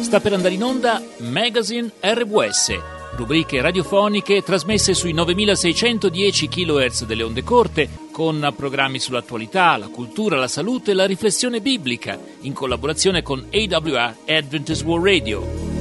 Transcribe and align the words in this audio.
Sta 0.00 0.20
per 0.20 0.32
andare 0.32 0.54
in 0.54 0.62
onda 0.62 1.02
Magazine 1.18 1.90
RWS, 2.00 2.78
rubriche 3.16 3.60
radiofoniche 3.60 4.42
trasmesse 4.42 4.94
sui 4.94 5.12
9610 5.12 6.48
kHz 6.48 7.04
delle 7.04 7.22
onde 7.22 7.42
corte, 7.42 7.88
con 8.12 8.52
programmi 8.54 8.98
sull'attualità, 8.98 9.76
la 9.76 9.88
cultura, 9.88 10.36
la 10.36 10.46
salute 10.46 10.90
e 10.90 10.94
la 10.94 11.06
riflessione 11.06 11.60
biblica, 11.60 12.18
in 12.42 12.52
collaborazione 12.52 13.22
con 13.22 13.48
AWR 13.50 14.14
Adventist 14.26 14.84
World 14.84 15.06
Radio. 15.06 15.73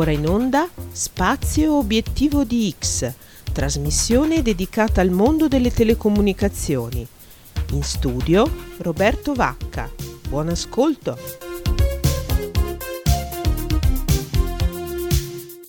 Ora 0.00 0.12
in 0.12 0.26
onda 0.26 0.66
Spazio 0.92 1.74
Obiettivo 1.76 2.44
di 2.44 2.74
X, 2.78 3.12
trasmissione 3.52 4.40
dedicata 4.40 5.02
al 5.02 5.10
mondo 5.10 5.46
delle 5.46 5.70
telecomunicazioni. 5.70 7.06
In 7.72 7.82
studio 7.82 8.50
Roberto 8.78 9.34
Vacca. 9.34 9.90
Buon 10.26 10.48
ascolto. 10.48 11.49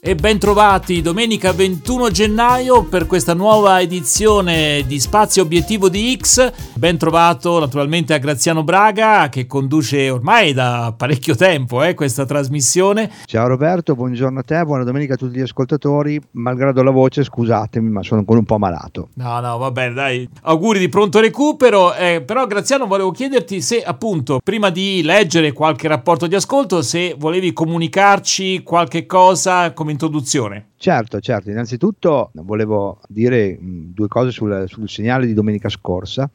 E 0.04 0.16
ben 0.16 0.40
trovati 0.40 1.00
domenica 1.04 1.54
21 1.54 2.10
gennaio 2.10 2.86
per 2.86 3.06
questa 3.06 3.36
nuova 3.36 3.82
edizione 3.82 4.84
di 4.88 5.00
Spazio 5.00 5.44
Obiettivo 5.44 5.90
di 5.90 6.18
X. 6.20 6.74
Ben 6.74 6.98
trovato 6.98 7.60
naturalmente 7.60 8.16
a 8.16 8.18
Graziano 8.18 8.64
Braga 8.64 9.30
che 9.30 9.46
conduce 9.46 10.10
ormai 10.10 10.54
da 10.54 10.92
parecchio 10.98 11.36
tempo 11.36 11.84
eh, 11.84 11.94
questa 11.94 12.26
trasmissione. 12.26 13.12
Ciao 13.26 13.46
Roberto, 13.48 13.94
buongiorno 13.94 14.40
a 14.40 14.42
te, 14.42 14.64
buona 14.66 14.84
domenica 14.84 15.14
a 15.14 15.18
tutti 15.18 15.38
gli 15.38 15.42
ascoltatori. 15.42 16.20
Malgrado 16.32 16.82
la 16.82 16.90
voce, 16.90 17.24
scusatemi, 17.24 17.88
ma 17.88 18.02
sono 18.02 18.22
ancora 18.22 18.40
un 18.40 18.46
po' 18.46 18.58
malato. 18.58 19.10
No, 19.14 19.40
no, 19.40 19.60
va 19.60 19.70
bene, 19.70 19.94
dai. 19.94 20.28
Auguri 20.42 20.80
di 20.80 20.90
pronto 20.90 21.20
recupero. 21.20 21.94
Eh, 21.94 22.24
però 22.26 22.48
Graziano 22.48 22.88
volevo 22.88 23.12
chiederti 23.12 23.62
se 23.62 23.84
appunto 23.84 24.40
prima 24.44 24.72
di 24.72 25.04
leggere 25.04 25.52
qualche 25.52 25.88
rapporto 25.88 26.26
di 26.26 26.34
ascolto, 26.34 26.82
se 26.82 27.14
volevi 27.16 27.54
comunicarci 27.54 28.64
qualche 28.64 29.06
cosa 29.06 29.74
come 29.74 29.90
introduzione. 29.92 30.70
Certo, 30.78 31.20
certo. 31.20 31.50
Innanzitutto 31.50 32.32
volevo 32.34 33.00
dire 33.08 33.58
due 33.60 34.08
cose 34.08 34.32
sul, 34.32 34.66
sul 34.68 34.90
segnale 34.90 35.26
di 35.26 35.34
domenica 35.34 35.70
scorsa 35.70 36.30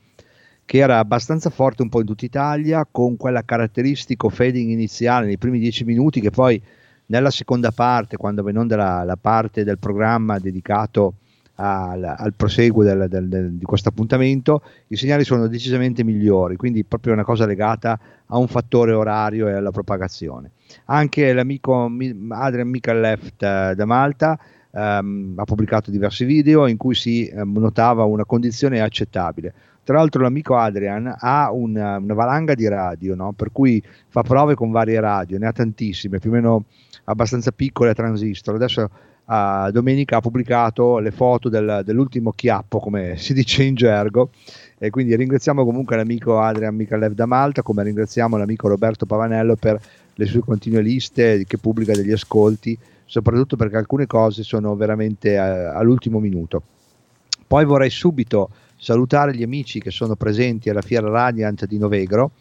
che 0.67 0.79
era 0.79 0.99
abbastanza 0.99 1.49
forte 1.49 1.83
un 1.83 1.89
po' 1.89 2.01
in 2.01 2.07
tutta 2.07 2.25
Italia, 2.25 2.87
con 2.91 3.17
quella 3.17 3.45
caratteristico 3.45 4.29
fading 4.29 4.69
iniziale 4.69 5.27
nei 5.27 5.39
primi 5.39 5.61
dieci 5.61 5.85
minuti, 5.85 6.21
che 6.21 6.31
poi 6.31 6.61
nella 7.07 7.31
seconda 7.31 7.71
parte, 7.71 8.17
quando 8.17 8.43
venendo 8.43 8.75
la, 8.75 9.05
la 9.05 9.17
parte 9.17 9.63
del 9.63 9.79
programma 9.79 10.41
dedicato 10.41 11.15
al, 11.55 12.03
al 12.03 12.35
proseguo 12.35 12.83
del, 12.83 13.07
del, 13.09 13.29
del, 13.29 13.53
di 13.53 13.65
questo 13.65 13.91
appuntamento, 13.91 14.61
i 14.89 14.97
segnali 14.97 15.23
sono 15.23 15.47
decisamente 15.47 16.03
migliori, 16.03 16.57
quindi 16.57 16.83
proprio 16.83 17.13
una 17.13 17.25
cosa 17.25 17.47
legata 17.47 17.99
a 18.27 18.37
un 18.37 18.49
fattore 18.49 18.93
orario 18.93 19.47
e 19.47 19.53
alla 19.53 19.71
propagazione. 19.71 20.51
Anche 20.87 21.33
l'amico 21.33 21.91
Adrian 22.29 22.69
Micalleft 22.69 23.43
eh, 23.43 23.75
da 23.75 23.85
Malta 23.85 24.39
ehm, 24.73 25.35
ha 25.37 25.45
pubblicato 25.45 25.91
diversi 25.91 26.25
video 26.25 26.67
in 26.67 26.77
cui 26.77 26.95
si 26.95 27.27
eh, 27.27 27.45
notava 27.45 28.05
una 28.05 28.25
condizione 28.25 28.81
accettabile. 28.81 29.53
Tra 29.87 29.99
l'altro 29.99 30.21
l'amico 30.23 30.57
Adrian 30.57 31.15
ha 31.17 31.53
una, 31.53 31.99
una 31.99 32.15
valanga 32.15 32.55
di 32.55 32.67
radio, 32.67 33.15
no? 33.15 33.33
per 33.33 33.53
cui 33.53 33.81
fa 34.09 34.23
prove 34.23 34.57
con 34.57 34.73
varie 34.73 34.99
radio, 34.99 35.39
ne 35.39 35.47
ha 35.47 35.53
tantissime, 35.53 36.19
più 36.19 36.31
o 36.31 36.33
meno 36.33 36.65
abbastanza 37.05 37.53
piccole 37.53 37.91
a 37.91 37.95
transistor. 37.95 38.57
Adesso 38.57 38.91
uh, 39.27 39.71
domenica 39.71 40.17
ha 40.17 40.21
pubblicato 40.21 40.99
le 40.99 41.13
foto 41.13 41.49
del, 41.49 41.83
dell'ultimo 41.85 42.33
chiappo, 42.33 42.81
come 42.81 43.17
si 43.17 43.33
dice 43.33 43.63
in 43.63 43.77
gergo, 43.77 44.31
e 44.77 44.91
quindi 44.91 45.15
ringraziamo 45.15 45.65
comunque 45.65 45.95
l'amico 45.95 46.41
Adrian 46.41 46.75
Michalev 46.75 47.13
da 47.13 47.27
Malta, 47.27 47.63
come 47.63 47.85
ringraziamo 47.85 48.37
l'amico 48.37 48.67
Roberto 48.67 49.07
Pavanello 49.07 49.55
per 49.55 49.81
le 50.19 50.27
sue 50.27 50.41
continue 50.41 50.81
liste 50.81 51.45
che 51.47 51.59
pubblica 51.59 51.93
degli 51.93 52.13
ascolti, 52.13 52.77
soprattutto 53.05 53.57
perché 53.57 53.77
alcune 53.77 54.07
cose 54.07 54.43
sono 54.43 54.75
veramente 54.75 55.37
uh, 55.37 55.77
all'ultimo 55.77 56.19
minuto. 56.19 56.63
Poi 57.47 57.65
vorrei 57.65 57.91
subito 57.91 58.51
salutare 58.77 59.35
gli 59.35 59.43
amici 59.43 59.81
che 59.81 59.91
sono 59.91 60.17
presenti 60.17 60.71
alla 60.71 60.83
Fiera 60.83 61.09
Radiant 61.09 61.67
di 61.67 61.79
Novegro. 61.79 62.33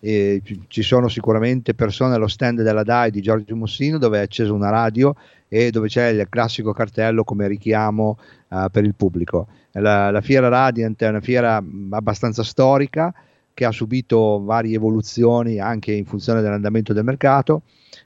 E 0.00 0.40
ci 0.68 0.82
sono 0.82 1.08
sicuramente 1.08 1.74
persone 1.74 2.14
allo 2.14 2.28
stand 2.28 2.62
della 2.62 2.84
DAI 2.84 3.10
di 3.10 3.20
Giorgio 3.20 3.56
Mussino 3.56 3.98
dove 3.98 4.18
è 4.18 4.22
accesa 4.22 4.52
una 4.52 4.70
radio 4.70 5.12
e 5.48 5.72
dove 5.72 5.88
c'è 5.88 6.10
il 6.10 6.24
classico 6.30 6.72
cartello 6.72 7.24
come 7.24 7.48
richiamo 7.48 8.16
uh, 8.48 8.66
per 8.70 8.84
il 8.84 8.94
pubblico. 8.94 9.48
La, 9.72 10.12
la, 10.12 10.20
Fiera 10.20 10.46
Radiant 10.46 11.02
è 11.02 11.08
una 11.08 11.20
fiera 11.20 11.62
abbastanza 11.90 12.44
storica 12.44 13.12
che 13.58 13.64
ha 13.64 13.72
subito 13.72 14.40
varie 14.44 14.76
evoluzioni 14.76 15.58
anche 15.58 15.90
in 15.90 16.04
funzione 16.04 16.42
dell'andamento 16.42 16.92
del 16.92 17.02
mercato. 17.02 17.62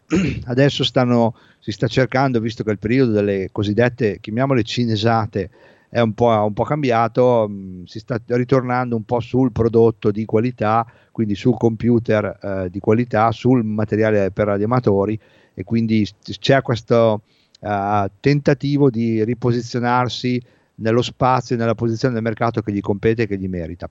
Adesso 0.47 0.83
stanno, 0.83 1.37
si 1.59 1.73
sta 1.73 1.89
cercando, 1.89 2.41
visto 2.41 2.65
che 2.65 2.71
il 2.71 2.79
periodo 2.79 3.13
delle 3.13 3.51
cosiddette, 3.53 4.19
chiamiamole 4.19 4.63
cinesate, 4.63 5.51
è 5.91 6.01
un 6.01 6.15
po', 6.15 6.29
un 6.29 6.55
po', 6.55 6.65
cambiato, 6.65 7.47
mm, 7.51 7.85
si 7.85 7.99
sta 7.99 8.19
ritornando 8.29 8.97
un 8.97 9.05
po' 9.05 9.21
sul 9.21 9.53
prodotto 9.53 10.11
di 10.11 10.25
qualità, 10.25 10.91
quindi 11.11 11.35
sul 11.35 11.59
computer 11.59 12.39
eh, 12.41 12.71
di 12.71 12.81
qualità, 12.81 13.31
sul 13.31 13.63
materiale 13.63 14.31
per 14.31 14.47
radioamatori 14.47 15.21
e 15.53 15.65
quindi 15.65 16.09
c'è 16.23 16.63
questo 16.63 17.25
uh, 17.61 18.11
tentativo 18.21 18.89
di 18.89 19.23
riposizionarsi 19.23 20.43
nello 20.77 21.03
spazio 21.03 21.57
e 21.57 21.59
nella 21.59 21.75
posizione 21.75 22.15
del 22.15 22.23
mercato 22.23 22.63
che 22.63 22.73
gli 22.73 22.81
compete 22.81 23.25
e 23.25 23.27
che 23.27 23.37
gli 23.37 23.49
merita. 23.49 23.91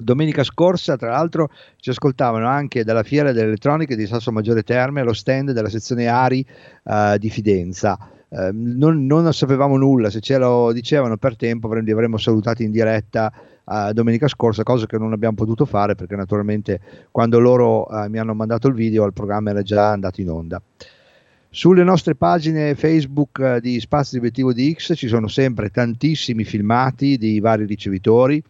Domenica 0.00 0.42
scorsa, 0.42 0.96
tra 0.96 1.10
l'altro, 1.10 1.50
ci 1.76 1.90
ascoltavano 1.90 2.48
anche 2.48 2.84
dalla 2.84 3.02
Fiera 3.02 3.32
delle 3.32 3.48
Elettroniche 3.48 3.96
di 3.96 4.06
Sasso 4.06 4.32
Maggiore 4.32 4.62
Terme 4.62 5.02
lo 5.02 5.12
stand 5.12 5.52
della 5.52 5.68
sezione 5.68 6.06
ARI 6.06 6.44
uh, 6.84 7.16
di 7.18 7.28
Fidenza. 7.28 7.98
Uh, 8.28 8.48
non, 8.52 9.06
non, 9.06 9.32
sapevamo 9.32 9.76
nulla, 9.76 10.08
se 10.08 10.20
ce 10.20 10.38
lo 10.38 10.72
dicevano 10.72 11.16
per 11.16 11.36
tempo 11.36 11.72
li 11.72 11.90
avremmo 11.90 12.16
salutati 12.16 12.64
in 12.64 12.70
diretta 12.70 13.32
uh, 13.64 13.92
domenica 13.92 14.26
scorsa, 14.28 14.62
cosa 14.62 14.86
che 14.86 14.98
non 14.98 15.12
abbiamo 15.12 15.34
potuto 15.34 15.66
fare 15.66 15.94
perché 15.94 16.16
naturalmente 16.16 16.80
quando 17.10 17.38
loro 17.38 17.86
uh, 17.88 18.08
mi 18.08 18.18
hanno 18.18 18.34
mandato 18.34 18.68
il 18.68 18.74
video 18.74 19.04
il 19.04 19.12
programma 19.12 19.50
era 19.50 19.62
già 19.62 19.90
andato 19.90 20.20
in 20.20 20.30
onda. 20.30 20.62
Sulle 21.52 21.82
nostre 21.82 22.14
pagine 22.14 22.76
Facebook 22.76 23.56
di 23.56 23.80
Spazio 23.80 24.12
di 24.12 24.18
Obiettivo 24.18 24.52
di 24.52 24.72
X 24.72 24.94
ci 24.94 25.08
sono 25.08 25.26
sempre 25.26 25.68
tantissimi 25.70 26.44
filmati 26.44 27.18
di 27.18 27.40
vari 27.40 27.64
ricevitori, 27.64 28.40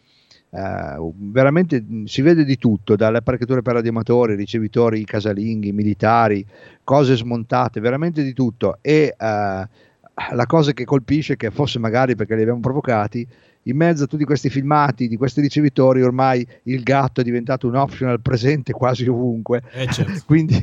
Uh, 0.51 1.15
veramente 1.31 1.85
si 2.07 2.23
vede 2.23 2.45
di 2.45 2.59
tutto, 2.59 2.97
dalle 2.97 3.19
apparecchiature 3.19 3.63
per 3.63 3.75
radioamatori, 3.75 4.35
ricevitori 4.35 5.05
casalinghi, 5.05 5.73
militari, 5.73 6.45
cose 6.83 7.17
smontate, 7.17 7.81
veramente 7.81 8.23
di 8.23 8.33
tutto. 8.33 8.79
E 8.81 9.15
uh, 9.17 9.25
la 9.25 10.47
cosa 10.47 10.73
che 10.73 10.85
colpisce 10.85 11.37
che 11.37 11.51
forse 11.51 11.79
magari 11.79 12.17
perché 12.17 12.35
li 12.35 12.43
abbiamo 12.43 12.61
provocati, 12.61 13.27
in 13.65 13.77
mezzo 13.77 14.05
a 14.05 14.07
tutti 14.07 14.25
questi 14.25 14.49
filmati 14.49 15.07
di 15.07 15.17
questi 15.17 15.41
ricevitori 15.41 16.03
ormai 16.03 16.47
il 16.65 16.83
gatto 16.83 17.21
è 17.21 17.25
diventato 17.25 17.67
un 17.67 17.77
optional 17.77 18.21
presente 18.21 18.73
quasi 18.73 19.07
ovunque. 19.07 19.63
Eh 19.73 19.87
certo. 19.87 20.23
Quindi 20.27 20.59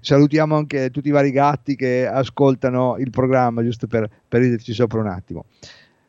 salutiamo 0.00 0.56
anche 0.56 0.90
tutti 0.90 1.08
i 1.08 1.12
vari 1.12 1.30
gatti 1.30 1.76
che 1.76 2.06
ascoltano 2.06 2.96
il 2.98 3.10
programma, 3.10 3.62
giusto 3.62 3.86
per, 3.86 4.08
per 4.26 4.40
riderci 4.40 4.72
sopra 4.72 5.00
un 5.00 5.06
attimo. 5.06 5.44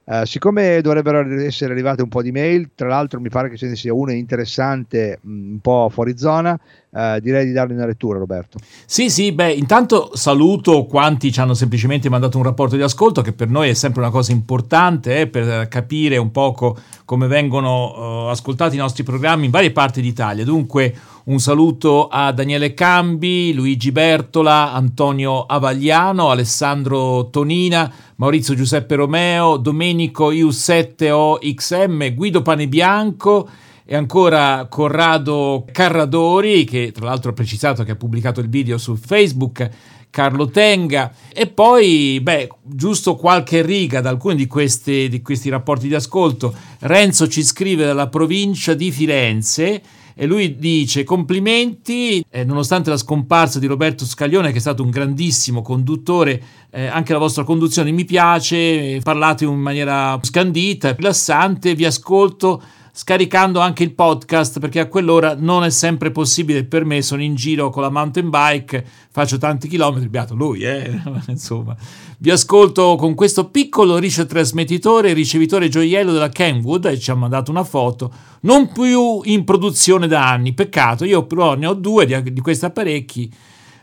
Uh, 0.03 0.25
siccome 0.25 0.81
dovrebbero 0.81 1.23
essere 1.41 1.73
arrivate 1.73 2.01
un 2.01 2.09
po' 2.09 2.23
di 2.23 2.31
mail, 2.31 2.72
tra 2.73 2.88
l'altro 2.88 3.19
mi 3.19 3.29
pare 3.29 3.50
che 3.50 3.56
ce 3.56 3.67
ne 3.67 3.75
sia 3.75 3.94
una 3.94 4.13
interessante, 4.13 5.19
mh, 5.22 5.29
un 5.29 5.59
po' 5.62 5.89
fuori 5.89 6.17
zona, 6.17 6.59
uh, 6.89 7.19
direi 7.19 7.45
di 7.45 7.51
dargli 7.51 7.73
una 7.73 7.85
lettura 7.85 8.17
Roberto. 8.17 8.58
Sì, 8.85 9.11
sì, 9.11 9.31
beh, 9.31 9.53
intanto 9.53 10.16
saluto 10.16 10.85
quanti 10.85 11.31
ci 11.31 11.40
hanno 11.40 11.53
semplicemente 11.53 12.09
mandato 12.09 12.37
un 12.37 12.43
rapporto 12.43 12.75
di 12.75 12.81
ascolto, 12.81 13.22
che 13.22 13.31
per 13.31 13.49
noi 13.49 13.70
è 13.70 13.73
sempre 13.73 14.02
una 14.02 14.09
cosa 14.09 14.31
importante 14.31 15.20
eh, 15.20 15.28
per 15.28 15.67
capire 15.67 16.17
un 16.17 16.31
poco 16.31 16.78
come 17.05 17.28
vengono 17.28 18.25
uh, 18.25 18.29
ascoltati 18.29 18.75
i 18.75 18.79
nostri 18.79 19.03
programmi 19.03 19.46
in 19.46 19.52
varie 19.52 19.72
parti 19.72 20.02
d'Italia. 20.02 20.43
Dunque 20.43 20.93
un 21.31 21.39
saluto 21.39 22.09
a 22.09 22.33
Daniele 22.33 22.73
Cambi, 22.73 23.53
Luigi 23.53 23.93
Bertola, 23.93 24.73
Antonio 24.73 25.45
Avagliano, 25.45 26.29
Alessandro 26.29 27.29
Tonina, 27.29 27.89
Maurizio 28.17 28.53
Giuseppe 28.53 28.95
Romeo, 28.95 29.55
Domenico 29.55 30.31
IU7OXM, 30.31 32.13
Guido 32.16 32.41
Panebianco 32.41 33.49
e 33.85 33.95
ancora 33.95 34.67
Corrado 34.69 35.66
Carradori, 35.72 36.66
che 36.66 36.91
tra 36.91 37.05
l'altro 37.05 37.31
ha 37.31 37.34
precisato 37.34 37.84
che 37.84 37.91
ha 37.91 37.95
pubblicato 37.95 38.41
il 38.41 38.49
video 38.49 38.77
su 38.77 38.97
Facebook, 38.97 39.69
Carlo 40.09 40.49
Tenga 40.49 41.13
e 41.31 41.47
poi, 41.47 42.19
beh, 42.22 42.49
giusto 42.61 43.16
qualche 43.16 43.61
riga 43.61 44.01
da 44.01 44.09
alcuni 44.09 44.35
di 44.35 44.47
questi, 44.47 45.07
di 45.07 45.22
questi 45.22 45.47
rapporti 45.47 45.87
di 45.87 45.95
ascolto. 45.95 46.53
Renzo 46.79 47.29
ci 47.29 47.41
scrive 47.41 47.85
dalla 47.85 48.09
provincia 48.09 48.73
di 48.73 48.91
Firenze 48.91 49.81
e 50.22 50.28
lui 50.28 50.56
dice 50.56 51.03
complimenti, 51.03 52.23
eh, 52.29 52.44
nonostante 52.44 52.91
la 52.91 52.97
scomparsa 52.97 53.58
di 53.58 53.66
Roberto 53.66 54.06
Scaglione 54.06 54.52
che 54.52 54.58
è 54.58 54.62
stato 54.62 54.84
un 54.84 54.91
grandissimo 54.91 55.64
conduttore, 55.64 56.40
eh, 56.70 56.85
anche 56.85 57.12
la 57.12 57.18
vostra 57.18 57.44
conduzione 57.44 57.90
mi 57.90 58.06
piace, 58.06 59.00
parlate 59.02 59.46
in 59.46 59.59
maniera 59.59 60.20
scandita, 60.22 60.94
rilassante, 60.94 61.73
vi 61.73 61.85
ascolto 61.85 62.62
scaricando 63.01 63.59
anche 63.59 63.81
il 63.81 63.95
podcast 63.95 64.59
perché 64.59 64.79
a 64.79 64.85
quell'ora 64.85 65.33
non 65.35 65.63
è 65.63 65.71
sempre 65.71 66.11
possibile 66.11 66.65
per 66.65 66.85
me, 66.85 67.01
sono 67.01 67.23
in 67.23 67.33
giro 67.33 67.71
con 67.71 67.81
la 67.81 67.89
mountain 67.89 68.29
bike, 68.29 68.85
faccio 69.09 69.39
tanti 69.39 69.67
chilometri, 69.67 70.07
beato 70.07 70.35
lui, 70.35 70.61
eh? 70.61 71.01
insomma. 71.25 71.75
Vi 72.19 72.29
ascolto 72.29 72.95
con 72.97 73.15
questo 73.15 73.49
piccolo 73.49 73.97
ricetrasmettitore, 73.97 75.13
ricevitore 75.13 75.67
gioiello 75.67 76.11
della 76.11 76.29
Kenwood 76.29 76.85
e 76.85 76.99
ci 76.99 77.09
ha 77.09 77.15
mandato 77.15 77.49
una 77.49 77.63
foto, 77.63 78.13
non 78.41 78.71
più 78.71 79.21
in 79.23 79.45
produzione 79.45 80.07
da 80.07 80.29
anni, 80.29 80.53
peccato, 80.53 81.03
io 81.03 81.25
però 81.25 81.55
ne 81.55 81.65
ho 81.65 81.73
due 81.73 82.05
di, 82.05 82.31
di 82.31 82.41
questi 82.41 82.65
apparecchi, 82.65 83.33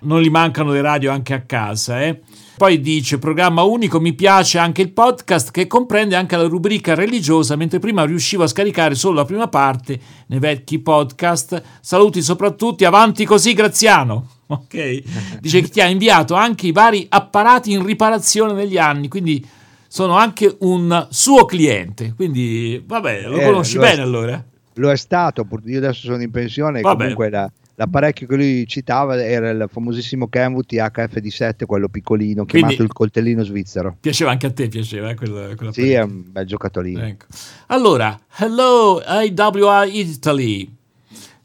non 0.00 0.20
gli 0.20 0.30
mancano 0.30 0.72
le 0.72 0.80
radio 0.80 1.10
anche 1.10 1.34
a 1.34 1.40
casa, 1.40 2.02
eh. 2.02 2.20
Poi 2.58 2.80
dice 2.80 3.18
programma 3.18 3.62
unico, 3.62 4.00
mi 4.00 4.14
piace 4.14 4.58
anche 4.58 4.82
il 4.82 4.90
podcast 4.90 5.52
che 5.52 5.68
comprende 5.68 6.16
anche 6.16 6.36
la 6.36 6.48
rubrica 6.48 6.96
religiosa, 6.96 7.54
mentre 7.54 7.78
prima 7.78 8.04
riuscivo 8.04 8.42
a 8.42 8.48
scaricare 8.48 8.96
solo 8.96 9.14
la 9.14 9.24
prima 9.24 9.46
parte 9.46 9.98
nei 10.26 10.40
vecchi 10.40 10.80
podcast. 10.80 11.62
Saluti 11.80 12.20
soprattutto, 12.20 12.84
avanti 12.84 13.24
così 13.24 13.52
Graziano. 13.52 14.30
Ok? 14.50 15.02
Dice 15.40 15.60
che 15.60 15.68
ti 15.68 15.82
ha 15.82 15.86
inviato 15.88 16.34
anche 16.34 16.68
i 16.68 16.72
vari 16.72 17.04
apparati 17.10 17.70
in 17.70 17.84
riparazione 17.84 18.54
negli 18.54 18.78
anni, 18.78 19.06
quindi 19.06 19.46
sono 19.86 20.16
anche 20.16 20.56
un 20.60 21.06
suo 21.10 21.44
cliente. 21.44 22.14
Quindi 22.16 22.82
vabbè, 22.84 23.26
lo 23.26 23.36
eh, 23.36 23.44
conosci 23.44 23.74
lo 23.74 23.82
bene 23.82 24.00
è, 24.00 24.04
allora. 24.04 24.44
Lo 24.74 24.90
è 24.90 24.96
stato, 24.96 25.46
io 25.66 25.76
adesso 25.76 26.06
sono 26.06 26.22
in 26.22 26.30
pensione, 26.30 26.80
vabbè. 26.80 26.96
comunque 26.96 27.28
la 27.28 27.52
L'apparecchio 27.78 28.26
che 28.26 28.34
lui 28.34 28.66
citava 28.66 29.24
era 29.24 29.50
il 29.50 29.68
famosissimo 29.70 30.26
Kenwood 30.26 30.64
THFD7, 30.68 31.64
quello 31.64 31.88
piccolino, 31.88 32.44
Quindi, 32.44 32.70
chiamato 32.70 32.82
il 32.82 32.92
coltellino 32.92 33.44
svizzero. 33.44 33.96
Piaceva 34.00 34.32
anche 34.32 34.46
a 34.46 34.50
te, 34.50 34.66
piaceva 34.66 35.10
eh, 35.10 35.14
quello, 35.14 35.54
Sì, 35.70 35.92
è 35.92 36.02
un 36.02 36.24
bel 36.26 36.44
giocatorino. 36.44 37.04
Ecco. 37.04 37.26
Allora, 37.68 38.18
hello 38.38 39.00
IWI 39.00 39.96
Italy. 39.96 40.74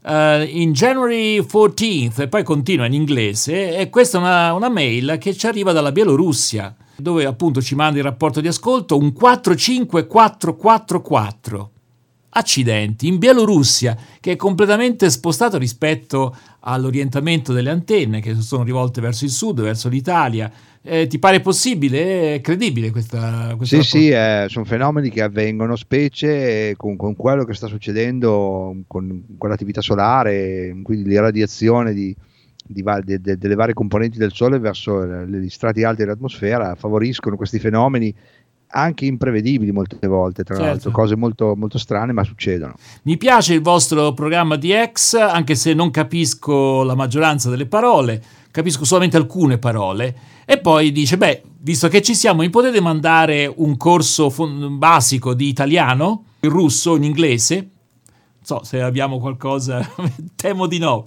Uh, 0.02 0.42
in 0.48 0.72
January 0.74 1.40
14th, 1.40 2.22
e 2.22 2.28
poi 2.28 2.44
continua 2.44 2.88
in 2.88 2.94
inglese, 2.94 3.78
e 3.78 3.92
questa 3.92 4.18
è 4.18 4.22
una, 4.22 4.54
una 4.54 4.70
mail 4.70 5.18
che 5.20 5.36
ci 5.36 5.46
arriva 5.46 5.72
dalla 5.72 5.92
Bielorussia, 5.92 6.76
dove 6.96 7.26
appunto 7.26 7.62
ci 7.62 7.76
manda 7.76 8.00
il 8.00 8.04
rapporto 8.04 8.42
di 8.42 8.48
ascolto 8.48 8.98
un 8.98 9.14
45444 9.14 11.73
accidenti, 12.34 13.08
in 13.08 13.18
Bielorussia, 13.18 13.98
che 14.20 14.34
è 14.34 14.36
completamente 14.36 15.10
spostato 15.10 15.58
rispetto 15.58 16.36
all'orientamento 16.62 17.54
delle 17.54 17.70
antenne, 17.70 18.22
che 18.22 18.36
sono 18.36 18.64
rivolte 18.64 19.02
verso 19.02 19.26
il 19.26 19.32
sud, 19.32 19.62
verso 19.62 19.90
l'Italia. 19.90 20.52
Eh, 20.86 21.08
ti 21.08 21.18
pare 21.18 21.40
possibile? 21.40 22.36
È 22.36 22.42
credibile 22.42 22.92
questa, 22.92 23.54
questa 23.56 23.82
Sì, 23.82 23.84
sì, 23.84 24.10
eh, 24.10 24.48
sono 24.50 24.66
fenomeni 24.66 25.10
che 25.10 25.22
avvengono, 25.22 25.76
specie 25.76 26.74
con, 26.76 26.98
con, 26.98 27.16
quello 27.16 27.46
che 27.46 27.54
sta 27.54 27.68
succedendo 27.68 28.76
con, 28.88 29.24
con 29.38 29.50
l'attività 29.50 29.82
solare, 29.82 30.76
quindi 30.84 31.08
l'irradiazione 31.08 31.94
di, 31.94 32.14
di, 32.66 32.84
de, 33.04 33.22
de, 33.22 33.38
delle 33.38 33.56
varie 33.56 33.74
componenti 33.74 34.18
del 34.18 34.34
Sole 34.34 34.60
verso 34.60 35.06
gli 35.06 35.50
strati 35.50 35.84
alti 35.84 36.04
dell'atmosfera, 36.04 36.76
favoriscono 36.76 37.38
questi 37.38 37.60
fenomeni 37.60 38.14
anche 38.74 39.06
imprevedibili 39.06 39.72
molte 39.72 40.08
volte, 40.08 40.44
tra 40.44 40.56
certo. 40.56 40.70
l'altro, 40.70 40.92
cose 40.92 41.16
molto, 41.16 41.56
molto 41.56 41.78
strane, 41.78 42.12
ma 42.12 42.24
succedono. 42.24 42.74
Mi 43.04 43.18
piace 43.18 43.54
il 43.54 43.62
vostro 43.62 44.14
programma 44.14 44.56
di 44.56 44.72
ex, 44.72 45.14
anche 45.14 45.56
se 45.56 45.74
non 45.74 45.92
capisco 45.92 46.84
la 46.84 46.96
maggioranza 46.96 47.50
delle 47.50 47.68
parole, 47.68 48.22
capisco 48.52 48.84
solamente 48.84 49.18
alcune 49.18 49.60
parole. 49.60 50.16
E 50.46 50.58
poi 50.58 50.92
dice: 50.92 51.18
Beh, 51.18 51.44
visto 51.60 51.88
che 51.88 52.02
ci 52.02 52.16
siamo, 52.16 52.42
mi 52.42 52.50
potete 52.50 52.82
mandare 52.82 53.52
un 53.56 53.78
corso 53.78 54.30
fon- 54.30 54.78
basico 54.78 55.34
di 55.34 55.48
italiano, 55.48 56.24
in 56.42 56.50
russo, 56.50 56.96
in 56.96 57.04
inglese? 57.04 57.56
Non 57.56 58.60
so 58.60 58.64
se 58.64 58.82
abbiamo 58.82 59.20
qualcosa, 59.20 59.88
temo 60.36 60.66
di 60.66 60.80
no. 60.80 61.06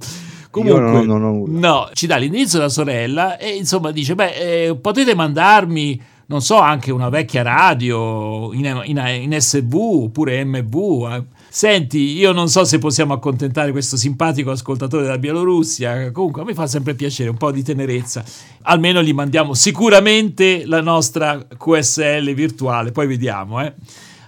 Comunque, 0.50 0.80
non, 0.80 1.04
non, 1.04 1.20
non, 1.20 1.58
no, 1.58 1.90
ci 1.92 2.06
dà 2.06 2.16
l'indirizzo 2.16 2.56
della 2.56 2.70
sorella 2.70 3.36
e 3.36 3.56
insomma 3.56 3.90
dice: 3.90 4.14
Beh, 4.14 4.68
eh, 4.68 4.76
potete 4.76 5.14
mandarmi 5.14 6.00
non 6.26 6.42
so, 6.42 6.58
anche 6.58 6.90
una 6.90 7.08
vecchia 7.08 7.42
radio 7.42 8.52
in, 8.52 8.82
in, 8.84 9.02
in 9.22 9.40
SV 9.40 9.74
oppure 9.74 10.44
MV. 10.44 11.08
Eh. 11.12 11.24
Senti, 11.48 12.16
io 12.16 12.32
non 12.32 12.48
so 12.48 12.64
se 12.64 12.78
possiamo 12.78 13.14
accontentare 13.14 13.70
questo 13.70 13.96
simpatico 13.96 14.50
ascoltatore 14.50 15.04
della 15.04 15.18
Bielorussia, 15.18 16.10
comunque 16.10 16.44
me 16.44 16.52
fa 16.52 16.66
sempre 16.66 16.94
piacere, 16.94 17.30
un 17.30 17.36
po' 17.36 17.52
di 17.52 17.62
tenerezza. 17.62 18.24
Almeno 18.62 19.02
gli 19.02 19.14
mandiamo 19.14 19.54
sicuramente 19.54 20.66
la 20.66 20.80
nostra 20.80 21.46
QSL 21.56 22.34
virtuale, 22.34 22.92
poi 22.92 23.06
vediamo. 23.06 23.62
Eh. 23.62 23.72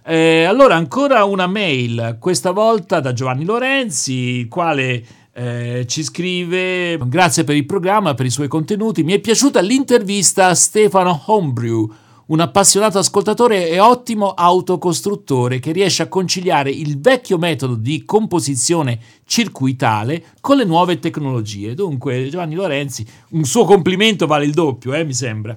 Eh, 0.05 0.45
allora, 0.45 0.77
ancora 0.77 1.25
una 1.25 1.47
mail, 1.47 2.17
questa 2.19 2.53
volta 2.53 3.00
da 3.00 3.12
Giovanni 3.12 3.45
Lorenzi, 3.45 4.12
il 4.12 4.49
quale 4.49 5.05
eh, 5.38 5.87
ci 5.87 6.02
scrive 6.02 6.99
grazie 7.06 7.44
per 7.44 7.55
il 7.55 7.64
programma, 7.64 8.14
per 8.14 8.26
i 8.26 8.31
suoi 8.31 8.49
contenuti. 8.49 9.05
Mi 9.05 9.12
è 9.12 9.20
piaciuta 9.20 9.61
l'intervista 9.61 10.49
a 10.49 10.55
Stefano 10.55 11.23
Homebrew, 11.26 11.88
un 12.26 12.40
appassionato 12.40 12.99
ascoltatore 12.99 13.69
e 13.69 13.79
ottimo 13.79 14.31
autocostruttore 14.31 15.61
che 15.61 15.70
riesce 15.70 16.02
a 16.02 16.08
conciliare 16.08 16.70
il 16.70 17.00
vecchio 17.00 17.38
metodo 17.38 17.76
di 17.76 18.05
composizione 18.05 18.99
circuitale 19.25 20.25
con 20.40 20.56
le 20.56 20.64
nuove 20.64 20.99
tecnologie. 20.99 21.75
Dunque, 21.75 22.29
Giovanni 22.29 22.56
Lorenzi, 22.56 23.06
un 23.31 23.44
suo 23.44 23.64
complimento 23.64 24.26
vale 24.26 24.44
il 24.44 24.52
doppio, 24.52 24.93
eh, 24.93 25.05
mi 25.05 25.14
sembra. 25.14 25.56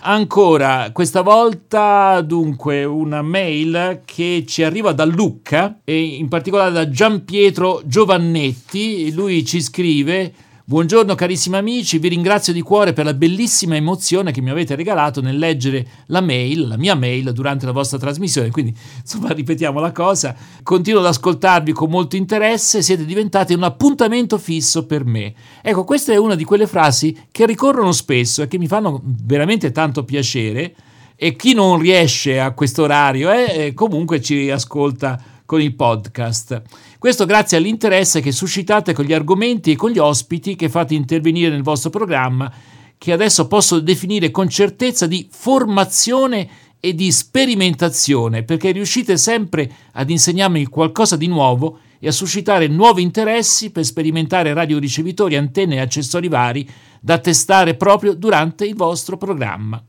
Ancora, 0.00 0.90
questa 0.92 1.22
volta 1.22 2.20
dunque 2.20 2.84
una 2.84 3.22
mail 3.22 4.02
che 4.04 4.44
ci 4.46 4.62
arriva 4.62 4.92
da 4.92 5.04
Lucca 5.04 5.80
e 5.82 6.00
in 6.00 6.28
particolare 6.28 6.72
da 6.72 6.88
Gian 6.88 7.24
Pietro 7.24 7.82
Giovannetti. 7.84 9.12
Lui 9.12 9.44
ci 9.44 9.60
scrive 9.60 10.32
Buongiorno 10.68 11.14
carissimi 11.14 11.58
amici, 11.58 12.00
vi 12.00 12.08
ringrazio 12.08 12.52
di 12.52 12.60
cuore 12.60 12.92
per 12.92 13.04
la 13.04 13.14
bellissima 13.14 13.76
emozione 13.76 14.32
che 14.32 14.40
mi 14.40 14.50
avete 14.50 14.74
regalato 14.74 15.20
nel 15.20 15.38
leggere 15.38 15.86
la 16.06 16.20
mail, 16.20 16.66
la 16.66 16.76
mia 16.76 16.96
mail 16.96 17.32
durante 17.32 17.66
la 17.66 17.70
vostra 17.70 17.98
trasmissione, 17.98 18.50
quindi 18.50 18.76
insomma 19.00 19.30
ripetiamo 19.30 19.78
la 19.78 19.92
cosa, 19.92 20.34
continuo 20.64 20.98
ad 20.98 21.06
ascoltarvi 21.06 21.70
con 21.70 21.88
molto 21.88 22.16
interesse, 22.16 22.82
siete 22.82 23.04
diventati 23.04 23.54
un 23.54 23.62
appuntamento 23.62 24.38
fisso 24.38 24.86
per 24.86 25.04
me. 25.04 25.34
Ecco, 25.62 25.84
questa 25.84 26.12
è 26.12 26.16
una 26.16 26.34
di 26.34 26.42
quelle 26.42 26.66
frasi 26.66 27.16
che 27.30 27.46
ricorrono 27.46 27.92
spesso 27.92 28.42
e 28.42 28.48
che 28.48 28.58
mi 28.58 28.66
fanno 28.66 29.00
veramente 29.04 29.70
tanto 29.70 30.02
piacere. 30.02 30.74
E 31.14 31.36
chi 31.36 31.54
non 31.54 31.78
riesce 31.78 32.40
a 32.40 32.50
questo 32.50 32.82
orario 32.82 33.30
eh, 33.30 33.72
comunque 33.72 34.20
ci 34.20 34.50
ascolta 34.50 35.35
con 35.46 35.62
il 35.62 35.74
podcast. 35.74 36.60
Questo 36.98 37.24
grazie 37.24 37.56
all'interesse 37.56 38.20
che 38.20 38.32
suscitate 38.32 38.92
con 38.92 39.04
gli 39.04 39.14
argomenti 39.14 39.70
e 39.70 39.76
con 39.76 39.90
gli 39.90 39.98
ospiti 39.98 40.56
che 40.56 40.68
fate 40.68 40.94
intervenire 40.94 41.50
nel 41.50 41.62
vostro 41.62 41.88
programma, 41.88 42.52
che 42.98 43.12
adesso 43.12 43.46
posso 43.46 43.80
definire 43.80 44.30
con 44.30 44.48
certezza 44.48 45.06
di 45.06 45.26
formazione 45.30 46.48
e 46.80 46.94
di 46.94 47.10
sperimentazione, 47.10 48.42
perché 48.42 48.72
riuscite 48.72 49.16
sempre 49.16 49.70
ad 49.92 50.10
insegnarmi 50.10 50.66
qualcosa 50.66 51.16
di 51.16 51.26
nuovo 51.26 51.78
e 51.98 52.08
a 52.08 52.12
suscitare 52.12 52.68
nuovi 52.68 53.02
interessi 53.02 53.70
per 53.70 53.84
sperimentare 53.84 54.52
radioricevitori, 54.52 55.36
antenne 55.36 55.76
e 55.76 55.80
accessori 55.80 56.28
vari 56.28 56.68
da 57.00 57.18
testare 57.18 57.74
proprio 57.74 58.14
durante 58.14 58.66
il 58.66 58.74
vostro 58.74 59.16
programma. 59.16 59.82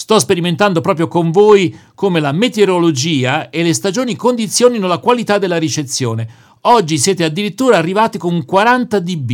Sto 0.00 0.18
sperimentando 0.18 0.80
proprio 0.80 1.08
con 1.08 1.30
voi 1.30 1.78
come 1.94 2.20
la 2.20 2.32
meteorologia 2.32 3.50
e 3.50 3.62
le 3.62 3.74
stagioni 3.74 4.16
condizionino 4.16 4.86
la 4.86 4.96
qualità 4.96 5.36
della 5.36 5.58
ricezione. 5.58 6.26
Oggi 6.62 6.96
siete 6.96 7.22
addirittura 7.22 7.76
arrivati 7.76 8.16
con 8.16 8.46
40 8.46 8.98
dB. 8.98 9.32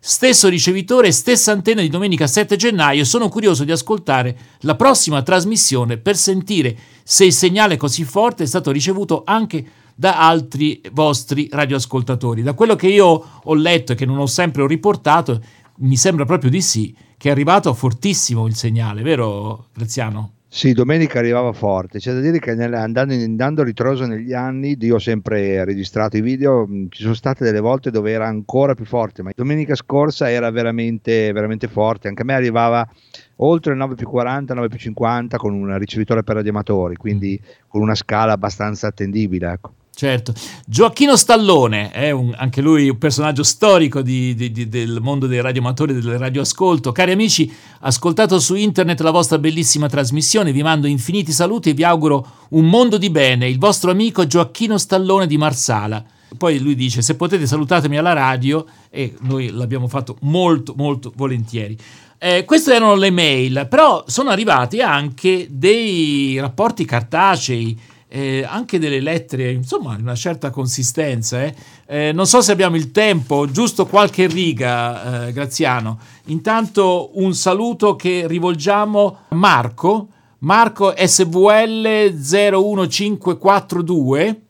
Stesso 0.00 0.48
ricevitore, 0.48 1.12
stessa 1.12 1.52
antenna 1.52 1.82
di 1.82 1.90
domenica 1.90 2.26
7 2.26 2.56
gennaio. 2.56 3.04
Sono 3.04 3.28
curioso 3.28 3.64
di 3.64 3.70
ascoltare 3.70 4.38
la 4.60 4.74
prossima 4.74 5.20
trasmissione 5.20 5.98
per 5.98 6.16
sentire 6.16 6.74
se 7.02 7.26
il 7.26 7.34
segnale 7.34 7.76
così 7.76 8.04
forte 8.04 8.44
è 8.44 8.46
stato 8.46 8.70
ricevuto 8.70 9.22
anche 9.26 9.66
da 9.94 10.16
altri 10.16 10.80
vostri 10.92 11.46
radioascoltatori. 11.52 12.40
Da 12.40 12.54
quello 12.54 12.74
che 12.74 12.88
io 12.88 13.40
ho 13.44 13.54
letto 13.54 13.92
e 13.92 13.96
che 13.96 14.06
non 14.06 14.16
ho 14.16 14.26
sempre 14.26 14.66
riportato, 14.66 15.38
mi 15.80 15.98
sembra 15.98 16.24
proprio 16.24 16.48
di 16.48 16.62
sì 16.62 16.96
che 17.18 17.28
è 17.28 17.32
arrivato 17.32 17.74
fortissimo 17.74 18.46
il 18.46 18.54
segnale, 18.54 19.02
vero 19.02 19.66
Graziano? 19.74 20.34
Sì, 20.50 20.72
domenica 20.72 21.18
arrivava 21.18 21.52
forte, 21.52 21.98
c'è 21.98 22.14
da 22.14 22.20
dire 22.20 22.38
che 22.38 22.52
andando, 22.52 23.12
andando 23.12 23.62
ritroso 23.62 24.06
negli 24.06 24.32
anni, 24.32 24.78
io 24.80 24.94
ho 24.94 24.98
sempre 24.98 25.62
registrato 25.62 26.16
i 26.16 26.22
video, 26.22 26.66
mm, 26.66 26.86
ci 26.88 27.02
sono 27.02 27.12
state 27.12 27.44
delle 27.44 27.60
volte 27.60 27.90
dove 27.90 28.12
era 28.12 28.26
ancora 28.26 28.74
più 28.74 28.86
forte, 28.86 29.22
ma 29.22 29.30
domenica 29.34 29.74
scorsa 29.74 30.30
era 30.30 30.50
veramente, 30.50 31.32
veramente 31.32 31.68
forte, 31.68 32.08
anche 32.08 32.22
a 32.22 32.24
me 32.24 32.32
arrivava 32.32 32.88
oltre 33.36 33.72
il 33.72 33.78
9 33.78 33.94
più 33.94 34.08
40, 34.08 34.54
9 34.54 34.68
più 34.68 34.78
50 34.78 35.36
con 35.36 35.52
un 35.52 35.76
ricevitore 35.76 36.22
per 36.22 36.36
radioamatori, 36.36 36.96
quindi 36.96 37.38
con 37.66 37.82
una 37.82 37.94
scala 37.94 38.32
abbastanza 38.32 38.86
attendibile. 38.86 39.52
Ecco. 39.52 39.74
Certo, 39.98 40.32
Gioacchino 40.64 41.16
Stallone 41.16 41.90
è 41.90 42.12
un, 42.12 42.32
anche 42.36 42.60
lui 42.60 42.88
un 42.88 42.98
personaggio 42.98 43.42
storico 43.42 44.00
di, 44.00 44.32
di, 44.36 44.52
di, 44.52 44.68
del 44.68 45.00
mondo 45.00 45.26
dei 45.26 45.40
radioamatori 45.40 45.90
e 45.90 45.94
del 45.96 46.18
radioascolto. 46.18 46.92
Cari 46.92 47.10
amici, 47.10 47.52
ascoltato 47.80 48.38
su 48.38 48.54
internet 48.54 49.00
la 49.00 49.10
vostra 49.10 49.38
bellissima 49.38 49.88
trasmissione, 49.88 50.52
vi 50.52 50.62
mando 50.62 50.86
infiniti 50.86 51.32
saluti 51.32 51.70
e 51.70 51.74
vi 51.74 51.82
auguro 51.82 52.24
un 52.50 52.66
mondo 52.66 52.96
di 52.96 53.10
bene. 53.10 53.48
Il 53.48 53.58
vostro 53.58 53.90
amico 53.90 54.24
Gioacchino 54.24 54.78
Stallone 54.78 55.26
di 55.26 55.36
Marsala. 55.36 56.04
Poi 56.36 56.60
lui 56.60 56.76
dice: 56.76 57.02
Se 57.02 57.16
potete, 57.16 57.48
salutatemi 57.48 57.98
alla 57.98 58.12
radio, 58.12 58.64
e 58.90 59.16
noi 59.22 59.50
l'abbiamo 59.50 59.88
fatto 59.88 60.16
molto, 60.20 60.74
molto 60.76 61.12
volentieri. 61.16 61.76
Eh, 62.18 62.44
queste 62.44 62.72
erano 62.72 62.94
le 62.94 63.10
mail, 63.10 63.66
però 63.68 64.04
sono 64.06 64.30
arrivati 64.30 64.80
anche 64.80 65.48
dei 65.50 66.38
rapporti 66.38 66.84
cartacei 66.84 67.96
eh, 68.08 68.44
anche 68.48 68.78
delle 68.78 69.00
lettere, 69.00 69.50
insomma, 69.52 69.94
una 69.98 70.14
certa 70.14 70.48
consistenza. 70.50 71.44
Eh. 71.44 71.54
Eh, 71.86 72.12
non 72.12 72.26
so 72.26 72.40
se 72.40 72.52
abbiamo 72.52 72.76
il 72.76 72.90
tempo, 72.90 73.50
giusto 73.50 73.84
qualche 73.86 74.26
riga, 74.26 75.26
eh, 75.26 75.32
Graziano. 75.32 75.98
Intanto 76.26 77.10
un 77.14 77.34
saluto 77.34 77.96
che 77.96 78.26
rivolgiamo 78.26 79.18
a 79.28 79.34
Marco, 79.34 80.08
Marco 80.38 80.94
SVL 80.96 82.12
01542. 82.12 84.42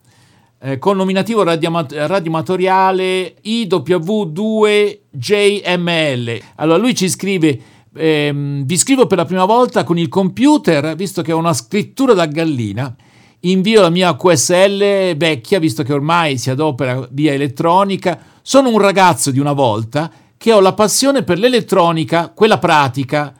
Eh, 0.61 0.77
con 0.77 0.97
nominativo 0.97 1.41
radiomatoriale 1.43 3.35
IW2JML. 3.41 6.41
Allora 6.55 6.77
lui 6.77 6.93
ci 6.93 7.07
scrive 7.07 7.57
ehm, 7.95 8.65
vi 8.65 8.77
scrivo 8.77 9.07
per 9.07 9.19
la 9.19 9.23
prima 9.23 9.45
volta 9.45 9.85
con 9.85 9.97
il 9.97 10.09
computer, 10.09 10.95
visto 10.95 11.21
che 11.21 11.31
ho 11.31 11.37
una 11.37 11.53
scrittura 11.53 12.13
da 12.13 12.25
gallina 12.25 12.93
invio 13.41 13.81
la 13.81 13.89
mia 13.89 14.15
QSL 14.15 15.15
vecchia, 15.15 15.59
visto 15.59 15.83
che 15.83 15.93
ormai 15.93 16.37
si 16.37 16.49
adopera 16.49 17.07
via 17.11 17.33
elettronica. 17.33 18.19
Sono 18.41 18.69
un 18.69 18.79
ragazzo 18.79 19.31
di 19.31 19.39
una 19.39 19.53
volta 19.53 20.11
che 20.37 20.51
ho 20.51 20.59
la 20.59 20.73
passione 20.73 21.23
per 21.23 21.37
l'elettronica, 21.37 22.29
quella 22.29 22.57
pratica. 22.57 23.33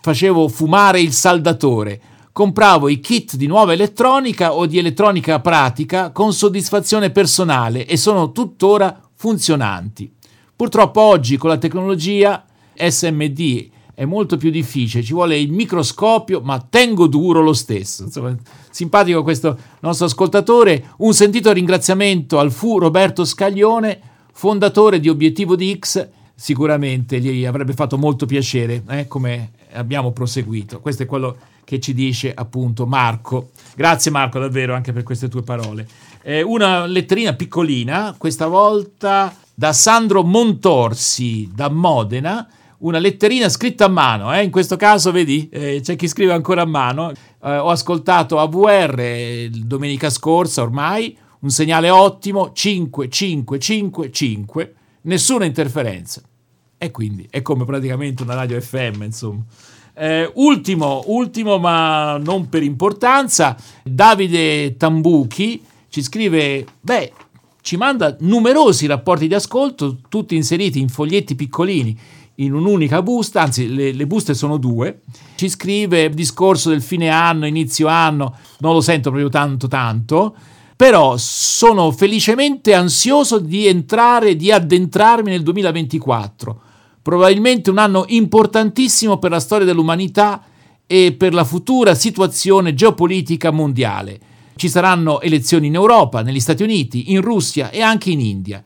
Facevo 0.00 0.48
fumare 0.48 1.00
il 1.00 1.12
saldatore. 1.12 2.00
Compravo 2.32 2.88
i 2.88 3.00
kit 3.00 3.36
di 3.36 3.46
nuova 3.46 3.72
elettronica 3.72 4.52
o 4.52 4.66
di 4.66 4.78
elettronica 4.78 5.40
pratica 5.40 6.10
con 6.10 6.32
soddisfazione 6.32 7.10
personale 7.10 7.86
e 7.86 7.96
sono 7.96 8.32
tuttora 8.32 9.00
funzionanti. 9.14 10.12
Purtroppo 10.54 11.00
oggi 11.00 11.36
con 11.36 11.50
la 11.50 11.58
tecnologia 11.58 12.44
SMD 12.74 13.68
è 13.96 14.04
molto 14.04 14.36
più 14.36 14.50
difficile, 14.50 15.02
ci 15.02 15.14
vuole 15.14 15.38
il 15.38 15.50
microscopio, 15.50 16.42
ma 16.42 16.60
tengo 16.60 17.06
duro 17.06 17.40
lo 17.40 17.54
stesso. 17.54 18.02
Insomma, 18.02 18.36
simpatico 18.68 19.22
questo 19.22 19.56
nostro 19.80 20.04
ascoltatore. 20.04 20.90
Un 20.98 21.14
sentito 21.14 21.50
ringraziamento 21.50 22.38
al 22.38 22.52
fu 22.52 22.78
Roberto 22.78 23.24
Scaglione, 23.24 23.98
fondatore 24.32 25.00
di 25.00 25.08
Obiettivo 25.08 25.56
di 25.56 25.74
X. 25.78 26.06
Sicuramente 26.34 27.18
gli 27.20 27.46
avrebbe 27.46 27.72
fatto 27.72 27.96
molto 27.96 28.26
piacere 28.26 28.82
eh, 28.90 29.08
come 29.08 29.52
abbiamo 29.72 30.12
proseguito. 30.12 30.80
Questo 30.80 31.04
è 31.04 31.06
quello 31.06 31.34
che 31.64 31.80
ci 31.80 31.94
dice 31.94 32.34
appunto 32.34 32.84
Marco. 32.84 33.52
Grazie 33.74 34.10
Marco 34.10 34.38
davvero 34.38 34.74
anche 34.74 34.92
per 34.92 35.04
queste 35.04 35.28
tue 35.28 35.42
parole. 35.42 35.88
Eh, 36.20 36.42
una 36.42 36.84
letterina 36.84 37.32
piccolina, 37.32 38.14
questa 38.18 38.46
volta 38.46 39.34
da 39.54 39.72
Sandro 39.72 40.22
Montorsi 40.22 41.50
da 41.54 41.70
Modena 41.70 42.46
una 42.78 42.98
letterina 42.98 43.48
scritta 43.48 43.86
a 43.86 43.88
mano, 43.88 44.34
eh? 44.34 44.42
in 44.42 44.50
questo 44.50 44.76
caso 44.76 45.10
vedi 45.10 45.48
eh, 45.50 45.80
c'è 45.82 45.96
chi 45.96 46.08
scrive 46.08 46.32
ancora 46.32 46.62
a 46.62 46.66
mano, 46.66 47.10
eh, 47.10 47.16
ho 47.40 47.68
ascoltato 47.70 48.38
AVR 48.38 49.48
domenica 49.50 50.10
scorsa 50.10 50.62
ormai, 50.62 51.16
un 51.40 51.50
segnale 51.50 51.90
ottimo, 51.90 52.52
5, 52.52 53.08
5, 53.08 53.58
5, 53.58 54.10
5, 54.10 54.74
nessuna 55.02 55.44
interferenza. 55.44 56.22
E 56.78 56.90
quindi 56.90 57.26
è 57.30 57.40
come 57.40 57.64
praticamente 57.64 58.22
una 58.22 58.34
radio 58.34 58.60
FM, 58.60 59.02
insomma. 59.02 59.42
Eh, 59.94 60.30
ultimo, 60.34 61.04
ultimo, 61.06 61.58
ma 61.58 62.18
non 62.18 62.50
per 62.50 62.62
importanza, 62.62 63.56
Davide 63.82 64.76
Tambuchi 64.76 65.62
ci 65.88 66.02
scrive, 66.02 66.66
beh, 66.78 67.12
ci 67.62 67.76
manda 67.78 68.14
numerosi 68.20 68.86
rapporti 68.86 69.26
di 69.26 69.34
ascolto, 69.34 69.98
tutti 70.08 70.36
inseriti 70.36 70.80
in 70.80 70.88
foglietti 70.88 71.34
piccolini 71.34 71.98
in 72.36 72.54
un'unica 72.54 73.02
busta, 73.02 73.42
anzi 73.42 73.72
le, 73.72 73.92
le, 73.92 74.06
buste 74.06 74.34
sono 74.34 74.56
due, 74.58 75.00
ci 75.36 75.48
scrive 75.48 76.10
discorso 76.10 76.70
del 76.70 76.82
fine 76.82 77.08
anno, 77.08 77.46
inizio 77.46 77.86
anno, 77.86 78.36
non 78.58 78.72
lo 78.74 78.80
sento 78.80 79.10
proprio 79.10 79.30
tanto 79.30 79.68
tanto, 79.68 80.34
però 80.76 81.16
sono 81.16 81.90
felicemente 81.92 82.74
ansioso 82.74 83.38
di 83.38 83.66
entrare, 83.66 84.36
di 84.36 84.52
addentrarmi 84.52 85.30
nel 85.30 85.42
2024, 85.42 86.60
probabilmente 87.00 87.70
un 87.70 87.78
anno 87.78 88.04
importantissimo 88.08 89.18
per 89.18 89.30
la 89.30 89.40
storia 89.40 89.64
dell'umanità 89.64 90.42
e 90.86 91.14
per 91.16 91.32
la 91.32 91.44
futura 91.44 91.94
situazione 91.94 92.74
geopolitica 92.74 93.50
mondiale. 93.50 94.20
Ci 94.56 94.68
saranno 94.68 95.20
elezioni 95.20 95.68
in 95.68 95.74
Europa, 95.74 96.22
negli 96.22 96.40
Stati 96.40 96.62
Uniti, 96.62 97.12
in 97.12 97.22
Russia 97.22 97.70
e 97.70 97.80
anche 97.80 98.10
in 98.10 98.20
India. 98.20 98.62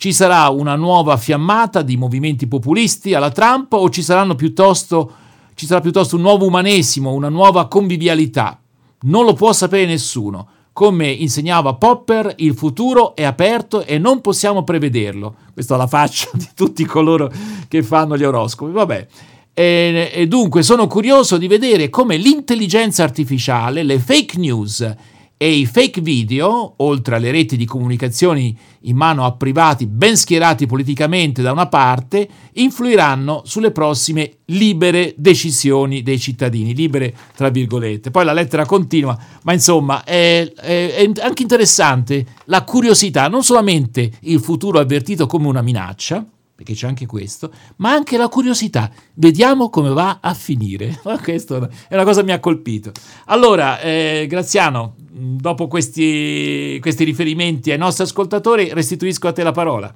Ci 0.00 0.14
sarà 0.14 0.48
una 0.48 0.76
nuova 0.76 1.18
fiammata 1.18 1.82
di 1.82 1.98
movimenti 1.98 2.46
populisti 2.46 3.12
alla 3.12 3.30
Trump 3.30 3.74
o 3.74 3.90
ci, 3.90 4.02
piuttosto, 4.34 5.12
ci 5.54 5.66
sarà 5.66 5.82
piuttosto 5.82 6.16
un 6.16 6.22
nuovo 6.22 6.46
umanesimo, 6.46 7.12
una 7.12 7.28
nuova 7.28 7.68
convivialità? 7.68 8.58
Non 9.02 9.26
lo 9.26 9.34
può 9.34 9.52
sapere 9.52 9.84
nessuno. 9.84 10.48
Come 10.72 11.10
insegnava 11.10 11.74
Popper, 11.74 12.32
il 12.38 12.54
futuro 12.54 13.14
è 13.14 13.24
aperto 13.24 13.84
e 13.84 13.98
non 13.98 14.22
possiamo 14.22 14.64
prevederlo. 14.64 15.34
Questa 15.52 15.74
è 15.74 15.76
la 15.76 15.86
faccia 15.86 16.30
di 16.32 16.48
tutti 16.54 16.82
coloro 16.86 17.30
che 17.68 17.82
fanno 17.82 18.16
gli 18.16 18.24
oroscopi. 18.24 18.72
Vabbè. 18.72 19.06
E, 19.52 20.12
e 20.14 20.26
dunque 20.26 20.62
sono 20.62 20.86
curioso 20.86 21.36
di 21.36 21.46
vedere 21.46 21.90
come 21.90 22.16
l'intelligenza 22.16 23.02
artificiale, 23.02 23.82
le 23.82 23.98
fake 23.98 24.38
news 24.38 24.94
e 25.42 25.52
i 25.52 25.64
fake 25.64 26.02
video, 26.02 26.74
oltre 26.76 27.16
alle 27.16 27.30
reti 27.30 27.56
di 27.56 27.64
comunicazioni 27.64 28.54
in 28.80 28.94
mano 28.94 29.24
a 29.24 29.32
privati 29.32 29.86
ben 29.86 30.14
schierati 30.14 30.66
politicamente 30.66 31.40
da 31.40 31.50
una 31.50 31.66
parte, 31.66 32.28
influiranno 32.52 33.40
sulle 33.46 33.70
prossime 33.70 34.40
libere 34.48 35.14
decisioni 35.16 36.02
dei 36.02 36.18
cittadini, 36.18 36.74
libere 36.74 37.14
tra 37.34 37.48
virgolette. 37.48 38.10
Poi 38.10 38.26
la 38.26 38.34
lettera 38.34 38.66
continua, 38.66 39.18
ma 39.44 39.54
insomma 39.54 40.04
è, 40.04 40.46
è, 40.54 40.92
è 40.92 41.10
anche 41.22 41.40
interessante 41.40 42.26
la 42.44 42.62
curiosità, 42.62 43.26
non 43.28 43.42
solamente 43.42 44.10
il 44.24 44.40
futuro 44.40 44.78
avvertito 44.78 45.24
come 45.24 45.46
una 45.46 45.62
minaccia, 45.62 46.22
perché 46.60 46.74
c'è 46.74 46.86
anche 46.86 47.06
questo, 47.06 47.50
ma 47.76 47.92
anche 47.92 48.18
la 48.18 48.28
curiosità. 48.28 48.90
Vediamo 49.14 49.70
come 49.70 49.88
va 49.94 50.18
a 50.20 50.34
finire. 50.34 51.00
Questa 51.24 51.56
è 51.88 51.94
una 51.94 52.04
cosa 52.04 52.20
che 52.20 52.26
mi 52.26 52.32
ha 52.32 52.38
colpito. 52.38 52.92
Allora, 53.26 53.80
eh, 53.80 54.26
Graziano, 54.28 54.94
dopo 54.98 55.68
questi, 55.68 56.76
questi, 56.82 57.04
riferimenti 57.04 57.70
ai 57.70 57.78
nostri 57.78 58.04
ascoltatori, 58.04 58.74
restituisco 58.74 59.26
a 59.26 59.32
te 59.32 59.42
la 59.42 59.52
parola. 59.52 59.94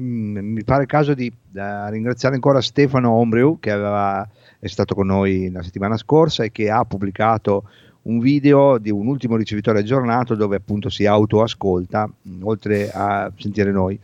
Mm, 0.00 0.38
mi 0.38 0.64
pare 0.64 0.82
il 0.82 0.88
caso 0.88 1.14
di 1.14 1.32
uh, 1.32 1.60
ringraziare 1.88 2.34
ancora 2.34 2.60
Stefano 2.60 3.12
Ombreu, 3.12 3.60
che 3.60 3.70
aveva, 3.70 4.28
è 4.58 4.66
stato 4.66 4.96
con 4.96 5.06
noi 5.06 5.48
la 5.52 5.62
settimana 5.62 5.96
scorsa 5.96 6.42
e 6.42 6.50
che 6.50 6.70
ha 6.70 6.84
pubblicato 6.84 7.68
un 8.02 8.18
video 8.18 8.78
di 8.78 8.90
un 8.90 9.06
ultimo 9.06 9.36
ricevitore 9.36 9.78
aggiornato 9.78 10.34
dove 10.34 10.56
appunto 10.56 10.88
si 10.88 11.06
autoascolta, 11.06 12.10
mm, 12.28 12.42
oltre 12.42 12.90
a 12.90 13.30
sentire 13.36 13.70
noi 13.70 13.96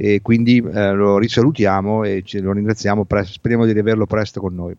e 0.00 0.20
quindi 0.22 0.58
eh, 0.58 0.92
lo 0.92 1.18
risalutiamo 1.18 2.04
e 2.04 2.22
lo 2.34 2.52
ringraziamo, 2.52 3.04
presto, 3.04 3.32
speriamo 3.32 3.66
di 3.66 3.72
riaverlo 3.72 4.06
presto 4.06 4.40
con 4.40 4.54
noi. 4.54 4.76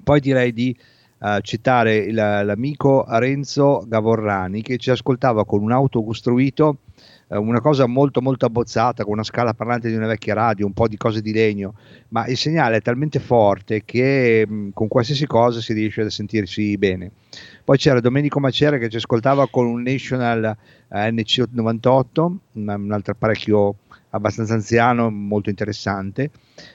Poi 0.00 0.20
direi 0.20 0.52
di 0.52 0.76
uh, 1.18 1.40
citare 1.40 1.96
il, 1.96 2.14
l'amico 2.14 3.04
Renzo 3.08 3.84
Gavorrani 3.88 4.62
che 4.62 4.76
ci 4.76 4.92
ascoltava 4.92 5.44
con 5.44 5.60
un 5.60 5.72
auto 5.72 6.04
costruito, 6.04 6.76
uh, 7.26 7.42
una 7.42 7.60
cosa 7.60 7.86
molto 7.86 8.22
molto 8.22 8.46
abbozzata, 8.46 9.02
con 9.02 9.14
una 9.14 9.24
scala 9.24 9.54
parlante 9.54 9.88
di 9.88 9.96
una 9.96 10.06
vecchia 10.06 10.34
radio, 10.34 10.66
un 10.66 10.72
po' 10.72 10.86
di 10.86 10.96
cose 10.96 11.20
di 11.20 11.32
legno, 11.32 11.74
ma 12.10 12.24
il 12.28 12.36
segnale 12.36 12.76
è 12.76 12.80
talmente 12.80 13.18
forte 13.18 13.82
che 13.84 14.46
mh, 14.46 14.54
mm, 14.54 14.68
con 14.72 14.86
qualsiasi 14.86 15.26
cosa 15.26 15.60
si 15.60 15.72
riesce 15.72 16.02
a 16.02 16.10
sentirsi 16.10 16.78
bene. 16.78 17.10
Poi 17.64 17.76
c'era 17.76 17.98
Domenico 17.98 18.38
Macera 18.38 18.78
che 18.78 18.88
ci 18.88 18.98
ascoltava 18.98 19.48
con 19.48 19.66
un 19.66 19.82
National 19.82 20.56
uh, 20.86 20.94
NC98, 20.94 22.20
un, 22.20 22.38
un 22.52 22.92
altro 22.92 23.12
apparecchio 23.14 23.74
abbastanza 24.10 24.54
anziano, 24.54 25.10
molto 25.10 25.50
interessante. 25.50 26.30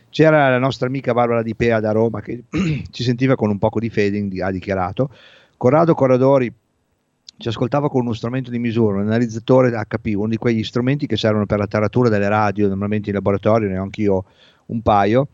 C'era 0.09 0.49
la 0.49 0.59
nostra 0.59 0.87
amica 0.87 1.13
Barbara 1.13 1.41
Di 1.41 1.55
Pea 1.55 1.79
da 1.79 1.91
Roma 1.91 2.21
che 2.21 2.43
ci 2.91 3.03
sentiva 3.03 3.35
con 3.35 3.49
un 3.49 3.57
poco 3.57 3.79
di 3.79 3.89
fading, 3.89 4.39
ha 4.39 4.51
dichiarato. 4.51 5.09
Corrado 5.57 5.93
Corradori 5.93 6.53
ci 7.37 7.47
ascoltava 7.47 7.89
con 7.89 8.01
uno 8.01 8.13
strumento 8.13 8.51
di 8.51 8.59
misura, 8.59 8.97
un 8.97 9.07
analizzatore 9.07 9.71
HP, 9.71 10.13
uno 10.15 10.27
di 10.27 10.37
quegli 10.37 10.63
strumenti 10.63 11.07
che 11.07 11.17
servono 11.17 11.45
per 11.45 11.57
la 11.57 11.67
taratura 11.67 12.09
delle 12.09 12.29
radio, 12.29 12.67
normalmente 12.67 13.09
in 13.09 13.15
laboratorio, 13.15 13.67
ne 13.67 13.77
ho 13.77 13.83
anch'io 13.83 14.25
un 14.67 14.81
paio, 14.81 15.27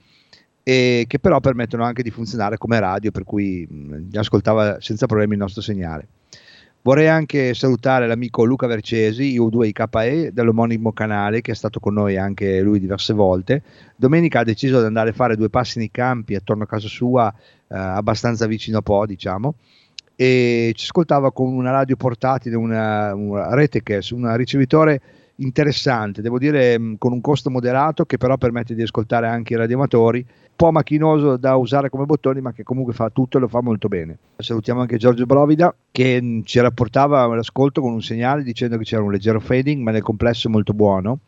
e 0.63 1.06
che 1.08 1.20
però 1.20 1.39
permettono 1.39 1.84
anche 1.84 2.01
di 2.01 2.10
funzionare 2.10 2.58
come 2.58 2.79
radio, 2.79 3.12
per 3.12 3.24
cui 3.24 3.68
mh, 3.70 4.18
ascoltava 4.18 4.79
senza 4.79 5.06
problemi 5.06 5.34
il 5.34 5.39
nostro 5.39 5.62
segnale. 5.62 6.08
Vorrei 6.81 7.07
anche 7.07 7.53
salutare 7.53 8.07
l'amico 8.07 8.45
Luca 8.45 8.65
Vercesi, 8.65 9.38
U2IKE, 9.38 10.29
dell'omonimo 10.29 10.93
canale, 10.93 11.41
che 11.41 11.51
è 11.51 11.55
stato 11.55 11.79
con 11.81 11.93
noi 11.93 12.15
anche 12.17 12.62
lui 12.62 12.79
diverse 12.79 13.13
volte. 13.13 13.62
Domenica 13.98 14.39
ha 14.39 14.43
deciso 14.43 14.79
di 14.79 14.86
andare 14.86 15.09
a 15.09 15.13
fare 15.13 15.36
due 15.36 15.50
passi 15.50 15.77
nei 15.77 15.91
campi 15.91 16.36
attorno 16.36 16.63
a 16.63 16.67
casa 16.67 16.88
sua, 16.88 17.33
eh, 17.33 17.77
abbastanza 17.77 18.45
vicino 18.45 18.77
a 18.77 18.81
Po, 18.81 19.05
diciamo, 19.05 19.55
e 20.15 20.71
ci 20.75 20.86
ascoltava 20.86 21.33
con 21.33 21.53
una 21.53 21.71
radio 21.71 21.98
portatile, 21.98 22.55
una, 22.55 23.13
una 23.13 23.53
Retecast, 23.53 24.12
un 24.12 24.33
ricevitore 24.38 25.01
interessante, 25.39 26.22
devo 26.22 26.38
dire 26.38 26.79
mm, 26.79 26.96
con 26.98 27.12
un 27.12 27.22
costo 27.22 27.50
moderato 27.50 28.05
che 28.05 28.17
però 28.17 28.38
permette 28.38 28.75
di 28.75 28.81
ascoltare 28.81 29.27
anche 29.27 29.53
i 29.53 29.58
radioamatori, 29.58 30.19
un 30.19 30.55
po' 30.55 30.72
macchinoso 30.72 31.38
da 31.38 31.55
usare 31.55 31.89
come 31.89 32.05
bottoni 32.05 32.41
ma 32.41 32.51
che 32.51 32.63
comunque 32.63 32.93
fa 32.93 33.10
tutto 33.10 33.38
e 33.38 33.41
lo 33.41 33.48
fa 33.48 33.62
molto 33.62 33.88
bene. 33.88 34.17
Salutiamo 34.38 34.81
anche 34.81 34.98
Giorgio 34.98 35.25
Brovida 35.25 35.74
che 35.91 36.22
mm, 36.22 36.41
ci 36.43 36.60
rapportava 36.60 37.25
l'ascolto 37.34 37.81
con 37.81 37.93
un 37.93 38.01
segnale 38.01 38.43
dicendo 38.43 38.77
che 38.77 38.84
c'era 38.84 39.01
un 39.01 39.12
leggero 39.12 39.39
fading 39.39 39.81
ma 39.81 39.91
nel 39.91 40.01
complesso 40.01 40.50
molto 40.50 40.74
buono. 40.74 41.19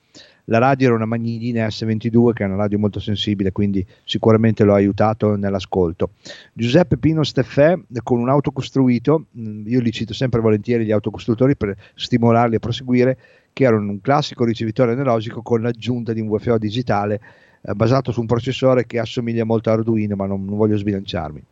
La 0.45 0.57
radio 0.57 0.87
era 0.87 0.95
una 0.95 1.05
Magnidina 1.05 1.67
S22 1.67 2.33
che 2.33 2.43
è 2.43 2.47
una 2.47 2.55
radio 2.55 2.79
molto 2.79 2.99
sensibile, 2.99 3.51
quindi 3.51 3.85
sicuramente 4.03 4.63
l'ho 4.63 4.73
aiutato 4.73 5.35
nell'ascolto. 5.35 6.11
Giuseppe 6.51 6.97
Pino 6.97 7.23
Steffè 7.23 7.79
con 8.03 8.19
un 8.19 8.27
auto 8.27 8.51
costruito, 8.51 9.27
mm, 9.37 9.67
io 9.67 9.79
li 9.79 9.91
cito 9.91 10.13
sempre 10.13 10.41
volentieri 10.41 10.83
gli 10.83 10.91
autocostruttori 10.91 11.55
per 11.55 11.77
stimolarli 11.95 12.55
a 12.55 12.59
proseguire, 12.59 13.17
che 13.53 13.63
era 13.63 13.75
un 13.75 13.99
classico 14.01 14.43
ricevitore 14.43 14.93
analogico 14.93 15.41
con 15.41 15.61
l'aggiunta 15.61 16.13
di 16.13 16.21
un 16.21 16.27
UFO 16.27 16.57
digitale 16.57 17.21
eh, 17.61 17.73
basato 17.73 18.11
su 18.11 18.21
un 18.21 18.25
processore 18.25 18.85
che 18.85 18.99
assomiglia 18.99 19.43
molto 19.43 19.69
a 19.69 19.73
Arduino, 19.73 20.15
ma 20.15 20.25
non, 20.25 20.45
non 20.45 20.57
voglio 20.57 20.77
sbilanciarmi. 20.77 21.43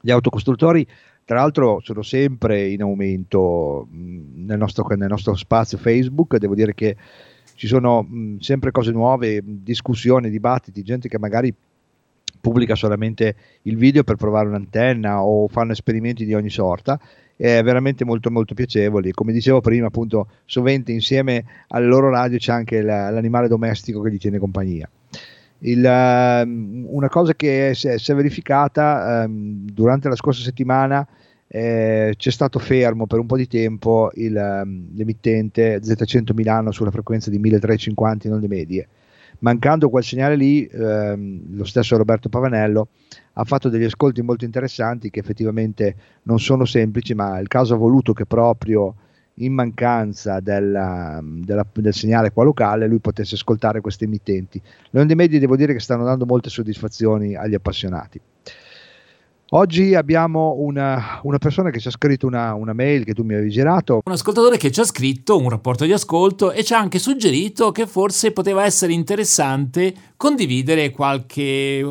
Gli 0.00 0.10
autocostruttori 0.10 0.86
tra 1.24 1.36
l'altro 1.36 1.80
sono 1.80 2.02
sempre 2.02 2.68
in 2.68 2.82
aumento 2.82 3.86
mh, 3.90 4.44
nel, 4.44 4.58
nostro, 4.58 4.86
nel, 4.96 5.08
nostro, 5.08 5.34
spazio 5.34 5.78
Facebook, 5.78 6.36
devo 6.36 6.54
dire 6.54 6.74
che 6.74 6.96
ci 7.54 7.66
sono 7.66 8.02
mh, 8.02 8.38
sempre 8.38 8.72
cose 8.72 8.90
nuove, 8.90 9.40
discussioni, 9.44 10.30
dibattiti, 10.30 10.82
gente 10.82 11.08
che 11.08 11.18
magari 11.18 11.54
pubblica 12.40 12.74
solamente 12.74 13.36
il 13.62 13.76
video 13.76 14.02
per 14.02 14.16
provare 14.16 14.48
un'antenna 14.48 15.22
o 15.22 15.46
fanno 15.46 15.72
esperimenti 15.72 16.24
di 16.24 16.34
ogni 16.34 16.50
sorta 16.50 17.00
è 17.36 17.62
veramente 17.62 18.04
molto 18.04 18.30
molto 18.30 18.54
piacevoli. 18.54 19.12
Come 19.12 19.32
dicevo 19.32 19.60
prima, 19.60 19.86
appunto, 19.86 20.28
sovente 20.44 20.92
insieme 20.92 21.44
alle 21.68 21.86
loro 21.86 22.10
radio 22.10 22.38
c'è 22.38 22.52
anche 22.52 22.82
la, 22.82 23.10
l'animale 23.10 23.48
domestico 23.48 24.00
che 24.00 24.10
gli 24.10 24.18
tiene 24.18 24.38
compagnia. 24.38 24.88
Il, 25.64 25.78
uh, 25.78 26.96
una 26.96 27.08
cosa 27.08 27.34
che 27.34 27.72
si 27.74 27.88
è, 27.88 27.98
si 27.98 28.10
è 28.10 28.14
verificata 28.14 29.24
um, 29.26 29.64
durante 29.64 30.08
la 30.08 30.16
scorsa 30.16 30.42
settimana 30.42 31.06
eh, 31.46 32.14
c'è 32.16 32.30
stato 32.30 32.58
fermo 32.58 33.06
per 33.06 33.20
un 33.20 33.26
po' 33.26 33.36
di 33.36 33.46
tempo 33.46 34.10
il, 34.14 34.34
um, 34.34 34.88
l'emittente 34.94 35.78
Z100 35.78 36.34
Milano 36.34 36.72
sulla 36.72 36.90
frequenza 36.90 37.30
di 37.30 37.38
1350 37.38 38.26
in 38.26 38.32
onde 38.32 38.48
medie 38.48 38.88
mancando 39.42 39.88
quel 39.88 40.02
segnale 40.02 40.36
lì, 40.36 40.66
ehm, 40.66 41.56
lo 41.56 41.64
stesso 41.64 41.96
Roberto 41.96 42.28
Pavanello 42.28 42.88
ha 43.34 43.44
fatto 43.44 43.68
degli 43.68 43.84
ascolti 43.84 44.22
molto 44.22 44.44
interessanti 44.44 45.10
che 45.10 45.20
effettivamente 45.20 45.94
non 46.24 46.38
sono 46.38 46.64
semplici, 46.64 47.14
ma 47.14 47.38
il 47.38 47.48
caso 47.48 47.74
ha 47.74 47.78
voluto 47.78 48.12
che 48.12 48.26
proprio 48.26 48.94
in 49.36 49.54
mancanza 49.54 50.40
della, 50.40 51.20
della, 51.22 51.66
del 51.72 51.94
segnale 51.94 52.32
qua 52.32 52.44
locale 52.44 52.86
lui 52.86 52.98
potesse 52.98 53.34
ascoltare 53.34 53.80
questi 53.80 54.04
emittenti. 54.04 54.60
Le 54.90 55.00
onde 55.00 55.14
medie 55.14 55.38
devo 55.38 55.56
dire 55.56 55.72
che 55.72 55.80
stanno 55.80 56.04
dando 56.04 56.26
molte 56.26 56.50
soddisfazioni 56.50 57.34
agli 57.34 57.54
appassionati. 57.54 58.20
Oggi 59.54 59.94
abbiamo 59.94 60.54
una, 60.60 61.20
una, 61.24 61.36
persona 61.36 61.68
che 61.68 61.78
ci 61.78 61.88
ha 61.88 61.90
scritto 61.90 62.26
una, 62.26 62.54
una, 62.54 62.72
mail 62.72 63.04
che 63.04 63.12
tu 63.12 63.22
mi 63.22 63.34
avevi 63.34 63.50
girato. 63.50 64.00
Un 64.02 64.12
ascoltatore 64.12 64.56
che 64.56 64.70
ci 64.70 64.80
ha 64.80 64.84
scritto 64.84 65.38
un 65.38 65.50
rapporto 65.50 65.84
di 65.84 65.92
ascolto 65.92 66.52
e 66.52 66.64
ci 66.64 66.72
ha 66.72 66.78
anche 66.78 66.98
suggerito 66.98 67.70
che 67.70 67.86
forse 67.86 68.32
poteva 68.32 68.64
essere 68.64 68.94
interessante 68.94 69.94
condividere 70.16 70.88
qualche 70.90 71.84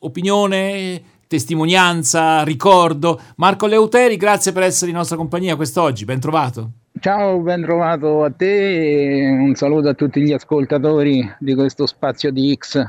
opinione, 0.00 1.02
testimonianza, 1.26 2.42
ricordo. 2.42 3.20
Marco 3.36 3.66
Leuteri, 3.66 4.16
grazie 4.16 4.52
per 4.52 4.64
essere 4.64 4.90
in 4.90 4.96
nostra 4.96 5.16
compagnia 5.16 5.56
quest'oggi, 5.56 6.04
ben 6.04 6.20
trovato. 6.20 6.72
Ciao, 6.98 7.38
ben 7.38 7.62
trovato 7.62 8.24
a 8.24 8.30
te 8.30 9.22
e 9.24 9.30
un 9.30 9.54
saluto 9.54 9.88
a 9.88 9.94
tutti 9.94 10.20
gli 10.20 10.32
ascoltatori 10.32 11.28
di 11.38 11.54
questo 11.54 11.86
spazio 11.86 12.30
di 12.30 12.54
X 12.54 12.84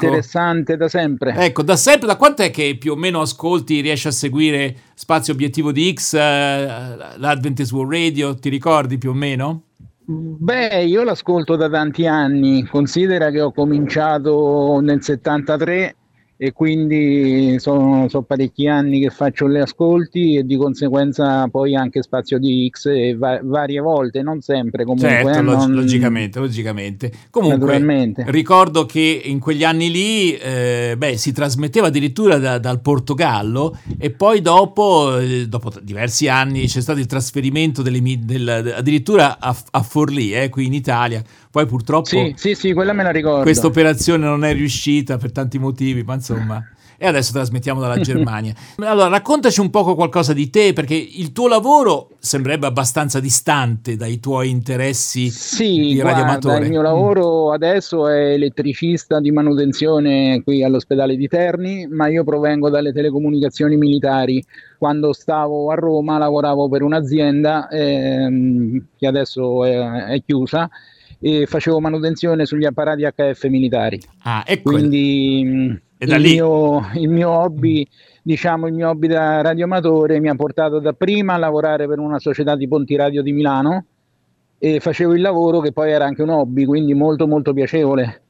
interessante 0.00 0.76
da 0.76 0.88
sempre. 0.88 1.34
Ecco, 1.34 1.62
da 1.62 1.76
sempre, 1.76 2.06
da 2.06 2.16
quanto 2.16 2.42
è 2.42 2.50
che 2.50 2.76
più 2.78 2.92
o 2.92 2.96
meno 2.96 3.20
ascolti, 3.20 3.80
riesci 3.80 4.08
a 4.08 4.12
seguire 4.12 4.74
Spazio 4.94 5.32
Obiettivo 5.32 5.72
di 5.72 5.92
X, 5.92 6.14
eh, 6.14 6.18
l'Adventist 7.16 7.72
World 7.72 7.92
Radio, 7.92 8.34
ti 8.34 8.48
ricordi 8.48 8.98
più 8.98 9.10
o 9.10 9.14
meno? 9.14 9.64
Beh, 10.04 10.84
io 10.84 11.04
l'ascolto 11.04 11.54
da 11.54 11.68
tanti 11.68 12.06
anni, 12.06 12.66
considera 12.66 13.30
che 13.30 13.40
ho 13.40 13.52
cominciato 13.52 14.80
nel 14.80 15.02
73 15.02 15.96
e 16.42 16.52
quindi 16.52 17.58
sono, 17.58 18.08
sono, 18.08 18.22
parecchi 18.22 18.66
anni 18.66 18.98
che 18.98 19.10
faccio 19.10 19.46
le 19.46 19.60
ascolti 19.60 20.36
e 20.36 20.42
di 20.42 20.56
conseguenza 20.56 21.46
poi 21.48 21.76
anche 21.76 22.02
spazio 22.02 22.38
di 22.38 22.66
X 22.72 23.14
va- 23.16 23.40
varie 23.42 23.78
volte, 23.78 24.22
non 24.22 24.40
sempre 24.40 24.84
comunque. 24.84 25.06
Certo, 25.06 25.28
eh, 25.28 25.42
log- 25.42 25.58
non... 25.58 25.74
logicamente, 25.74 26.38
logicamente. 26.38 27.12
Comunque 27.28 28.14
ricordo 28.28 28.86
che 28.86 29.20
in 29.22 29.38
quegli 29.38 29.64
anni 29.64 29.90
lì 29.90 30.34
eh, 30.34 30.94
beh, 30.96 31.18
si 31.18 31.32
trasmetteva 31.32 31.88
addirittura 31.88 32.38
da, 32.38 32.58
dal 32.58 32.80
Portogallo 32.80 33.76
e 33.98 34.08
poi 34.08 34.40
dopo, 34.40 35.18
eh, 35.18 35.46
dopo, 35.46 35.70
diversi 35.82 36.26
anni 36.28 36.66
c'è 36.66 36.80
stato 36.80 37.00
il 37.00 37.06
trasferimento 37.06 37.82
delle, 37.82 38.00
del, 38.18 38.72
addirittura 38.76 39.38
a, 39.38 39.54
a 39.72 39.82
Forlì, 39.82 40.32
eh, 40.32 40.48
qui 40.48 40.64
in 40.64 40.72
Italia. 40.72 41.22
Poi 41.50 41.66
purtroppo... 41.66 42.06
Sì, 42.06 42.32
sì, 42.36 42.54
sì, 42.54 42.72
quella 42.72 42.92
me 42.92 43.02
la 43.02 43.10
ricordo. 43.10 43.42
Questa 43.42 43.66
operazione 43.66 44.24
non 44.24 44.44
è 44.44 44.52
riuscita 44.52 45.16
per 45.16 45.32
tanti 45.32 45.58
motivi, 45.58 46.02
ma 46.02 46.14
insomma 46.14 46.64
e 47.02 47.06
adesso 47.06 47.32
trasmettiamo 47.32 47.80
dalla 47.80 47.96
Germania. 47.98 48.52
Allora, 48.76 49.08
raccontaci 49.08 49.58
un 49.60 49.70
poco 49.70 49.94
qualcosa 49.94 50.34
di 50.34 50.50
te, 50.50 50.74
perché 50.74 50.94
il 50.94 51.32
tuo 51.32 51.48
lavoro 51.48 52.10
sembrerebbe 52.18 52.66
abbastanza 52.66 53.20
distante 53.20 53.96
dai 53.96 54.20
tuoi 54.20 54.50
interessi 54.50 55.30
sì, 55.30 55.94
di 55.94 56.00
radioamatore. 56.02 56.64
Il 56.64 56.70
mio 56.70 56.82
lavoro 56.82 57.52
adesso 57.52 58.06
è 58.06 58.32
elettricista 58.32 59.18
di 59.18 59.30
manutenzione 59.30 60.42
qui 60.44 60.62
all'ospedale 60.62 61.16
di 61.16 61.26
Terni, 61.26 61.86
ma 61.86 62.08
io 62.08 62.22
provengo 62.22 62.68
dalle 62.68 62.92
telecomunicazioni 62.92 63.78
militari. 63.78 64.44
Quando 64.76 65.14
stavo 65.14 65.70
a 65.70 65.76
Roma 65.76 66.18
lavoravo 66.18 66.68
per 66.68 66.82
un'azienda 66.82 67.68
ehm, 67.68 68.88
che 68.98 69.06
adesso 69.06 69.64
è, 69.64 70.04
è 70.04 70.22
chiusa 70.22 70.68
e 71.20 71.46
facevo 71.46 71.80
manutenzione 71.80 72.46
sugli 72.46 72.64
apparati 72.64 73.02
HF 73.02 73.44
militari. 73.44 74.00
Ah, 74.22 74.42
ecco. 74.46 74.70
Quindi 74.72 75.40
il 75.98 76.20
mio, 76.20 76.90
il, 76.94 77.08
mio, 77.10 77.28
hobby, 77.28 77.86
diciamo 78.22 78.66
il 78.66 78.72
mio 78.72 78.88
hobby 78.88 79.06
da 79.06 79.42
radioamatore 79.42 80.18
mi 80.18 80.30
ha 80.30 80.34
portato 80.34 80.78
dapprima 80.78 81.34
a 81.34 81.36
lavorare 81.38 81.86
per 81.86 81.98
una 81.98 82.18
società 82.18 82.56
di 82.56 82.66
ponti 82.66 82.96
radio 82.96 83.22
di 83.22 83.32
Milano 83.32 83.84
e 84.58 84.80
facevo 84.80 85.14
il 85.14 85.20
lavoro 85.20 85.60
che 85.60 85.72
poi 85.72 85.90
era 85.90 86.06
anche 86.06 86.22
un 86.22 86.30
hobby, 86.30 86.64
quindi 86.64 86.94
molto 86.94 87.26
molto 87.26 87.52
piacevole. 87.52 88.22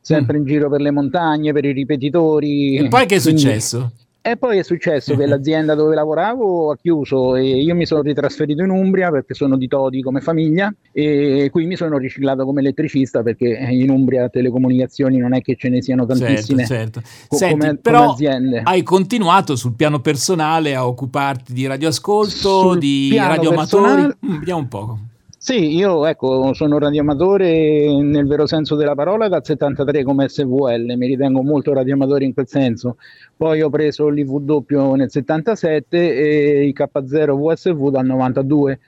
Sempre 0.00 0.36
mm. 0.36 0.40
in 0.40 0.44
giro 0.46 0.68
per 0.68 0.80
le 0.80 0.90
montagne, 0.90 1.52
per 1.52 1.64
i 1.64 1.72
ripetitori. 1.72 2.76
E 2.76 2.88
poi 2.88 3.06
che 3.06 3.16
è 3.16 3.20
quindi... 3.20 3.40
successo? 3.40 3.92
E 4.26 4.38
poi 4.38 4.56
è 4.56 4.62
successo 4.62 5.14
che 5.16 5.26
l'azienda 5.26 5.74
dove 5.74 5.94
lavoravo 5.94 6.70
ha 6.70 6.78
chiuso 6.78 7.36
e 7.36 7.60
io 7.60 7.74
mi 7.74 7.84
sono 7.84 8.00
ritrasferito 8.00 8.62
in 8.62 8.70
Umbria 8.70 9.10
perché 9.10 9.34
sono 9.34 9.58
di 9.58 9.68
Todi 9.68 10.00
come 10.00 10.22
famiglia 10.22 10.74
e 10.92 11.50
qui 11.52 11.66
mi 11.66 11.76
sono 11.76 11.98
riciclato 11.98 12.46
come 12.46 12.60
elettricista 12.60 13.22
perché 13.22 13.48
in 13.48 13.90
Umbria 13.90 14.30
telecomunicazioni 14.30 15.18
non 15.18 15.34
è 15.34 15.42
che 15.42 15.56
ce 15.56 15.68
ne 15.68 15.82
siano 15.82 16.06
certo, 16.06 16.24
tantissime 16.24 16.64
certo, 16.64 17.00
certo. 17.02 17.26
Co- 17.28 17.36
Senti, 17.36 17.58
come, 17.58 17.76
però 17.76 17.98
come 17.98 18.12
aziende. 18.12 18.60
hai 18.64 18.82
continuato 18.82 19.56
sul 19.56 19.74
piano 19.74 20.00
personale 20.00 20.74
a 20.74 20.86
occuparti 20.86 21.52
di 21.52 21.66
radioascolto, 21.66 22.60
sul 22.60 22.78
di 22.78 23.14
radioamatori? 23.14 24.04
Mm, 24.04 24.38
vediamo 24.38 24.60
un 24.60 24.68
po'. 24.68 24.98
Sì, 25.44 25.76
io 25.76 26.06
ecco, 26.06 26.54
sono 26.54 26.78
radioamatore 26.78 28.00
nel 28.00 28.26
vero 28.26 28.46
senso 28.46 28.76
della 28.76 28.94
parola 28.94 29.28
dal 29.28 29.44
73 29.44 30.02
come 30.02 30.26
SVL, 30.26 30.94
mi 30.96 31.06
ritengo 31.06 31.42
molto 31.42 31.74
radioamatore 31.74 32.24
in 32.24 32.32
quel 32.32 32.48
senso. 32.48 32.96
Poi 33.36 33.60
ho 33.60 33.68
preso 33.68 34.08
l'IVW 34.08 34.94
nel 34.94 35.10
77 35.10 36.16
e 36.16 36.66
il 36.66 36.72
K0 36.74 37.36
VSV 37.36 37.90
dal 37.90 38.06
92 38.06 38.78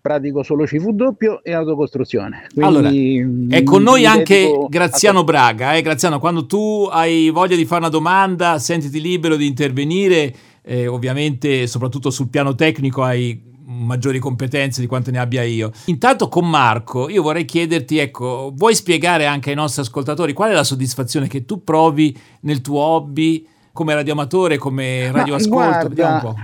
pratico 0.00 0.44
solo 0.44 0.66
CVW 0.66 1.40
e 1.42 1.52
autocostruzione. 1.52 2.46
Quindi, 2.54 2.62
allora, 2.62 3.56
è 3.56 3.64
con 3.64 3.82
noi 3.82 4.06
anche 4.06 4.52
Graziano 4.68 5.24
Braga. 5.24 5.74
Eh? 5.74 5.82
Graziano, 5.82 6.20
quando 6.20 6.46
tu 6.46 6.86
hai 6.88 7.28
voglia 7.30 7.56
di 7.56 7.64
fare 7.64 7.80
una 7.80 7.90
domanda, 7.90 8.60
sentiti 8.60 9.00
libero 9.00 9.34
di 9.34 9.48
intervenire. 9.48 10.32
Eh, 10.62 10.86
ovviamente, 10.86 11.66
soprattutto 11.66 12.10
sul 12.10 12.28
piano 12.28 12.54
tecnico, 12.54 13.02
hai 13.02 13.47
maggiori 13.68 14.18
competenze 14.18 14.80
di 14.80 14.86
quante 14.86 15.10
ne 15.10 15.18
abbia 15.18 15.42
io. 15.42 15.70
Intanto 15.86 16.28
con 16.28 16.48
Marco, 16.48 17.08
io 17.08 17.22
vorrei 17.22 17.44
chiederti, 17.44 17.98
ecco, 17.98 18.52
vuoi 18.54 18.74
spiegare 18.74 19.26
anche 19.26 19.50
ai 19.50 19.56
nostri 19.56 19.82
ascoltatori 19.82 20.32
qual 20.32 20.50
è 20.50 20.54
la 20.54 20.64
soddisfazione 20.64 21.28
che 21.28 21.44
tu 21.44 21.62
provi 21.62 22.16
nel 22.40 22.60
tuo 22.60 22.80
hobby 22.80 23.46
come 23.72 23.94
radioamatore, 23.94 24.56
come 24.56 25.12
radioascolto? 25.12 25.88
Guarda, 25.88 26.34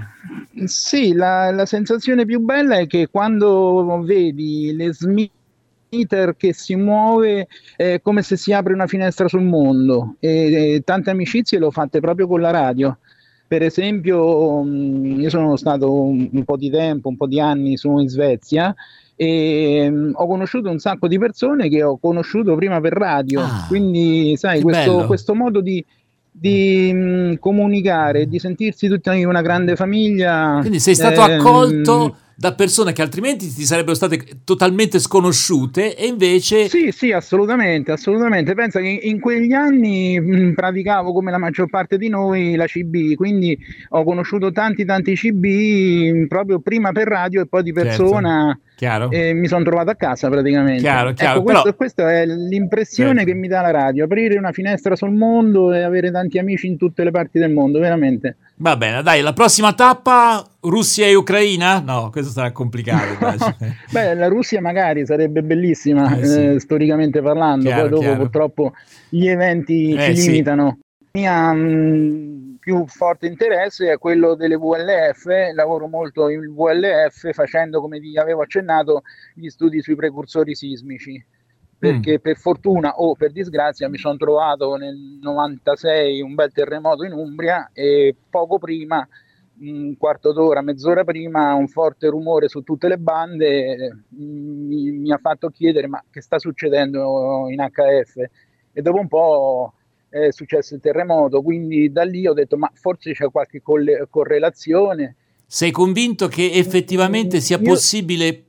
Sì, 0.66 1.14
la, 1.14 1.50
la, 1.50 1.66
sensazione 1.66 2.24
più 2.24 2.40
bella 2.40 2.76
è 2.76 2.86
che 2.86 3.08
quando 3.10 4.00
vedi 4.04 4.72
le 4.72 4.92
Smither 4.94 6.36
che 6.36 6.52
si 6.52 6.76
muove 6.76 7.48
è 7.74 8.00
come 8.02 8.22
se 8.22 8.36
si 8.36 8.52
apre 8.52 8.72
una 8.72 8.86
finestra 8.86 9.26
sul 9.26 9.42
mondo 9.42 10.16
e, 10.20 10.74
e 10.74 10.82
tante 10.84 11.10
amicizie 11.10 11.58
le 11.58 11.64
ho 11.64 11.70
fatte 11.70 11.98
proprio 12.00 12.28
con 12.28 12.40
la 12.40 12.50
radio. 12.50 12.98
Per 13.54 13.62
esempio, 13.62 14.64
mm, 14.64 15.20
io 15.20 15.30
sono 15.30 15.54
stato 15.54 15.92
un, 15.92 16.28
un 16.32 16.42
po' 16.42 16.56
di 16.56 16.70
tempo, 16.70 17.08
un 17.08 17.16
po' 17.16 17.28
di 17.28 17.38
anni 17.38 17.76
su 17.76 17.98
in 17.98 18.08
Svezia 18.08 18.74
e 19.14 19.86
um, 19.88 20.10
ho 20.12 20.26
conosciuto 20.26 20.70
un 20.70 20.80
sacco 20.80 21.06
di 21.06 21.20
persone 21.20 21.68
che 21.68 21.84
ho 21.84 21.96
conosciuto 21.98 22.56
prima 22.56 22.80
per 22.80 22.94
radio, 22.94 23.42
ah, 23.42 23.64
quindi 23.68 24.34
sai, 24.36 24.60
questo, 24.60 25.06
questo, 25.06 25.36
modo 25.36 25.60
di, 25.60 25.84
di 26.32 26.90
mh, 26.92 26.98
mm, 26.98 27.34
comunicare, 27.34 28.26
di 28.26 28.40
sentirsi 28.40 28.88
tutti 28.88 29.22
una 29.22 29.40
grande 29.40 29.76
famiglia. 29.76 30.56
Quindi 30.58 30.80
sei 30.80 30.96
stato 30.96 31.20
eh, 31.20 31.34
accolto 31.34 32.16
da 32.36 32.54
persone 32.54 32.92
che 32.92 33.02
altrimenti 33.02 33.52
ti 33.52 33.64
sarebbero 33.64 33.94
state 33.94 34.42
totalmente 34.44 34.98
sconosciute 34.98 35.96
e 35.96 36.06
invece... 36.06 36.68
Sì, 36.68 36.90
sì, 36.90 37.12
assolutamente, 37.12 37.92
assolutamente. 37.92 38.54
Pensa 38.54 38.80
che 38.80 39.00
in 39.02 39.20
quegli 39.20 39.52
anni 39.52 40.18
mh, 40.18 40.54
praticavo 40.54 41.12
come 41.12 41.30
la 41.30 41.38
maggior 41.38 41.68
parte 41.68 41.96
di 41.96 42.08
noi 42.08 42.56
la 42.56 42.66
CB, 42.66 43.14
quindi 43.14 43.56
ho 43.90 44.04
conosciuto 44.04 44.52
tanti 44.52 44.84
tanti 44.84 45.14
CB 45.14 46.26
proprio 46.26 46.60
prima 46.60 46.92
per 46.92 47.08
radio 47.08 47.42
e 47.42 47.46
poi 47.46 47.62
di 47.62 47.72
certo. 47.72 47.88
persona. 47.88 48.46
Certo 48.46 48.63
Chiaro. 48.76 49.10
E 49.10 49.32
mi 49.32 49.46
sono 49.46 49.62
trovato 49.62 49.90
a 49.90 49.94
casa 49.94 50.28
praticamente. 50.28 50.82
Chiaro, 50.82 51.10
ecco, 51.10 51.18
chiaro. 51.18 51.38
Ecco, 51.38 51.44
questo, 51.44 51.74
questa 51.74 52.12
è 52.12 52.26
l'impressione 52.26 53.18
certo. 53.18 53.32
che 53.32 53.34
mi 53.34 53.46
dà 53.46 53.60
la 53.60 53.70
radio, 53.70 54.04
aprire 54.04 54.36
una 54.36 54.52
finestra 54.52 54.96
sul 54.96 55.12
mondo 55.12 55.72
e 55.72 55.82
avere 55.82 56.10
tanti 56.10 56.38
amici 56.38 56.66
in 56.66 56.76
tutte 56.76 57.04
le 57.04 57.10
parti 57.10 57.38
del 57.38 57.52
mondo, 57.52 57.78
veramente. 57.78 58.36
Va 58.56 58.76
bene, 58.76 59.02
dai, 59.02 59.20
la 59.20 59.32
prossima 59.32 59.72
tappa 59.74 60.44
Russia 60.60 61.06
e 61.06 61.14
Ucraina? 61.14 61.80
No, 61.80 62.10
questo 62.10 62.32
sarà 62.32 62.50
complicato. 62.50 63.16
Beh, 63.90 64.14
la 64.14 64.28
Russia 64.28 64.60
magari 64.60 65.06
sarebbe 65.06 65.42
bellissima, 65.42 66.16
eh, 66.16 66.24
sì. 66.24 66.44
eh, 66.44 66.60
storicamente 66.60 67.22
parlando, 67.22 67.66
chiaro, 67.66 67.82
poi 67.82 67.90
dopo 67.90 68.02
chiaro. 68.02 68.18
purtroppo 68.18 68.72
gli 69.08 69.28
eventi 69.28 69.94
eh, 69.94 70.14
ci 70.16 70.26
limitano. 70.26 70.78
Sì. 70.78 70.82
Mia, 71.20 71.52
mh, 71.52 72.53
più 72.64 72.86
forte 72.86 73.26
interesse 73.26 73.92
è 73.92 73.98
quello 73.98 74.34
delle 74.34 74.56
VLF, 74.56 75.26
lavoro 75.52 75.86
molto 75.86 76.30
in 76.30 76.54
VLF 76.54 77.30
facendo, 77.34 77.78
come 77.82 77.98
vi 77.98 78.16
avevo 78.16 78.40
accennato, 78.40 79.02
gli 79.34 79.50
studi 79.50 79.82
sui 79.82 79.94
precursori 79.94 80.54
sismici, 80.54 81.22
perché 81.78 82.14
mm. 82.14 82.22
per 82.22 82.38
fortuna 82.38 82.94
o 82.96 83.16
per 83.16 83.32
disgrazia 83.32 83.90
mi 83.90 83.98
sono 83.98 84.16
trovato 84.16 84.76
nel 84.76 84.96
96 85.20 86.22
un 86.22 86.34
bel 86.34 86.52
terremoto 86.52 87.04
in 87.04 87.12
Umbria 87.12 87.68
e 87.74 88.16
poco 88.30 88.58
prima, 88.58 89.06
un 89.60 89.94
quarto 89.98 90.32
d'ora, 90.32 90.62
mezz'ora 90.62 91.04
prima, 91.04 91.52
un 91.52 91.68
forte 91.68 92.08
rumore 92.08 92.48
su 92.48 92.62
tutte 92.62 92.88
le 92.88 92.96
bande 92.96 94.04
mi, 94.08 94.90
mi 94.90 95.12
ha 95.12 95.18
fatto 95.18 95.50
chiedere 95.50 95.86
ma 95.86 96.02
che 96.10 96.22
sta 96.22 96.38
succedendo 96.38 97.44
in 97.50 97.58
HF 97.58 98.16
e 98.72 98.80
dopo 98.80 98.98
un 99.00 99.08
po' 99.08 99.74
è 100.20 100.30
successo 100.30 100.74
il 100.74 100.80
terremoto, 100.80 101.42
quindi 101.42 101.90
da 101.90 102.04
lì 102.04 102.26
ho 102.26 102.32
detto 102.32 102.56
ma 102.56 102.70
forse 102.72 103.12
c'è 103.12 103.30
qualche 103.30 103.60
colle- 103.62 104.06
correlazione. 104.08 105.16
Sei 105.44 105.72
convinto 105.72 106.28
che 106.28 106.52
effettivamente 106.52 107.40
sia 107.40 107.58
Io... 107.58 107.64
possibile 107.64 108.44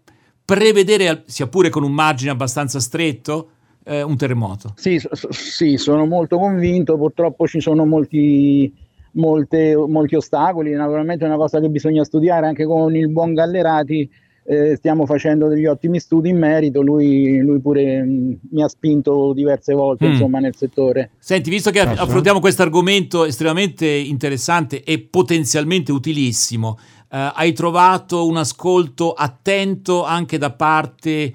prevedere, 0.45 1.23
sia 1.25 1.47
pure 1.47 1.69
con 1.69 1.83
un 1.83 1.91
margine 1.91 2.29
abbastanza 2.29 2.79
stretto, 2.79 3.49
eh, 3.83 4.03
un 4.03 4.15
terremoto? 4.15 4.73
Sì, 4.75 4.99
so, 4.99 5.09
sì, 5.31 5.77
sono 5.77 6.05
molto 6.05 6.37
convinto, 6.37 6.97
purtroppo 6.97 7.47
ci 7.47 7.59
sono 7.59 7.83
molti, 7.85 8.71
molte, 9.13 9.75
molti 9.75 10.15
ostacoli, 10.15 10.71
naturalmente 10.71 11.25
è 11.25 11.27
una 11.27 11.37
cosa 11.37 11.59
che 11.59 11.69
bisogna 11.69 12.03
studiare 12.03 12.45
anche 12.45 12.65
con 12.65 12.95
il 12.95 13.09
buon 13.09 13.33
Gallerati 13.33 14.07
eh, 14.47 14.75
stiamo 14.75 15.07
facendo 15.07 15.47
degli 15.47 15.65
ottimi 15.65 15.99
studi 15.99 16.29
in 16.29 16.37
merito, 16.37 16.81
lui, 16.81 17.39
lui 17.39 17.59
pure 17.59 18.03
mh, 18.03 18.09
mm, 18.09 18.31
mi 18.51 18.63
ha 18.63 18.67
spinto 18.67 19.33
diverse 19.33 19.73
volte 19.73 20.07
mm. 20.07 20.11
insomma, 20.11 20.39
nel 20.39 20.55
settore. 20.55 21.11
Senti, 21.17 21.49
visto 21.49 21.71
che 21.71 21.83
Posso? 21.83 22.01
affrontiamo 22.01 22.39
questo 22.39 22.61
argomento 22.61 23.25
estremamente 23.25 23.87
interessante 23.87 24.83
e 24.83 24.99
potenzialmente 24.99 25.91
utilissimo, 25.91 26.77
eh, 27.11 27.31
hai 27.33 27.53
trovato 27.53 28.27
un 28.27 28.37
ascolto 28.37 29.13
attento 29.13 30.03
anche 30.03 30.37
da 30.37 30.51
parte 30.51 31.33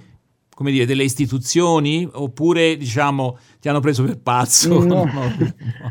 come 0.60 0.72
dire, 0.72 0.84
delle 0.84 1.04
istituzioni 1.04 2.06
oppure 2.12 2.76
diciamo 2.76 3.38
ti 3.60 3.68
hanno 3.68 3.80
preso 3.80 4.04
per 4.04 4.18
pazzo? 4.18 4.82
No, 4.90 5.08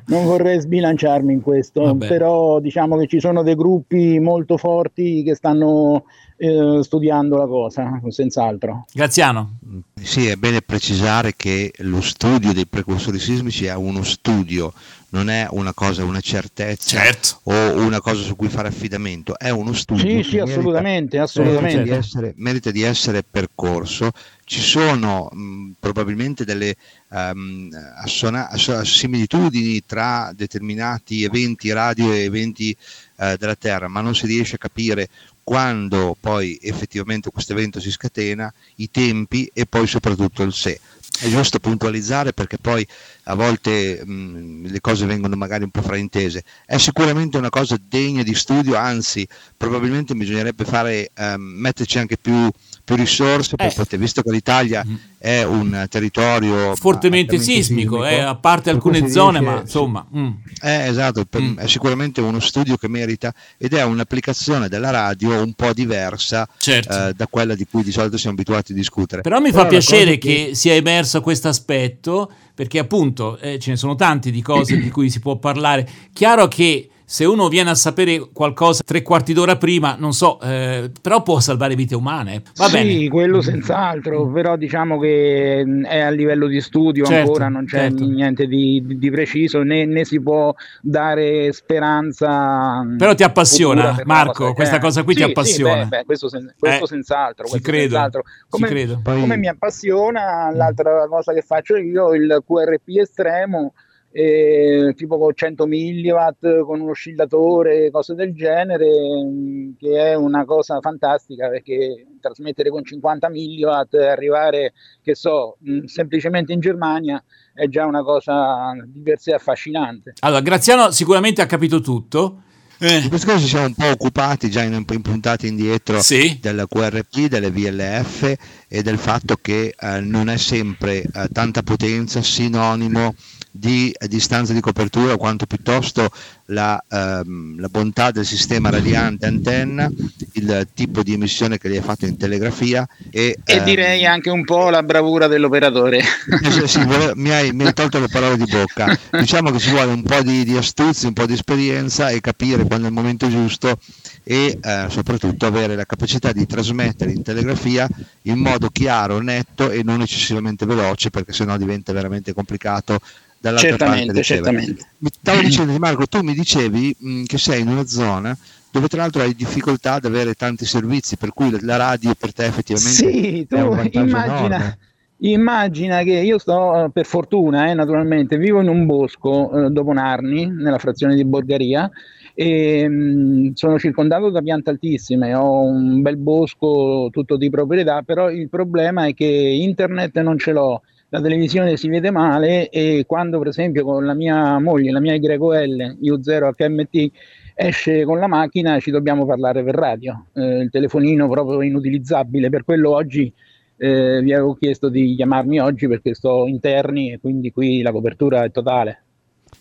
non 0.07 0.25
vorrei 0.25 0.59
sbilanciarmi 0.59 1.31
in 1.31 1.41
questo, 1.41 1.83
Vabbè. 1.83 2.07
però 2.07 2.59
diciamo 2.59 2.97
che 2.97 3.07
ci 3.07 3.19
sono 3.19 3.43
dei 3.43 3.55
gruppi 3.55 4.19
molto 4.19 4.57
forti 4.57 5.23
che 5.23 5.35
stanno 5.35 6.05
eh, 6.41 6.79
studiando 6.81 7.37
la 7.37 7.45
cosa, 7.45 8.01
senz'altro. 8.07 8.85
Graziano. 8.93 9.57
Sì, 10.01 10.27
è 10.27 10.35
bene 10.35 10.61
precisare 10.61 11.33
che 11.35 11.73
lo 11.79 12.01
studio 12.01 12.53
dei 12.53 12.65
precursori 12.65 13.19
sismici 13.19 13.65
è 13.65 13.75
uno 13.75 14.03
studio, 14.03 14.71
non 15.09 15.29
è 15.29 15.47
una 15.51 15.73
cosa, 15.73 16.05
una 16.05 16.21
certezza 16.21 16.97
certo. 16.97 17.39
o 17.43 17.81
una 17.83 17.99
cosa 17.99 18.21
su 18.21 18.37
cui 18.37 18.47
fare 18.47 18.69
affidamento, 18.69 19.37
è 19.37 19.49
uno 19.49 19.73
studio. 19.73 20.23
Sì, 20.23 20.29
sì, 20.29 20.39
assolutamente, 20.39 21.19
assolutamente. 21.19 21.75
Merita, 21.75 21.83
di 21.83 21.99
essere, 21.99 22.33
merita 22.37 22.71
di 22.71 22.81
essere 22.83 23.23
percorso. 23.29 24.11
Ci 24.45 24.61
sono 24.61 25.29
mh, 25.31 25.71
probabilmente 25.79 26.45
delle 26.45 26.75
um, 27.09 27.69
assona- 27.95 28.49
similitudini 28.83 29.83
tra 29.85 30.31
determinati 30.35 31.23
eventi 31.23 31.71
radio 31.71 32.11
e 32.11 32.23
eventi 32.23 32.75
uh, 33.17 33.35
della 33.35 33.55
Terra, 33.55 33.87
ma 33.87 34.01
non 34.01 34.15
si 34.15 34.25
riesce 34.25 34.55
a 34.55 34.59
capire 34.59 35.09
quando 35.43 36.15
poi 36.19 36.59
effettivamente 36.61 37.31
questo 37.31 37.53
evento 37.53 37.79
si 37.79 37.89
scatena, 37.89 38.53
i 38.75 38.91
tempi 38.91 39.49
e 39.51 39.65
poi 39.65 39.87
soprattutto 39.87 40.43
il 40.43 40.53
se. 40.53 40.79
È 41.19 41.27
giusto 41.27 41.59
puntualizzare 41.59 42.33
perché 42.33 42.57
poi 42.59 42.87
a 43.29 43.35
volte 43.35 44.03
mh, 44.03 44.67
le 44.67 44.81
cose 44.81 45.05
vengono 45.05 45.35
magari 45.35 45.63
un 45.63 45.69
po' 45.69 45.81
fraintese. 45.81 46.43
È 46.65 46.77
sicuramente 46.77 47.37
una 47.37 47.49
cosa 47.49 47.77
degna 47.79 48.23
di 48.23 48.33
studio, 48.33 48.75
anzi 48.75 49.27
probabilmente 49.55 50.15
bisognerebbe 50.15 50.65
fare, 50.65 51.11
um, 51.15 51.41
metterci 51.41 51.99
anche 51.99 52.17
più 52.17 52.49
più 52.89 52.95
risorse 52.95 53.55
per 53.55 53.67
eh. 53.67 53.73
poter, 53.75 53.99
visto 53.99 54.23
che 54.23 54.31
l'Italia 54.31 54.83
mm. 54.83 54.95
è 55.19 55.43
un 55.43 55.85
territorio 55.89 56.75
fortemente 56.75 57.37
sismico, 57.37 58.01
sismico 58.01 58.05
eh, 58.05 58.19
a 58.19 58.35
parte 58.35 58.71
alcune 58.71 59.07
zone, 59.09 59.37
riesce, 59.39 59.55
ma 59.55 59.61
insomma. 59.61 60.07
Mm. 60.15 60.29
Eh, 60.59 60.87
esatto, 60.87 61.25
per, 61.25 61.41
mm. 61.41 61.57
è 61.59 61.67
sicuramente 61.67 62.19
uno 62.19 62.39
studio 62.39 62.77
che 62.77 62.87
merita 62.87 63.31
ed 63.59 63.73
è 63.73 63.83
un'applicazione 63.83 64.69
della 64.69 64.89
radio 64.89 65.39
un 65.39 65.53
po' 65.53 65.71
diversa 65.71 66.47
certo. 66.57 67.09
eh, 67.09 67.13
da 67.13 67.27
quella 67.27 67.53
di 67.53 67.67
cui 67.69 67.83
di 67.83 67.91
solito 67.91 68.17
siamo 68.17 68.35
abituati 68.35 68.71
a 68.71 68.75
discutere. 68.75 69.21
Però 69.21 69.39
mi 69.39 69.51
Però 69.51 69.61
fa 69.63 69.67
piacere 69.67 70.17
che... 70.17 70.47
che 70.47 70.55
sia 70.55 70.73
emerso 70.73 71.21
questo 71.21 71.47
aspetto, 71.47 72.31
perché 72.59 72.77
appunto 72.77 73.37
eh, 73.37 73.57
ce 73.57 73.69
ne 73.69 73.77
sono 73.77 73.95
tanti 73.95 74.31
di 74.31 74.41
cose 74.41 74.77
di 74.77 74.89
cui 74.89 75.09
si 75.09 75.21
può 75.21 75.37
parlare. 75.37 75.87
Chiaro 76.11 76.49
che 76.49 76.89
se 77.11 77.25
uno 77.25 77.47
viene 77.47 77.71
a 77.71 77.75
sapere 77.75 78.29
qualcosa 78.31 78.83
tre 78.85 79.01
quarti 79.01 79.33
d'ora 79.33 79.57
prima, 79.57 79.95
non 79.97 80.13
so, 80.13 80.39
eh, 80.41 80.91
però 81.01 81.23
può 81.23 81.39
salvare 81.39 81.73
vite 81.73 81.95
umane. 81.95 82.43
Va 82.55 82.65
sì, 82.65 82.71
bene. 82.71 83.09
quello 83.09 83.41
senz'altro, 83.41 84.27
però 84.27 84.55
diciamo 84.57 84.99
che 84.99 85.63
mm, 85.65 85.85
è 85.85 86.01
a 86.01 86.11
livello 86.11 86.45
di 86.45 86.61
studio 86.61 87.05
certo, 87.05 87.21
ancora, 87.21 87.49
non 87.49 87.65
c'è 87.65 87.89
certo. 87.89 88.05
niente 88.05 88.45
di, 88.45 88.83
di 88.85 89.09
preciso, 89.09 89.63
né, 89.63 89.85
né, 89.85 90.05
si 90.05 90.21
può 90.21 90.53
dare 90.83 91.51
speranza. 91.51 92.83
Mm, 92.83 92.97
però 92.97 93.15
ti 93.15 93.23
appassiona, 93.23 93.99
Marco, 94.05 94.43
cosa, 94.43 94.53
questa 94.53 94.75
eh, 94.75 94.79
cosa 94.79 95.03
qui 95.03 95.13
sì, 95.15 95.23
ti 95.23 95.25
appassiona. 95.31 95.81
Sì, 95.81 95.89
beh, 95.89 95.97
beh, 95.97 96.05
questo, 96.05 96.29
sen- 96.29 96.53
questo 96.59 96.83
eh, 96.83 96.87
senz'altro. 96.87 97.47
Ci 97.47 97.59
credo, 97.59 97.95
senz'altro. 97.95 98.21
Come, 98.49 98.67
credo. 98.67 99.01
come 99.03 99.35
mi 99.35 99.47
appassiona, 99.47 100.51
l'altra 100.53 101.07
cosa 101.07 101.33
che 101.33 101.41
faccio 101.41 101.75
io, 101.75 102.13
il 102.13 102.43
QRP 102.45 102.97
estremo 102.99 103.73
eh, 104.11 104.93
tipo 104.95 105.17
con 105.17 105.33
100 105.35 105.67
mW, 105.67 106.63
con 106.65 106.81
un 106.81 106.89
oscillatore, 106.89 107.91
cose 107.91 108.15
del 108.15 108.33
genere, 108.33 108.87
mm, 109.25 109.71
che 109.77 110.11
è 110.11 110.15
una 110.15 110.45
cosa 110.45 110.79
fantastica 110.79 111.47
perché 111.49 112.07
trasmettere 112.19 112.69
con 112.69 112.83
50 112.83 113.29
mW 113.29 113.97
e 113.97 114.07
arrivare, 114.07 114.73
che 115.03 115.15
so, 115.15 115.57
mm, 115.67 115.85
semplicemente 115.85 116.53
in 116.53 116.59
Germania 116.59 117.23
è 117.53 117.67
già 117.67 117.85
una 117.85 118.03
cosa 118.03 118.71
di 118.85 119.01
per 119.01 119.19
sé 119.19 119.33
affascinante. 119.33 120.13
Allora, 120.19 120.41
Graziano 120.41 120.91
sicuramente 120.91 121.41
ha 121.41 121.45
capito 121.45 121.79
tutto. 121.81 122.43
Eh. 122.81 123.01
Di 123.01 123.09
questo 123.09 123.27
caso 123.27 123.41
ci 123.41 123.49
siamo 123.49 123.65
un 123.65 123.73
po' 123.73 123.87
occupati 123.87 124.49
già 124.49 124.63
in, 124.63 124.85
in 124.89 125.01
puntate 125.01 125.47
indietro 125.47 126.01
sì. 126.01 126.39
del 126.41 126.65
QRP, 126.67 127.27
delle 127.27 127.51
VLF 127.51 128.35
e 128.69 128.81
del 128.81 128.97
fatto 128.97 129.35
che 129.35 129.75
eh, 129.77 129.99
non 129.99 130.29
è 130.29 130.37
sempre 130.37 131.01
eh, 131.01 131.27
tanta 131.33 131.61
potenza 131.61 132.21
sinonimo 132.21 133.13
di 133.51 133.93
distanza 134.07 134.53
di 134.53 134.59
copertura 134.59 135.17
quanto 135.17 135.45
piuttosto 135.45 136.09
la, 136.45 136.81
ehm, 136.87 137.59
la, 137.59 137.67
bontà 137.67 138.11
del 138.11 138.25
sistema 138.25 138.69
radiante 138.69 139.25
antenna, 139.25 139.89
il 140.33 140.67
tipo 140.73 141.03
di 141.03 141.13
emissione 141.13 141.57
che 141.57 141.69
gli 141.69 141.75
hai 141.75 141.81
fatto 141.81 142.05
in 142.05 142.17
telegrafia 142.17 142.87
e, 143.09 143.37
e 143.43 143.55
ehm, 143.55 143.63
direi 143.63 144.05
anche 144.05 144.29
un 144.29 144.43
po' 144.43 144.69
la 144.69 144.83
bravura 144.83 145.27
dell'operatore. 145.27 146.01
Eh, 146.41 146.67
sì, 146.67 146.79
mi, 147.15 147.31
hai, 147.31 147.51
mi, 147.51 147.65
hai, 147.65 147.73
tolto 147.73 147.99
le 147.99 148.07
parole 148.07 148.37
di 148.37 148.45
bocca. 148.45 148.97
Diciamo 149.11 149.51
che 149.51 149.59
ci 149.59 149.71
vuole 149.71 149.91
un 149.91 150.03
po' 150.03 150.21
di, 150.21 150.43
di 150.43 150.55
astuzia, 150.55 151.07
un 151.07 151.13
po' 151.13 151.25
di 151.25 151.33
esperienza 151.33 152.09
e 152.09 152.21
capire 152.21 152.65
quando 152.65 152.85
è 152.85 152.89
il 152.89 152.95
momento 152.95 153.29
giusto 153.29 153.77
e 154.23 154.57
eh, 154.61 154.85
soprattutto 154.89 155.45
avere 155.45 155.75
la 155.75 155.85
capacità 155.85 156.31
di 156.31 156.45
trasmettere 156.45 157.11
in 157.11 157.23
telegrafia 157.23 157.87
in 158.23 158.37
modo 158.37 158.69
chiaro, 158.69 159.19
netto 159.19 159.69
e 159.69 159.83
non 159.83 160.01
eccessivamente 160.01 160.65
veloce 160.65 161.09
perché 161.09 161.33
sennò 161.33 161.57
diventa 161.57 161.93
veramente 161.93 162.33
complicato 162.33 162.99
dall'altra 163.39 163.69
certamente, 163.69 164.05
parte 164.07 164.23
certamente. 164.23 164.85
Stavo 165.21 165.41
dicendo 165.41 165.77
Marco, 165.79 166.07
tu 166.07 166.21
mi 166.21 166.33
dicevi 166.33 166.95
mh, 166.97 167.23
che 167.23 167.37
sei 167.37 167.61
in 167.61 167.69
una 167.69 167.85
zona 167.85 168.37
dove 168.71 168.87
tra 168.87 169.01
l'altro 169.01 169.21
hai 169.21 169.33
difficoltà 169.33 169.93
ad 169.93 170.05
avere 170.05 170.33
tanti 170.33 170.65
servizi, 170.65 171.17
per 171.17 171.33
cui 171.33 171.57
la 171.61 171.77
radio 171.77 172.13
per 172.17 172.33
te 172.33 172.45
effettivamente 172.45 173.11
sì, 173.11 173.47
tu 173.47 173.55
immagina, 173.55 174.77
immagina, 175.19 176.03
che 176.03 176.13
io 176.13 176.37
sto, 176.37 176.85
eh, 176.85 176.89
per 176.91 177.05
fortuna, 177.05 177.69
eh, 177.69 177.73
naturalmente, 177.73 178.37
vivo 178.37 178.61
in 178.61 178.67
un 178.67 178.85
bosco 178.85 179.65
eh, 179.65 179.69
dopo 179.71 179.91
Narni, 179.91 180.45
nella 180.45 180.77
frazione 180.77 181.15
di 181.15 181.25
Borgaria, 181.25 181.89
e 182.35 182.87
mh, 182.87 182.93
mm, 182.93 183.49
sono 183.53 183.79
circondato 183.79 184.29
da 184.29 184.41
piante 184.41 184.69
altissime, 184.69 185.33
ho 185.33 185.61
un 185.61 186.01
bel 186.01 186.17
bosco 186.17 187.09
tutto 187.11 187.37
di 187.37 187.49
proprietà, 187.49 188.03
però 188.03 188.29
il 188.29 188.49
problema 188.49 189.07
è 189.07 189.13
che 189.13 189.25
internet 189.25 190.19
non 190.21 190.37
ce 190.37 190.51
l'ho 190.51 190.83
la 191.09 191.21
televisione 191.21 191.75
si 191.75 191.89
vede 191.89 192.11
male 192.11 192.69
e 192.69 193.03
quando 193.07 193.39
per 193.39 193.47
esempio 193.47 193.83
con 193.83 194.05
la 194.05 194.13
mia 194.13 194.59
moglie, 194.59 194.91
la 194.91 194.99
mia 194.99 195.15
YL 195.15 195.97
U0 196.01 196.51
HMT 196.55 197.11
esce 197.55 198.05
con 198.05 198.19
la 198.19 198.27
macchina 198.27 198.79
ci 198.79 198.91
dobbiamo 198.91 199.25
parlare 199.25 199.63
per 199.63 199.75
radio, 199.75 200.25
eh, 200.33 200.59
il 200.59 200.69
telefonino 200.69 201.27
proprio 201.27 201.61
inutilizzabile, 201.61 202.49
per 202.49 202.63
quello 202.63 202.91
oggi 202.91 203.31
eh, 203.77 204.21
vi 204.21 204.33
avevo 204.33 204.55
chiesto 204.55 204.89
di 204.89 205.15
chiamarmi 205.15 205.59
oggi 205.59 205.87
perché 205.87 206.13
sto 206.13 206.45
interni 206.47 207.11
e 207.11 207.19
quindi 207.19 207.51
qui 207.51 207.81
la 207.81 207.91
copertura 207.91 208.43
è 208.43 208.51
totale. 208.51 209.03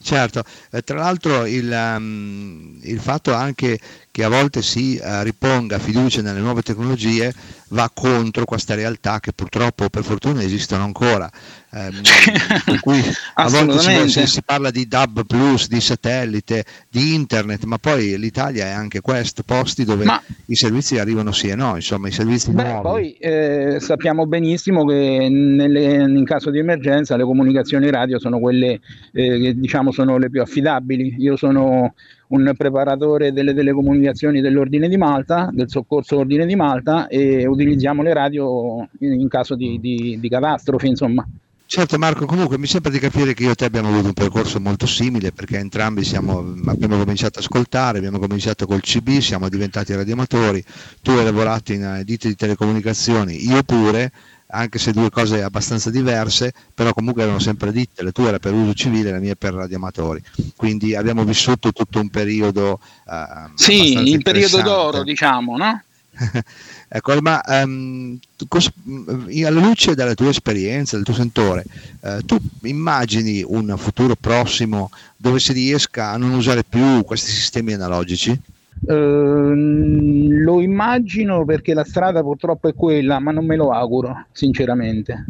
Certo, 0.00 0.44
eh, 0.70 0.82
tra 0.82 0.96
l'altro 0.96 1.44
il, 1.44 1.70
um, 1.70 2.78
il, 2.82 3.00
fatto 3.00 3.32
anche 3.32 3.78
che 4.18 4.24
a 4.24 4.28
volte 4.28 4.62
si 4.62 4.98
uh, 5.00 5.22
riponga 5.22 5.78
fiducia 5.78 6.22
nelle 6.22 6.40
nuove 6.40 6.62
tecnologie 6.62 7.32
va 7.68 7.88
contro 7.94 8.44
questa 8.44 8.74
realtà 8.74 9.20
che 9.20 9.32
purtroppo 9.32 9.88
per 9.90 10.02
fortuna 10.02 10.42
esistono 10.42 10.82
ancora. 10.82 11.30
Ehm, 11.70 12.00
per 12.64 12.80
cui 12.80 13.00
a 13.34 13.48
volte 13.48 14.08
si, 14.08 14.26
si, 14.26 14.42
parla 14.42 14.72
di 14.72 14.88
DAB 14.88 15.24
plus, 15.24 15.68
di 15.68 15.80
satellite, 15.80 16.64
di 16.88 17.14
internet, 17.14 17.62
ma 17.64 17.78
poi 17.78 18.18
l'Italia 18.18 18.66
è 18.66 18.70
anche 18.70 19.00
questo, 19.00 19.44
posti 19.44 19.84
dove 19.84 20.04
ma, 20.04 20.20
i 20.46 20.56
servizi 20.56 20.98
arrivano 20.98 21.30
sì 21.30 21.48
e 21.48 21.54
no, 21.54 21.76
insomma 21.76 22.08
i 22.08 22.12
servizi 22.12 22.50
beh, 22.50 22.62
nuovi. 22.62 22.82
Poi 22.82 23.12
eh, 23.20 23.76
sappiamo 23.78 24.26
benissimo 24.26 24.84
che 24.84 25.28
nelle, 25.30 25.94
in 25.94 26.24
caso 26.24 26.50
di 26.50 26.58
emergenza 26.58 27.16
le 27.16 27.24
comunicazioni 27.24 27.88
radio 27.88 28.18
sono 28.18 28.40
quelle 28.40 28.80
eh, 29.12 29.38
che 29.38 29.54
diciamo 29.54 29.92
sono 29.92 30.16
le 30.16 30.28
più 30.28 30.40
affidabili. 30.40 31.16
Io 31.18 31.36
sono 31.36 31.94
un 32.28 32.52
preparatore 32.56 33.32
delle 33.32 33.54
telecomunicazioni 33.54 34.07
dell'Ordine 34.12 34.88
di 34.88 34.96
Malta, 34.96 35.50
del 35.52 35.68
soccorso 35.68 36.18
Ordine 36.18 36.46
di 36.46 36.56
Malta 36.56 37.08
e 37.08 37.46
utilizziamo 37.46 38.02
le 38.02 38.12
radio 38.12 38.88
in 39.00 39.28
caso 39.28 39.54
di, 39.54 39.78
di, 39.80 40.18
di 40.20 40.28
catastrofe, 40.28 40.86
insomma. 40.86 41.26
Certo 41.70 41.98
Marco, 41.98 42.24
comunque 42.24 42.56
mi 42.56 42.66
sembra 42.66 42.90
di 42.90 42.98
capire 42.98 43.34
che 43.34 43.42
io 43.42 43.50
e 43.50 43.54
te 43.54 43.66
abbiamo 43.66 43.88
avuto 43.88 44.06
un 44.06 44.14
percorso 44.14 44.58
molto 44.58 44.86
simile 44.86 45.32
perché 45.32 45.58
entrambi 45.58 46.02
siamo, 46.02 46.38
abbiamo 46.64 46.96
cominciato 46.96 47.38
a 47.38 47.42
ascoltare, 47.42 47.98
abbiamo 47.98 48.18
cominciato 48.18 48.64
col 48.64 48.80
CB, 48.80 49.18
siamo 49.18 49.50
diventati 49.50 49.94
radioamatori, 49.94 50.64
tu 51.02 51.10
hai 51.10 51.24
lavorato 51.24 51.74
in 51.74 51.84
eh, 51.84 52.04
ditte 52.04 52.28
di 52.28 52.36
telecomunicazioni, 52.36 53.46
io 53.46 53.62
pure, 53.64 54.10
anche 54.50 54.78
se 54.78 54.92
due 54.92 55.10
cose 55.10 55.42
abbastanza 55.42 55.90
diverse, 55.90 56.52
però 56.74 56.92
comunque 56.92 57.22
erano 57.22 57.38
sempre 57.38 57.72
ditte, 57.72 58.02
le 58.02 58.12
tue 58.12 58.28
era 58.28 58.38
per 58.38 58.52
uso 58.52 58.74
civile, 58.74 59.10
la 59.10 59.18
mia 59.18 59.34
per 59.34 59.54
radioamatori. 59.54 60.22
Quindi 60.56 60.94
abbiamo 60.94 61.24
vissuto 61.24 61.72
tutto 61.72 62.00
un 62.00 62.08
periodo... 62.08 62.80
Uh, 63.06 63.50
sì, 63.54 63.92
il 63.98 64.22
periodo 64.22 64.62
d'oro, 64.62 65.02
diciamo, 65.02 65.56
no? 65.56 65.82
ecco, 66.88 67.20
ma 67.20 67.40
um, 67.46 68.18
cos- 68.48 68.72
alla 68.86 69.50
luce 69.50 69.94
della 69.94 70.14
tua 70.14 70.30
esperienza, 70.30 70.96
del 70.96 71.04
tuo 71.04 71.14
sentore, 71.14 71.64
uh, 72.00 72.20
tu 72.24 72.38
immagini 72.62 73.42
un 73.46 73.74
futuro 73.76 74.16
prossimo 74.16 74.90
dove 75.16 75.38
si 75.38 75.52
riesca 75.52 76.10
a 76.10 76.16
non 76.16 76.32
usare 76.32 76.64
più 76.64 77.04
questi 77.04 77.30
sistemi 77.30 77.74
analogici? 77.74 78.38
Ehm, 78.86 80.42
lo 80.42 80.60
immagino 80.60 81.44
perché 81.44 81.74
la 81.74 81.84
strada 81.84 82.22
purtroppo 82.22 82.68
è 82.68 82.74
quella, 82.74 83.18
ma 83.18 83.32
non 83.32 83.44
me 83.44 83.56
lo 83.56 83.70
auguro, 83.70 84.26
sinceramente. 84.32 85.24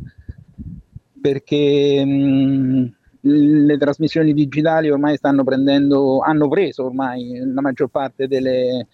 Perché 1.20 2.04
mh, 2.04 2.92
le 3.20 3.76
trasmissioni 3.78 4.32
digitali 4.32 4.90
ormai 4.90 5.16
stanno 5.16 5.44
prendendo, 5.44 6.20
hanno 6.20 6.48
preso 6.48 6.84
ormai 6.84 7.38
la 7.44 7.60
maggior 7.60 7.88
parte 7.88 8.28
delle, 8.28 8.86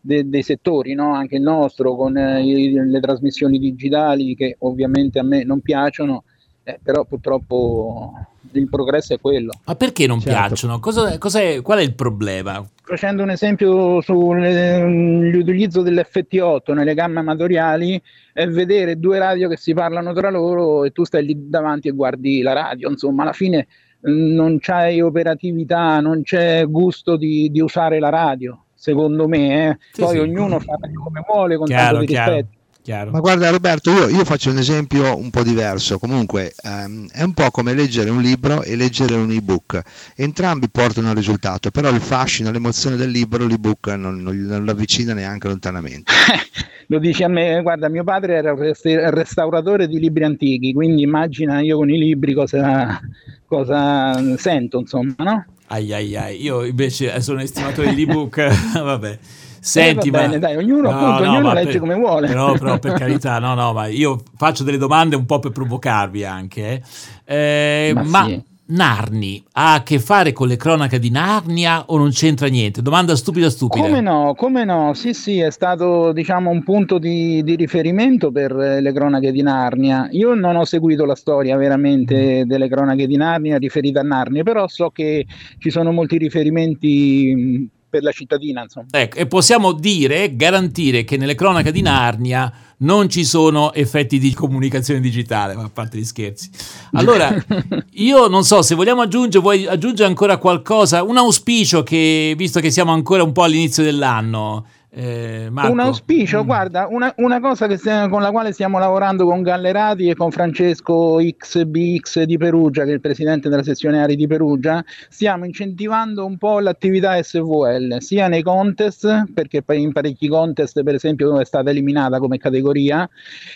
de, 0.00 0.28
dei 0.28 0.42
settori, 0.42 0.94
no? 0.94 1.14
anche 1.14 1.36
il 1.36 1.42
nostro, 1.42 1.96
con 1.96 2.16
eh, 2.16 2.42
le 2.42 3.00
trasmissioni 3.00 3.58
digitali 3.58 4.34
che 4.34 4.56
ovviamente 4.60 5.18
a 5.18 5.24
me 5.24 5.44
non 5.44 5.60
piacciono, 5.60 6.24
eh, 6.64 6.78
però 6.82 7.04
purtroppo 7.04 8.14
il 8.52 8.68
progresso 8.68 9.14
è 9.14 9.20
quello. 9.20 9.52
Ma 9.64 9.74
perché 9.74 10.06
non 10.06 10.20
certo. 10.20 10.38
piacciono? 10.38 10.78
Cosa, 10.78 11.18
cos'è, 11.18 11.60
qual 11.62 11.78
è 11.78 11.82
il 11.82 11.94
problema? 11.94 12.64
Facendo 12.82 13.22
un 13.22 13.30
esempio 13.30 14.00
sull'utilizzo 14.00 15.82
dell'FT8 15.82 16.74
nelle 16.74 16.94
gamme 16.94 17.20
amatoriali 17.20 18.00
è 18.32 18.46
vedere 18.46 18.98
due 18.98 19.18
radio 19.18 19.48
che 19.48 19.56
si 19.56 19.72
parlano 19.72 20.12
tra 20.12 20.30
loro 20.30 20.84
e 20.84 20.90
tu 20.90 21.04
stai 21.04 21.24
lì 21.24 21.48
davanti 21.48 21.88
e 21.88 21.92
guardi 21.92 22.42
la 22.42 22.52
radio, 22.52 22.90
insomma 22.90 23.22
alla 23.22 23.32
fine 23.32 23.66
mm, 24.06 24.34
non 24.34 24.58
c'è 24.58 25.02
operatività, 25.02 26.00
non 26.00 26.22
c'è 26.22 26.66
gusto 26.66 27.16
di, 27.16 27.50
di 27.50 27.60
usare 27.60 27.98
la 27.98 28.10
radio, 28.10 28.64
secondo 28.74 29.26
me. 29.26 29.68
Eh. 29.68 29.78
Sì, 29.92 30.02
Poi 30.02 30.14
sì. 30.14 30.18
ognuno 30.18 30.58
fa 30.58 30.76
come 31.02 31.24
vuole 31.26 31.56
con 31.56 31.66
chiaro, 31.66 31.84
tanto 31.84 32.00
di 32.00 32.06
chiaro. 32.06 32.34
rispetto. 32.34 32.60
Chiaro. 32.82 33.12
Ma 33.12 33.20
guarda 33.20 33.48
Roberto, 33.50 33.92
io, 33.92 34.08
io, 34.08 34.24
faccio 34.24 34.50
un 34.50 34.58
esempio 34.58 35.16
un 35.16 35.30
po' 35.30 35.44
diverso, 35.44 36.00
comunque 36.00 36.52
um, 36.64 37.08
è 37.12 37.22
un 37.22 37.32
po' 37.32 37.48
come 37.52 37.74
leggere 37.74 38.10
un 38.10 38.20
libro 38.20 38.64
e 38.64 38.74
leggere 38.74 39.14
un 39.14 39.30
ebook, 39.30 39.80
entrambi 40.16 40.68
portano 40.68 41.10
al 41.10 41.14
risultato, 41.14 41.70
però 41.70 41.90
il 41.90 42.00
fascino, 42.00 42.50
l'emozione 42.50 42.96
del 42.96 43.10
libro 43.10 43.46
l'ebook 43.46 43.86
non, 43.94 44.20
non, 44.20 44.36
non 44.36 44.64
lo 44.64 44.72
avvicina 44.72 45.14
neanche 45.14 45.46
lontanamente. 45.46 46.12
lo 46.88 46.98
dici 46.98 47.22
a 47.22 47.28
me, 47.28 47.62
guarda 47.62 47.88
mio 47.88 48.02
padre 48.02 48.34
era 48.34 48.52
un 48.52 48.74
restauratore 49.10 49.86
di 49.86 50.00
libri 50.00 50.24
antichi, 50.24 50.72
quindi 50.72 51.02
immagina 51.02 51.60
io 51.60 51.76
con 51.76 51.88
i 51.88 51.96
libri 51.96 52.34
cosa, 52.34 53.00
cosa 53.46 54.36
sento, 54.36 54.80
insomma, 54.80 55.14
no? 55.18 55.44
Ai 55.68 55.92
ai 55.92 56.16
ai, 56.16 56.42
io 56.42 56.64
invece 56.64 57.20
sono 57.20 57.40
estimatore 57.40 57.94
di 57.94 58.02
ebook, 58.02 58.74
vabbè. 58.74 59.18
Senti, 59.64 60.08
eh, 60.08 60.10
va 60.10 60.18
bene, 60.18 60.38
dai, 60.40 60.56
ognuno, 60.56 60.90
no, 60.90 60.98
appunto, 60.98 61.24
no, 61.24 61.30
ognuno 61.30 61.52
legge 61.52 61.70
per, 61.70 61.80
come 61.80 61.94
vuole. 61.94 62.26
Però, 62.26 62.52
però, 62.54 62.78
per 62.80 62.94
carità, 62.98 63.38
no, 63.38 63.54
no, 63.54 63.72
ma 63.72 63.86
io 63.86 64.20
faccio 64.36 64.64
delle 64.64 64.76
domande 64.76 65.14
un 65.14 65.24
po' 65.24 65.38
per 65.38 65.52
provocarvi 65.52 66.24
anche. 66.24 66.82
Eh, 67.24 67.88
eh 67.88 67.92
ma, 67.94 68.02
ma 68.02 68.24
sì. 68.26 68.42
Narni 68.64 69.40
ha 69.52 69.74
a 69.74 69.82
che 69.84 70.00
fare 70.00 70.32
con 70.32 70.48
le 70.48 70.56
cronache 70.56 70.98
di 70.98 71.10
Narnia 71.10 71.84
o 71.86 71.96
non 71.96 72.10
c'entra 72.10 72.48
niente? 72.48 72.82
Domanda 72.82 73.14
stupida 73.14 73.48
stupida. 73.50 73.84
Come 73.84 74.00
no, 74.00 74.34
come 74.36 74.64
no, 74.64 74.94
sì 74.94 75.14
sì, 75.14 75.38
è 75.38 75.50
stato 75.50 76.10
diciamo 76.12 76.50
un 76.50 76.64
punto 76.64 76.98
di, 76.98 77.44
di 77.44 77.54
riferimento 77.54 78.32
per 78.32 78.52
le 78.52 78.92
cronache 78.92 79.30
di 79.30 79.42
Narnia. 79.42 80.08
Io 80.10 80.34
non 80.34 80.56
ho 80.56 80.64
seguito 80.64 81.04
la 81.04 81.14
storia 81.14 81.56
veramente 81.56 82.44
delle 82.46 82.68
cronache 82.68 83.06
di 83.06 83.16
Narnia 83.16 83.58
riferita 83.58 84.00
a 84.00 84.04
Narnia, 84.04 84.42
però 84.42 84.66
so 84.66 84.90
che 84.90 85.24
ci 85.58 85.70
sono 85.70 85.92
molti 85.92 86.18
riferimenti 86.18 87.70
per 87.92 88.02
la 88.02 88.10
cittadina. 88.10 88.62
Insomma. 88.62 88.86
Ecco, 88.90 89.18
e 89.18 89.26
possiamo 89.26 89.72
dire, 89.72 90.34
garantire 90.34 91.04
che 91.04 91.18
nelle 91.18 91.34
cronache 91.34 91.70
di 91.72 91.82
Narnia 91.82 92.50
non 92.78 93.10
ci 93.10 93.22
sono 93.22 93.74
effetti 93.74 94.18
di 94.18 94.32
comunicazione 94.32 94.98
digitale, 94.98 95.52
a 95.52 95.68
parte 95.70 95.98
gli 95.98 96.04
scherzi. 96.04 96.48
Allora, 96.92 97.34
io 97.92 98.28
non 98.28 98.44
so 98.44 98.62
se 98.62 98.74
vogliamo 98.74 99.02
aggiungere, 99.02 99.42
vuoi 99.42 99.66
aggiungere 99.66 100.08
ancora 100.08 100.38
qualcosa? 100.38 101.02
Un 101.02 101.18
auspicio 101.18 101.82
che, 101.82 102.32
visto 102.34 102.60
che 102.60 102.70
siamo 102.70 102.92
ancora 102.92 103.22
un 103.24 103.32
po' 103.32 103.42
all'inizio 103.42 103.82
dell'anno, 103.82 104.64
Eh, 104.94 105.48
un 105.50 105.80
auspicio, 105.80 106.42
mm. 106.42 106.46
guarda, 106.46 106.86
una, 106.86 107.14
una 107.16 107.40
cosa 107.40 107.74
stiamo, 107.78 108.10
con 108.10 108.20
la 108.20 108.30
quale 108.30 108.52
stiamo 108.52 108.78
lavorando 108.78 109.24
con 109.24 109.40
Gallerati 109.40 110.10
e 110.10 110.14
con 110.14 110.30
Francesco 110.30 111.16
XBX 111.16 112.24
di 112.24 112.36
Perugia, 112.36 112.84
che 112.84 112.90
è 112.90 112.92
il 112.92 113.00
presidente 113.00 113.48
della 113.48 113.62
sezione 113.62 114.02
Ari 114.02 114.16
di 114.16 114.26
Perugia, 114.26 114.84
stiamo 115.08 115.46
incentivando 115.46 116.26
un 116.26 116.36
po' 116.36 116.60
l'attività 116.60 117.22
SVL, 117.22 118.02
sia 118.02 118.28
nei 118.28 118.42
contest, 118.42 119.32
perché 119.32 119.64
in 119.68 119.92
parecchi 119.92 120.28
contest, 120.28 120.82
per 120.82 120.96
esempio, 120.96 121.40
è 121.40 121.44
stata 121.46 121.70
eliminata 121.70 122.18
come 122.18 122.36
categoria, 122.36 123.08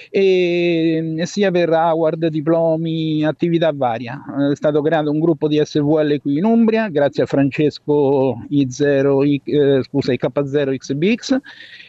e, 0.08 1.16
e 1.18 1.26
sia 1.26 1.50
per 1.50 1.70
award, 1.70 2.28
diplomi, 2.28 3.26
attività 3.26 3.72
varia. 3.74 4.24
È 4.50 4.56
stato 4.56 4.80
creato 4.80 5.10
un 5.10 5.20
gruppo 5.20 5.48
di 5.48 5.60
SVL 5.62 6.18
qui 6.18 6.38
in 6.38 6.46
Umbria, 6.46 6.88
grazie 6.88 7.24
a 7.24 7.26
Francesco 7.26 8.38
I0, 8.50 9.22
I, 9.22 9.42
eh, 9.44 9.82
scusa, 9.82 10.12
IK0XBX 10.12 11.24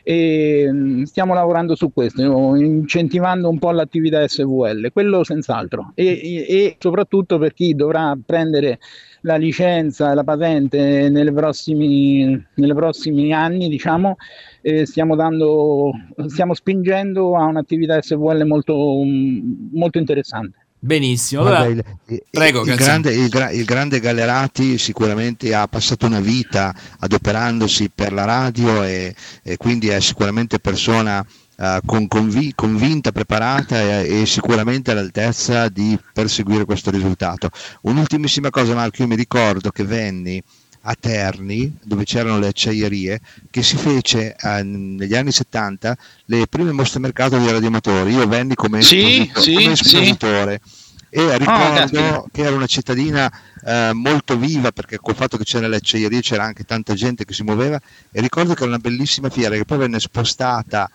e 0.04 0.70
mm, 0.72 1.04
stiamo 1.04 1.34
lavorando 1.34 1.76
su 1.76 1.92
questo, 1.92 2.56
incentivando 2.56 3.50
un 3.50 3.60
po' 3.60 3.72
l'attività 3.72 4.26
SVL, 4.28 4.92
quello 4.92 5.24
senz'altro 5.24 5.92
e, 5.96 6.46
e, 6.48 6.76
soprattutto 6.80 7.38
per 7.38 7.54
chi 7.54 7.74
dovrà 7.76 8.18
prendere 8.24 8.80
la 9.22 9.36
licenza, 9.36 10.14
la 10.14 10.24
patente 10.24 11.10
nei 11.10 11.32
prossimi, 11.34 12.46
nelle 12.56 12.74
prossimi 12.74 13.34
anni, 13.34 13.68
diciamo, 13.68 14.16
eh, 14.62 14.86
stiamo, 14.86 15.16
dando, 15.16 15.92
stiamo 16.28 16.54
spingendo 16.54 17.36
a 17.36 17.46
un'attività 17.46 18.02
SVL 18.02 18.44
molto, 18.46 18.74
molto 18.74 19.98
interessante. 19.98 20.67
Benissimo, 20.88 21.42
allora, 21.42 21.66
Guarda, 21.66 21.84
il, 22.06 22.24
prego, 22.30 22.66
il, 22.66 22.76
grande, 22.76 23.12
il, 23.12 23.50
il, 23.52 23.66
grande, 23.66 24.00
Gallerati 24.00 24.78
sicuramente 24.78 25.54
ha 25.54 25.68
passato 25.68 26.06
una 26.06 26.22
vita 26.22 26.74
adoperandosi 27.00 27.92
per 27.94 28.14
la 28.14 28.24
radio 28.24 28.84
e, 28.84 29.14
e 29.44 29.58
quindi 29.58 29.90
è 29.90 30.00
sicuramente 30.00 30.60
persona 30.60 31.20
uh, 31.58 31.80
con, 31.86 32.08
convi, 32.08 32.54
convinta, 32.56 33.12
preparata 33.12 33.82
e, 33.82 34.22
e, 34.22 34.26
sicuramente 34.26 34.92
all'altezza 34.92 35.68
di 35.68 36.00
perseguire 36.14 36.64
questo 36.64 36.90
risultato. 36.90 37.50
Un'ultimissima 37.82 38.50
cosa 38.50 38.74
Marco, 38.74 39.02
io 39.02 39.10
mi 39.10 39.16
ricordo 39.16 39.72
che 39.72 39.84
venni 39.84 40.42
a 40.90 40.96
Terni, 40.98 41.78
dove 41.84 42.06
c'erano 42.06 42.40
le 42.40 42.48
acciaierie, 42.48 43.20
che 43.52 43.62
si 43.62 43.76
fece 43.76 44.36
eh, 44.36 44.64
negli 44.64 45.16
anni 45.16 45.32
70 45.32 45.98
le 46.26 46.48
prime 46.48 46.72
mostre 46.72 47.02
mercato 47.02 47.38
di 47.38 47.50
radiomotori. 47.50 48.14
Io 48.14 48.26
venni 48.26 48.56
come, 48.56 48.82
sì, 48.82 49.28
espositore, 49.28 49.42
sì, 49.42 49.54
come 49.54 49.72
espositore 49.72 50.62
sì. 50.64 50.96
e 51.10 51.38
ricordo 51.38 52.00
oh, 52.00 52.28
che 52.32 52.42
era 52.42 52.56
una 52.56 52.68
cittadina 52.68 53.30
eh, 53.66 53.92
molto 53.94 54.38
viva 54.38 54.72
perché 54.72 54.98
col 54.98 55.16
fatto 55.16 55.36
che 55.36 55.44
c'era 55.44 55.68
le 55.68 55.76
acciaierie 55.76 56.22
c'era 56.22 56.44
anche 56.44 56.64
tanta 56.64 56.94
gente 56.94 57.26
che 57.26 57.34
si 57.34 57.44
muoveva 57.44 57.80
e 58.12 58.22
ricordo 58.22 58.54
che 58.54 58.62
era 58.62 58.70
una 58.70 58.80
bellissima 58.80 59.30
fiera 59.30 59.56
che 59.56 59.66
poi 59.66 59.80
venne 59.80 60.00
spostata 60.00 60.90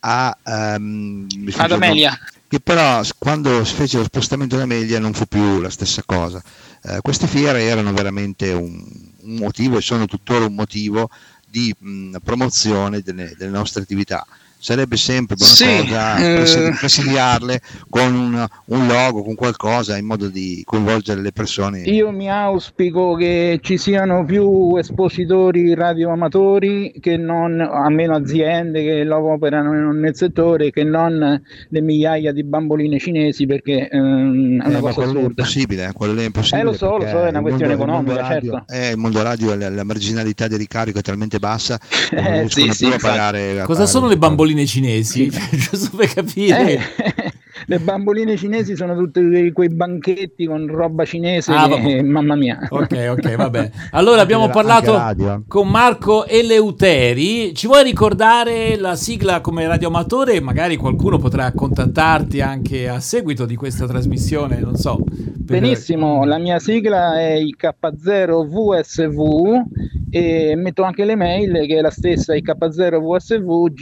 a 0.00 0.36
um, 0.44 1.26
ad 1.56 1.72
Amelia 1.72 2.18
che 2.50 2.58
però 2.58 3.00
quando 3.16 3.64
si 3.64 3.74
fece 3.76 3.98
lo 3.98 4.02
spostamento 4.02 4.56
ad 4.56 4.62
Amelia 4.62 4.98
non 4.98 5.12
fu 5.12 5.26
più 5.26 5.60
la 5.60 5.70
stessa 5.70 6.02
cosa. 6.04 6.42
Eh, 6.82 6.98
queste 7.00 7.28
fiere 7.28 7.62
erano 7.62 7.92
veramente 7.92 8.50
un, 8.50 8.84
un 9.20 9.34
motivo 9.36 9.78
e 9.78 9.80
sono 9.80 10.06
tuttora 10.06 10.46
un 10.46 10.56
motivo 10.56 11.08
di 11.46 11.72
mh, 11.78 12.16
promozione 12.24 13.02
delle, 13.02 13.34
delle 13.38 13.52
nostre 13.52 13.82
attività 13.82 14.26
sarebbe 14.60 14.96
sempre 14.96 15.36
buona 15.36 15.54
sì, 15.54 15.64
cosa 15.64 16.16
eh... 16.16 16.74
presidiarle 16.78 17.60
con 17.88 18.14
un, 18.14 18.46
un, 18.66 18.86
logo, 18.86 19.22
con 19.22 19.34
qualcosa 19.34 19.96
in 19.96 20.04
modo 20.04 20.28
di 20.28 20.62
coinvolgere 20.64 21.20
le 21.22 21.32
persone. 21.32 21.80
Io 21.80 22.10
mi 22.10 22.30
auspico 22.30 23.14
che 23.14 23.58
ci 23.62 23.78
siano 23.78 24.24
più 24.26 24.76
espositori 24.76 25.74
radioamatori 25.74 26.92
che 27.00 27.16
non, 27.16 27.60
a 27.60 27.88
meno 27.88 28.14
aziende 28.14 28.82
che 28.82 29.08
operano 29.10 29.92
nel 29.92 30.14
settore, 30.14 30.70
che 30.70 30.84
non 30.84 31.42
le 31.68 31.80
migliaia 31.80 32.32
di 32.32 32.44
bamboline 32.44 32.98
cinesi 32.98 33.46
perché 33.46 33.88
ehm, 33.88 34.62
è 34.62 34.66
una 34.66 34.78
eh, 34.78 34.80
cosa 34.80 35.02
assurda. 35.02 35.20
È 35.20 35.24
impossibile, 35.24 35.86
eh, 35.88 35.92
quello 35.92 36.20
è 36.20 36.24
impossibile. 36.24 36.60
Eh, 36.60 36.64
lo 36.64 36.72
so, 36.74 36.98
lo 36.98 37.06
so, 37.06 37.24
è 37.24 37.30
una 37.30 37.40
questione 37.40 37.76
mondo, 37.76 37.92
economica, 37.92 38.28
radio, 38.28 38.52
certo. 38.52 38.72
Eh, 38.72 38.90
il 38.90 38.98
mondo 38.98 39.22
radio, 39.22 39.54
la, 39.54 39.70
la, 39.70 39.84
marginalità 39.84 40.48
di 40.48 40.56
ricarico 40.56 40.98
è 40.98 41.02
talmente 41.02 41.38
bassa 41.38 41.78
eh, 42.12 42.46
sì, 42.48 42.70
sì, 42.72 42.92
pagare, 43.00 43.62
Cosa 43.64 43.86
sono 43.86 44.06
le 44.06 44.18
bamboline? 44.18 44.49
Bamboline 44.50 44.66
cinesi, 44.66 45.30
giusto 45.52 45.96
per 45.96 46.12
capire. 46.12 46.74
Eh, 46.96 47.32
le 47.66 47.78
bamboline 47.78 48.36
cinesi 48.36 48.76
sono 48.76 48.96
tutti 48.96 49.50
quei 49.52 49.68
banchetti 49.68 50.46
con 50.46 50.66
roba 50.66 51.04
cinese 51.04 51.52
ah, 51.52 51.68
che, 51.68 52.02
mamma 52.08 52.34
mia. 52.34 52.58
Ok, 52.68 53.08
ok, 53.10 53.36
vabbè. 53.36 53.70
Allora 53.92 54.22
abbiamo 54.22 54.48
parlato 54.48 54.98
con 55.46 55.68
Marco 55.68 56.26
Eleuteri. 56.26 57.54
Ci 57.54 57.66
vuoi 57.66 57.84
ricordare 57.84 58.76
la 58.76 58.96
sigla 58.96 59.40
come 59.40 59.66
radioamatore? 59.66 60.40
Magari 60.40 60.76
qualcuno 60.76 61.18
potrà 61.18 61.52
contattarti 61.52 62.40
anche 62.40 62.88
a 62.88 63.00
seguito 63.00 63.46
di 63.46 63.56
questa 63.56 63.86
trasmissione, 63.86 64.60
non 64.60 64.76
so. 64.76 64.96
Per... 64.96 65.60
Benissimo, 65.60 66.24
la 66.24 66.38
mia 66.38 66.58
sigla 66.58 67.18
è 67.18 67.38
IK0VSV 67.40 69.62
e 70.10 70.54
metto 70.56 70.82
anche 70.82 71.04
l'email 71.04 71.66
che 71.66 71.78
è 71.78 71.80
la 71.80 71.90
stessa 71.90 72.34
IK0VSV 72.34 73.72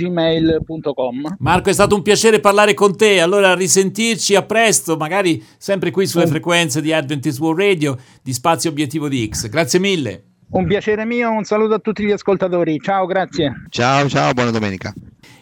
Marco, 1.38 1.70
è 1.70 1.72
stato 1.72 1.94
un 1.94 2.02
piacere 2.02 2.40
parlare 2.40 2.74
con 2.74 2.96
te. 2.96 3.20
Allora 3.20 3.54
risentirci 3.68 4.34
a 4.34 4.42
presto, 4.42 4.96
magari 4.96 5.44
sempre 5.58 5.90
qui 5.90 6.06
sulle 6.06 6.26
frequenze 6.26 6.80
di 6.80 6.90
Adventist 6.90 7.38
World 7.38 7.60
Radio 7.60 7.98
di 8.22 8.32
Spazio 8.32 8.70
Obiettivo 8.70 9.08
di 9.08 9.28
X. 9.30 9.48
Grazie 9.50 9.78
mille. 9.78 10.22
Un 10.50 10.66
piacere 10.66 11.04
mio, 11.04 11.30
un 11.30 11.44
saluto 11.44 11.74
a 11.74 11.78
tutti 11.78 12.02
gli 12.02 12.10
ascoltatori. 12.10 12.80
Ciao, 12.80 13.04
grazie. 13.04 13.66
Ciao, 13.68 14.08
ciao, 14.08 14.32
buona 14.32 14.50
domenica. 14.50 14.94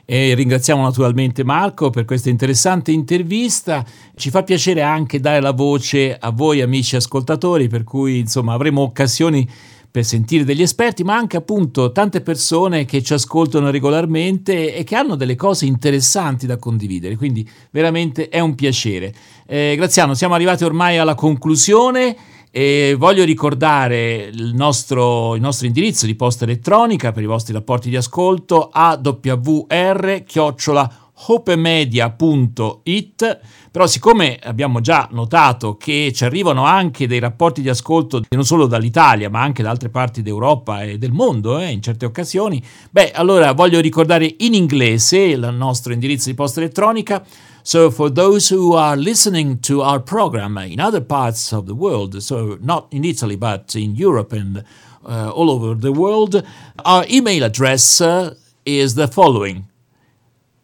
E 0.05 0.35
ringraziamo 0.35 0.83
naturalmente 0.83 1.45
Marco 1.45 1.91
per 1.91 2.05
questa 2.05 2.29
interessante 2.29 2.91
intervista. 2.91 3.85
Ci 4.17 4.31
fa 4.31 4.43
piacere 4.43 4.83
anche 4.83 5.21
dare 5.21 5.41
la 5.41 5.53
voce 5.53 6.17
a 6.19 6.31
voi 6.31 6.61
amici 6.61 6.97
ascoltatori, 6.97 7.69
per 7.69 7.85
cui 7.85 8.19
insomma 8.19 8.55
avremo 8.55 8.81
occasioni 8.81 9.49
per 9.97 10.05
sentire 10.05 10.45
degli 10.45 10.61
esperti, 10.61 11.05
ma 11.05 11.17
anche 11.17 11.39
appunto 11.39 11.91
tante 11.91 12.21
persone 12.21 12.85
che 12.85 13.03
ci 13.03 13.15
ascoltano 13.15 13.71
regolarmente 13.71 14.75
e 14.75 14.85
che 14.85 14.95
hanno 14.95 15.15
delle 15.15 15.37
cose 15.37 15.65
interessanti 15.65 16.45
da 16.47 16.59
condividere, 16.59 17.17
quindi 17.17 17.49
veramente 17.71 18.29
è 18.29 18.39
un 18.41 18.55
piacere. 18.55 19.15
Eh, 19.47 19.73
Graziano, 19.75 20.13
siamo 20.13 20.35
arrivati 20.35 20.65
ormai 20.65 20.99
alla 20.99 21.15
conclusione 21.15 22.15
e 22.51 22.95
voglio 22.99 23.25
ricordare 23.25 24.25
il 24.31 24.53
nostro, 24.55 25.35
il 25.35 25.41
nostro 25.41 25.67
indirizzo 25.67 26.05
di 26.05 26.15
posta 26.15 26.45
elettronica 26.45 27.11
per 27.13 27.23
i 27.23 27.27
vostri 27.27 27.55
rapporti 27.55 27.89
di 27.89 27.97
ascolto 27.97 28.69
awr 28.71 30.25
chiocciola 30.27 31.06
hopemedia.it, 31.19 33.41
però 33.71 33.87
siccome 33.87 34.39
abbiamo 34.43 34.81
già 34.81 35.09
notato 35.13 35.77
che 35.77 36.13
ci 36.15 36.25
arrivano 36.25 36.65
anche 36.65 37.07
dei 37.07 37.19
rapporti 37.19 37.63
di 37.63 37.71
ascolto 37.71 38.23
non 38.29 38.45
solo 38.45 38.67
dall'Italia 38.67 39.31
ma 39.31 39.41
anche 39.41 39.63
da 39.63 39.71
altre 39.71 39.89
parti 39.89 40.21
d'Europa 40.23 40.83
e 40.83 40.99
del 40.99 41.13
mondo 41.13 41.59
eh, 41.59 41.71
in 41.71 41.81
certe 41.81 42.05
occasioni, 42.05 42.63
beh 42.91 43.13
allora 43.13 43.53
voglio 43.53 43.81
ricordare 43.81 44.35
in 44.39 44.53
inglese 44.55 45.19
il 45.19 45.55
nostro 45.57 45.93
indirizzo 45.93 46.29
di 46.29 46.35
posta 46.35 46.61
elettronica. 46.61 47.25
So 47.63 47.91
for 47.91 48.13
those 48.13 48.55
who 48.55 48.77
are 48.77 48.97
listening 48.97 49.59
to 49.61 49.81
our 49.81 50.01
program 50.01 50.59
in 50.59 50.81
other 50.81 51.03
parts 51.03 51.53
of 51.53 51.65
the 51.65 51.73
world, 51.73 52.19
so 52.19 52.57
not 52.61 52.87
in 52.91 53.05
Italy 53.05 53.37
but 53.37 53.75
in 53.75 53.95
Europe 53.97 54.37
and 54.37 54.63
uh, 55.05 55.31
all 55.31 55.51
over 55.51 55.77
the 55.77 55.91
world, 55.91 56.45
our 56.85 57.05
email 57.09 57.43
address 57.43 58.01
uh, 58.01 58.35
is 58.65 58.95
the 58.95 59.09
following 59.09 59.65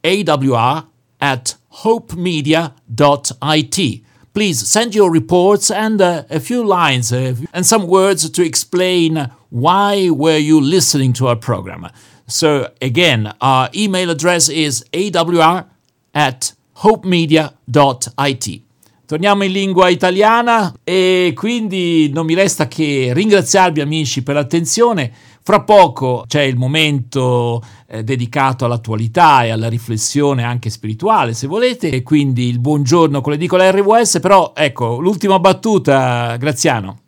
awr 0.02 0.86
at 1.20 1.56
hopemedia.it. 1.82 4.02
Please 4.34 4.66
send 4.66 4.94
your 4.94 5.10
reports 5.10 5.70
and 5.70 6.00
uh, 6.00 6.22
a 6.30 6.40
few 6.40 6.64
lines 6.64 7.12
uh, 7.12 7.34
and 7.52 7.66
some 7.66 7.86
words 7.86 8.30
to 8.30 8.42
explain 8.42 9.30
why 9.50 10.08
were 10.08 10.38
you 10.38 10.58
listening 10.60 11.12
to 11.12 11.26
our 11.26 11.36
program. 11.36 11.86
So 12.26 12.70
again, 12.80 13.30
our 13.42 13.68
email 13.74 14.08
address 14.10 14.48
is 14.48 14.84
awr 14.92 15.66
at 16.14 16.54
hopemedia.it. 16.76 18.62
Torniamo 19.04 19.44
in 19.44 19.52
lingua 19.52 19.90
italiana 19.90 20.72
e 20.82 21.32
quindi 21.34 22.10
non 22.14 22.24
mi 22.24 22.32
resta 22.32 22.66
che 22.66 23.10
ringraziarvi 23.12 23.82
amici 23.82 24.22
per 24.22 24.36
l'attenzione. 24.36 25.12
Fra 25.42 25.64
poco 25.64 26.24
c'è 26.26 26.40
il 26.42 26.56
momento 26.56 27.62
eh, 27.92 28.02
dedicato 28.02 28.64
all'attualità 28.64 29.44
e 29.44 29.50
alla 29.50 29.68
riflessione 29.68 30.44
anche 30.44 30.70
spirituale, 30.70 31.34
se 31.34 31.46
volete, 31.46 31.90
e 31.90 32.02
quindi 32.02 32.48
il 32.48 32.58
buongiorno 32.58 33.20
con 33.20 33.32
l'edicola 33.32 33.70
RWS, 33.70 34.18
però 34.18 34.52
ecco, 34.56 34.98
l'ultima 34.98 35.38
battuta, 35.38 36.34
Graziano. 36.38 37.00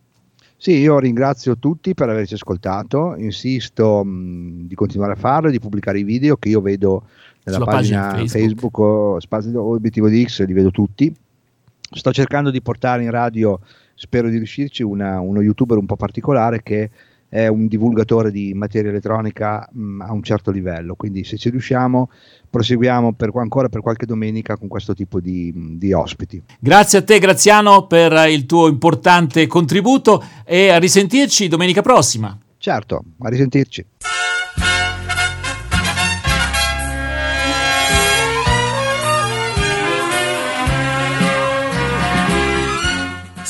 Sì, 0.58 0.72
io 0.72 0.98
ringrazio 0.98 1.56
tutti 1.56 1.94
per 1.94 2.10
averci 2.10 2.34
ascoltato, 2.34 3.14
insisto 3.16 4.04
mh, 4.04 4.66
di 4.66 4.74
continuare 4.74 5.12
a 5.12 5.16
farlo, 5.16 5.48
di 5.48 5.58
pubblicare 5.58 6.00
i 6.00 6.04
video 6.04 6.36
che 6.36 6.50
io 6.50 6.60
vedo 6.60 7.04
nella 7.44 7.60
Sulla 7.60 7.70
pagina, 7.70 8.00
pagina 8.08 8.28
Facebook, 8.28 8.76
Facebook 8.76 9.22
Spazio 9.22 9.62
Obiettivo 9.62 10.08
di 10.10 10.22
X, 10.22 10.44
li 10.44 10.52
vedo 10.52 10.70
tutti. 10.70 11.10
Sto 11.80 12.12
cercando 12.12 12.50
di 12.50 12.60
portare 12.60 13.02
in 13.02 13.10
radio, 13.10 13.58
spero 13.94 14.28
di 14.28 14.36
riuscirci, 14.36 14.82
una, 14.82 15.18
uno 15.18 15.40
youtuber 15.40 15.78
un 15.78 15.86
po' 15.86 15.96
particolare 15.96 16.62
che 16.62 16.90
è 17.34 17.48
un 17.48 17.66
divulgatore 17.66 18.30
di 18.30 18.54
materia 18.54 18.90
elettronica 18.90 19.68
mh, 19.72 19.82
mm, 19.82 20.00
a 20.02 20.12
un 20.12 20.22
certo 20.22 20.52
livello, 20.52 20.94
quindi 20.94 21.24
se 21.24 21.36
ci 21.36 21.50
riusciamo 21.50 22.08
proseguiamo 22.48 23.14
per, 23.14 23.32
ancora 23.34 23.68
per 23.68 23.80
qualche 23.80 24.06
domenica 24.06 24.56
con 24.56 24.68
questo 24.68 24.94
tipo 24.94 25.18
di, 25.18 25.52
di, 25.76 25.92
ospiti. 25.92 26.40
Grazie 26.60 26.98
a 26.98 27.02
te 27.02 27.18
Graziano 27.18 27.88
per 27.88 28.28
il 28.28 28.46
tuo 28.46 28.68
importante 28.68 29.48
contributo 29.48 30.22
e 30.44 30.68
a 30.68 30.78
risentirci 30.78 31.48
domenica 31.48 31.82
prossima. 31.82 32.38
Certo, 32.56 33.02
a 33.18 33.28
risentirci. 33.28 33.84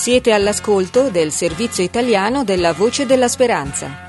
Siete 0.04 0.32
all'ascolto 0.32 1.08
del 1.08 1.32
servizio 1.32 1.82
italiano 1.82 2.44
della 2.44 2.74
Voce 2.74 3.06
della 3.06 3.26
Speranza. 3.26 4.03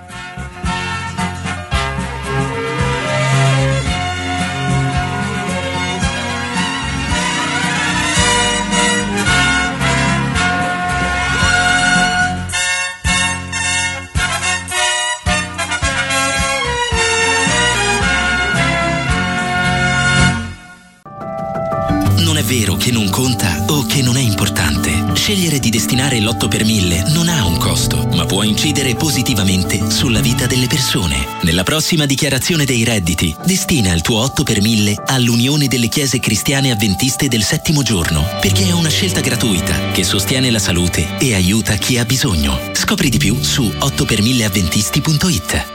Vero 22.45 22.75
che 22.75 22.91
non 22.91 23.09
conta 23.09 23.65
o 23.67 23.85
che 23.85 24.01
non 24.01 24.17
è 24.17 24.21
importante. 24.21 25.15
Scegliere 25.15 25.59
di 25.59 25.69
destinare 25.69 26.19
l'8 26.19 26.47
per 26.47 26.63
1000 26.63 27.05
non 27.09 27.27
ha 27.27 27.45
un 27.45 27.57
costo, 27.57 28.07
ma 28.13 28.25
può 28.25 28.43
incidere 28.43 28.95
positivamente 28.95 29.89
sulla 29.89 30.21
vita 30.21 30.45
delle 30.45 30.67
persone. 30.67 31.25
Nella 31.41 31.63
prossima 31.63 32.05
dichiarazione 32.05 32.65
dei 32.65 32.83
redditi, 32.83 33.35
destina 33.45 33.93
il 33.93 34.01
tuo 34.01 34.21
8 34.21 34.43
per 34.43 34.61
1000 34.61 34.95
all'Unione 35.07 35.67
delle 35.67 35.87
Chiese 35.87 36.19
Cristiane 36.19 36.71
Adventiste 36.71 37.27
del 37.27 37.43
Settimo 37.43 37.81
Giorno, 37.81 38.27
perché 38.39 38.67
è 38.67 38.71
una 38.71 38.89
scelta 38.89 39.21
gratuita 39.21 39.91
che 39.91 40.03
sostiene 40.03 40.51
la 40.51 40.59
salute 40.59 41.17
e 41.17 41.33
aiuta 41.33 41.75
chi 41.75 41.97
ha 41.97 42.05
bisogno. 42.05 42.59
Scopri 42.73 43.09
di 43.09 43.17
più 43.17 43.41
su 43.41 43.63
8per1000adventisti.it. 43.63 45.74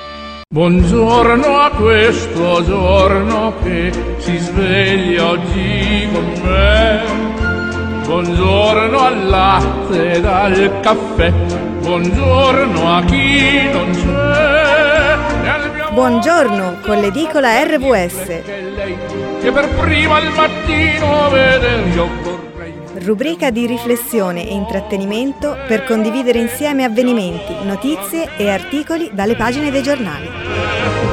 Buongiorno 0.52 1.60
a 1.60 1.70
questo 1.70 2.64
giorno 2.64 3.54
che 3.62 3.92
si 4.18 4.36
sveglia 4.36 5.28
oggi 5.28 6.08
con 6.12 6.24
me. 6.42 7.02
Buongiorno 8.04 8.98
al 8.98 9.28
latte 9.28 10.14
ed 10.14 10.24
al 10.24 10.80
caffè, 10.80 11.30
buongiorno 11.30 12.96
a 12.96 13.04
chi 13.04 13.70
non 13.70 13.92
c'è. 13.92 15.16
Buongiorno 15.92 16.78
con 16.82 16.98
l'edicola 16.98 17.62
RVS. 17.62 18.42
Che 19.40 19.52
per 19.52 19.68
prima 19.78 20.16
al 20.16 20.32
mattino 20.34 21.30
vede 21.30 21.82
io 21.94 22.08
vorrei. 22.22 22.39
Rubrica 22.92 23.50
di 23.50 23.66
riflessione 23.66 24.48
e 24.48 24.52
intrattenimento 24.52 25.56
per 25.68 25.84
condividere 25.84 26.40
insieme 26.40 26.82
avvenimenti, 26.82 27.54
notizie 27.62 28.36
e 28.36 28.50
articoli 28.50 29.10
dalle 29.12 29.36
pagine 29.36 29.70
dei 29.70 29.82
giornali. 29.82 31.09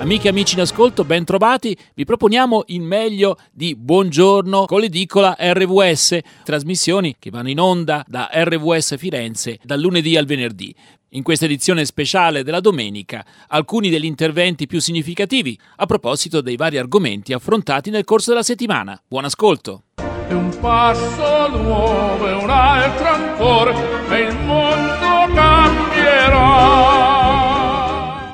Amiche 0.00 0.28
e 0.28 0.30
amici 0.30 0.54
in 0.54 0.62
ascolto, 0.62 1.04
ben 1.04 1.26
trovati. 1.26 1.76
Vi 1.92 2.06
proponiamo 2.06 2.64
il 2.68 2.80
meglio 2.80 3.36
di 3.52 3.76
Buongiorno 3.76 4.64
con 4.64 4.80
l'edicola 4.80 5.36
RVS, 5.38 6.18
trasmissioni 6.42 7.16
che 7.18 7.28
vanno 7.28 7.50
in 7.50 7.60
onda 7.60 8.02
da 8.08 8.30
RVS 8.32 8.96
Firenze 8.96 9.58
dal 9.62 9.78
lunedì 9.78 10.16
al 10.16 10.24
venerdì. 10.24 10.74
In 11.10 11.22
questa 11.22 11.44
edizione 11.44 11.84
speciale 11.84 12.42
della 12.42 12.60
domenica, 12.60 13.22
alcuni 13.48 13.90
degli 13.90 14.06
interventi 14.06 14.66
più 14.66 14.80
significativi 14.80 15.58
a 15.76 15.84
proposito 15.84 16.40
dei 16.40 16.56
vari 16.56 16.78
argomenti 16.78 17.34
affrontati 17.34 17.90
nel 17.90 18.04
corso 18.04 18.30
della 18.30 18.42
settimana. 18.42 18.98
Buon 19.06 19.26
ascolto! 19.26 19.82
È 19.96 20.32
un 20.32 20.56
passo 20.60 21.48
nuovo 21.58 22.38
un 22.38 22.48
altro 22.48 23.06
ancora 23.06 23.74
e 24.08 24.20
il 24.22 24.34
mondo 24.46 25.34
cambierà. 25.34 26.99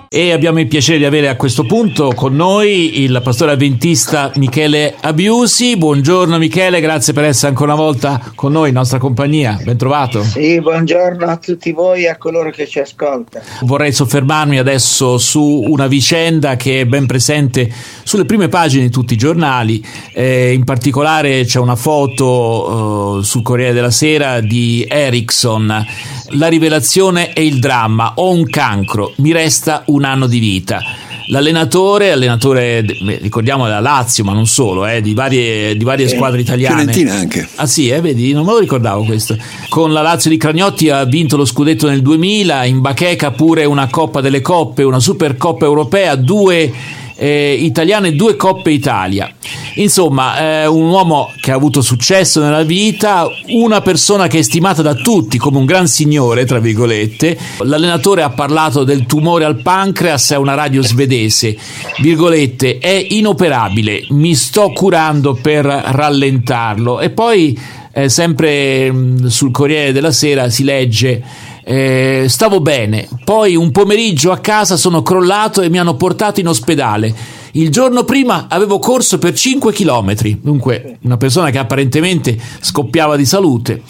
E 0.08 0.30
abbiamo 0.30 0.60
il 0.60 0.68
piacere 0.68 0.98
di 0.98 1.04
avere 1.04 1.28
a 1.28 1.34
questo 1.34 1.64
punto 1.64 2.12
con 2.14 2.36
noi 2.36 3.02
il 3.02 3.20
pastore 3.24 3.50
avventista 3.50 4.30
Michele 4.36 4.94
Abiusi. 5.00 5.76
Buongiorno 5.76 6.38
Michele, 6.38 6.80
grazie 6.80 7.12
per 7.12 7.24
essere 7.24 7.48
ancora 7.48 7.72
una 7.72 7.82
volta 7.82 8.22
con 8.36 8.52
noi, 8.52 8.68
in 8.68 8.74
nostra 8.74 8.98
compagnia. 8.98 9.58
Ben 9.64 9.76
trovato. 9.76 10.22
Sì, 10.22 10.60
buongiorno 10.60 11.26
a 11.26 11.36
tutti 11.38 11.72
voi 11.72 12.04
e 12.04 12.08
a 12.08 12.16
coloro 12.18 12.50
che 12.50 12.68
ci 12.68 12.78
ascoltano. 12.78 13.44
Vorrei 13.62 13.92
soffermarmi 13.92 14.58
adesso 14.58 15.18
su 15.18 15.64
una 15.66 15.88
vicenda 15.88 16.54
che 16.54 16.82
è 16.82 16.86
ben 16.86 17.06
presente 17.06 17.68
sulle 18.04 18.26
prime 18.26 18.46
pagine 18.46 18.84
di 18.84 18.90
tutti 18.90 19.14
i 19.14 19.18
giornali. 19.18 19.84
Eh, 20.12 20.52
in 20.52 20.62
particolare 20.62 21.44
c'è 21.44 21.58
una 21.58 21.76
foto 21.76 23.18
eh, 23.18 23.24
sul 23.24 23.42
Corriere 23.42 23.72
della 23.72 23.90
Sera 23.90 24.38
di 24.38 24.86
Ericsson. 24.88 25.84
La 26.30 26.46
rivelazione 26.46 27.32
e 27.32 27.44
il 27.44 27.58
dramma. 27.58 28.12
Ho 28.16 28.30
un 28.30 28.48
cancro, 28.48 29.12
mi 29.16 29.32
resta 29.32 29.82
una 29.96 30.10
anno 30.10 30.26
di 30.26 30.38
vita. 30.38 30.80
L'allenatore, 31.28 32.12
allenatore, 32.12 32.82
ricordiamo 32.82 33.64
della 33.64 33.80
Lazio, 33.80 34.22
ma 34.22 34.32
non 34.32 34.46
solo, 34.46 34.86
eh, 34.86 35.00
di 35.00 35.12
varie, 35.12 35.76
di 35.76 35.82
varie 35.82 36.06
eh, 36.06 36.08
squadre 36.08 36.40
italiane. 36.40 36.82
Fiorentina 36.82 37.14
anche. 37.14 37.48
Ah 37.56 37.66
sì, 37.66 37.88
eh, 37.88 38.00
vedi, 38.00 38.32
non 38.32 38.44
me 38.44 38.52
lo 38.52 38.58
ricordavo 38.58 39.02
questo. 39.02 39.36
Con 39.68 39.92
la 39.92 40.02
Lazio 40.02 40.30
di 40.30 40.36
Cragnotti 40.36 40.88
ha 40.88 41.04
vinto 41.04 41.36
lo 41.36 41.44
scudetto 41.44 41.88
nel 41.88 42.02
2000, 42.02 42.64
in 42.66 42.80
Bacheca 42.80 43.32
pure 43.32 43.64
una 43.64 43.88
Coppa 43.88 44.20
delle 44.20 44.40
Coppe, 44.40 44.84
una 44.84 45.00
Supercoppa 45.00 45.64
europea, 45.64 46.14
due 46.14 46.72
eh, 47.16 47.56
italiane, 47.60 48.14
due 48.14 48.36
Coppe 48.36 48.70
Italia. 48.70 49.32
Insomma, 49.74 50.62
eh, 50.62 50.66
un 50.66 50.88
uomo 50.88 51.30
che 51.40 51.50
ha 51.50 51.54
avuto 51.54 51.82
successo 51.82 52.40
nella 52.40 52.62
vita, 52.62 53.28
una 53.48 53.80
persona 53.80 54.26
che 54.26 54.38
è 54.38 54.42
stimata 54.42 54.82
da 54.82 54.94
tutti 54.94 55.38
come 55.38 55.58
un 55.58 55.64
gran 55.64 55.86
signore, 55.86 56.44
tra 56.44 56.58
virgolette. 56.58 57.36
L'allenatore 57.58 58.22
ha 58.22 58.30
parlato 58.30 58.84
del 58.84 59.06
tumore 59.06 59.44
al 59.44 59.60
pancreas 59.60 60.30
a 60.30 60.38
una 60.38 60.54
radio 60.54 60.82
svedese, 60.82 61.56
virgolette, 62.00 62.78
è 62.78 63.06
inoperabile, 63.10 64.06
mi 64.10 64.34
sto 64.34 64.70
curando 64.70 65.34
per 65.34 65.64
rallentarlo. 65.64 67.00
E 67.00 67.10
poi, 67.10 67.58
eh, 67.92 68.08
sempre 68.08 68.90
mh, 68.90 68.96
mm, 68.96 69.26
sul 69.26 69.50
Corriere 69.50 69.92
della 69.92 70.12
Sera, 70.12 70.48
si 70.48 70.64
legge 70.64 71.22
eh, 71.68 72.26
stavo 72.28 72.60
bene, 72.60 73.08
poi 73.24 73.56
un 73.56 73.72
pomeriggio 73.72 74.30
a 74.30 74.38
casa 74.38 74.76
sono 74.76 75.02
crollato 75.02 75.62
e 75.62 75.68
mi 75.68 75.80
hanno 75.80 75.96
portato 75.96 76.38
in 76.38 76.46
ospedale. 76.46 77.12
Il 77.52 77.70
giorno 77.70 78.04
prima 78.04 78.46
avevo 78.48 78.78
corso 78.78 79.18
per 79.18 79.34
5 79.34 79.72
km, 79.72 80.14
dunque 80.42 80.98
una 81.02 81.16
persona 81.16 81.50
che 81.50 81.58
apparentemente 81.58 82.38
scoppiava 82.60 83.16
di 83.16 83.26
salute. 83.26 83.82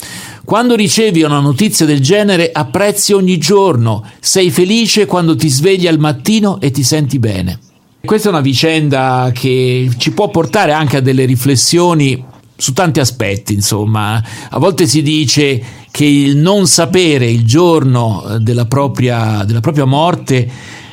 Quando 0.43 0.75
ricevi 0.75 1.21
una 1.21 1.39
notizia 1.39 1.85
del 1.85 2.01
genere 2.01 2.49
apprezzi 2.51 3.13
ogni 3.13 3.37
giorno, 3.37 4.03
sei 4.19 4.49
felice 4.49 5.05
quando 5.05 5.35
ti 5.35 5.47
svegli 5.47 5.85
al 5.85 5.99
mattino 5.99 6.59
e 6.59 6.71
ti 6.71 6.81
senti 6.81 7.19
bene. 7.19 7.59
Questa 8.03 8.29
è 8.29 8.31
una 8.31 8.41
vicenda 8.41 9.29
che 9.31 9.87
ci 9.97 10.11
può 10.13 10.29
portare 10.29 10.71
anche 10.71 10.97
a 10.97 11.01
delle 11.01 11.25
riflessioni 11.25 12.23
su 12.57 12.73
tanti 12.73 12.99
aspetti, 12.99 13.53
insomma. 13.53 14.21
A 14.49 14.57
volte 14.57 14.87
si 14.87 15.01
dice 15.01 15.61
che 15.91 16.05
il 16.05 16.37
non 16.37 16.67
sapere 16.67 17.29
il 17.29 17.45
giorno 17.45 18.23
eh, 18.27 18.39
della 18.39 18.65
propria, 18.65 19.43
della 19.45 19.61
propria 19.61 19.85
morte 19.85 20.49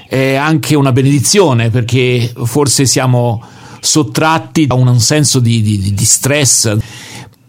è 0.07 0.35
anche 0.35 0.77
una 0.77 0.93
benedizione, 0.93 1.71
perché 1.71 2.33
forse 2.45 2.87
siamo 2.87 3.43
sottratti 3.81 4.67
da 4.67 4.75
un 4.75 5.01
senso 5.01 5.41
di, 5.41 5.61
di, 5.62 5.93
di 5.93 6.05
stress. 6.05 6.77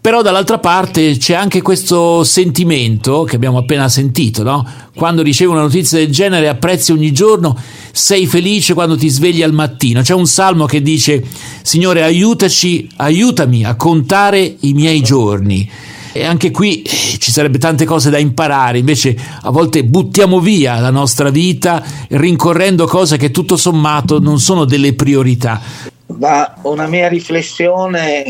Però 0.05 0.21
dall'altra 0.21 0.59
parte 0.59 1.17
c'è 1.17 1.33
anche 1.33 1.63
questo 1.63 2.23
sentimento 2.23 3.23
che 3.23 3.37
abbiamo 3.37 3.57
appena 3.57 3.89
sentito, 3.89 4.43
no? 4.43 4.63
Quando 4.93 5.23
ricevi 5.23 5.49
una 5.49 5.61
notizia 5.61 5.97
del 5.97 6.11
genere 6.11 6.47
apprezzi 6.47 6.91
ogni 6.91 7.11
giorno, 7.11 7.57
sei 7.91 8.27
felice 8.27 8.75
quando 8.75 8.95
ti 8.95 9.09
svegli 9.09 9.41
al 9.41 9.51
mattino. 9.51 10.03
C'è 10.03 10.13
un 10.13 10.27
salmo 10.27 10.65
che 10.65 10.83
dice, 10.83 11.23
Signore 11.63 12.03
aiutaci, 12.03 12.87
aiutami 12.97 13.65
a 13.65 13.73
contare 13.73 14.57
i 14.59 14.73
miei 14.73 15.01
giorni. 15.01 15.67
E 16.11 16.23
anche 16.23 16.51
qui 16.51 16.83
eh, 16.83 17.17
ci 17.17 17.31
sarebbe 17.31 17.57
tante 17.57 17.85
cose 17.85 18.11
da 18.11 18.19
imparare, 18.19 18.77
invece 18.77 19.17
a 19.41 19.49
volte 19.49 19.83
buttiamo 19.85 20.39
via 20.39 20.79
la 20.79 20.91
nostra 20.91 21.31
vita 21.31 21.83
rincorrendo 22.09 22.85
cose 22.85 23.17
che 23.17 23.31
tutto 23.31 23.57
sommato 23.57 24.19
non 24.19 24.39
sono 24.39 24.65
delle 24.65 24.93
priorità. 24.93 25.59
Ma 26.07 26.53
una 26.63 26.87
mia 26.87 27.07
riflessione 27.07 28.23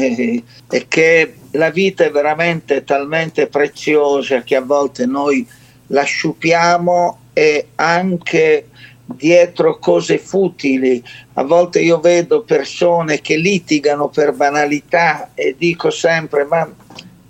è 0.67 0.88
che 0.88 1.36
la 1.51 1.69
vita 1.69 2.05
è 2.05 2.11
veramente 2.11 2.84
talmente 2.84 3.47
preziosa 3.47 4.41
che 4.43 4.55
a 4.55 4.61
volte 4.61 5.05
noi 5.05 5.45
la 5.88 6.03
sciupiamo 6.03 7.19
e 7.34 7.67
anche 7.76 8.69
dietro 9.05 9.78
cose 9.78 10.17
futili. 10.17 11.03
A 11.34 11.43
volte 11.43 11.80
io 11.80 11.99
vedo 11.99 12.41
persone 12.41 13.21
che 13.21 13.36
litigano 13.36 14.07
per 14.07 14.34
banalità 14.34 15.32
e 15.34 15.55
dico 15.57 15.89
sempre 15.89 16.45
ma 16.45 16.67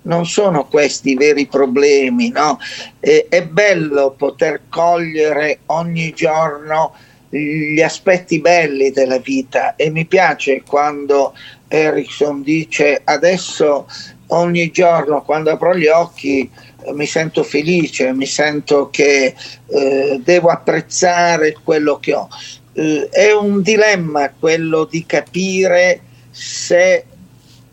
non 0.02 0.24
sono 0.24 0.66
questi 0.66 1.10
i 1.10 1.16
veri 1.16 1.46
problemi, 1.46 2.30
no? 2.30 2.58
eh, 3.00 3.26
è 3.28 3.44
bello 3.44 4.14
poter 4.16 4.62
cogliere 4.68 5.60
ogni 5.66 6.12
giorno 6.12 6.94
gli 7.36 7.80
aspetti 7.80 8.40
belli 8.40 8.90
della 8.90 9.18
vita 9.18 9.76
e 9.76 9.90
mi 9.90 10.06
piace 10.06 10.62
quando 10.66 11.34
Erickson 11.68 12.42
dice 12.42 13.00
adesso 13.04 13.86
ogni 14.28 14.70
giorno 14.70 15.22
quando 15.22 15.50
apro 15.50 15.76
gli 15.76 15.86
occhi 15.86 16.50
mi 16.92 17.06
sento 17.06 17.42
felice, 17.42 18.12
mi 18.12 18.26
sento 18.26 18.90
che 18.90 19.34
eh, 19.66 20.20
devo 20.22 20.48
apprezzare 20.48 21.56
quello 21.62 21.98
che 21.98 22.14
ho. 22.14 22.28
Eh, 22.72 23.08
è 23.10 23.32
un 23.32 23.62
dilemma 23.62 24.32
quello 24.38 24.84
di 24.84 25.04
capire 25.04 26.00
se 26.30 27.04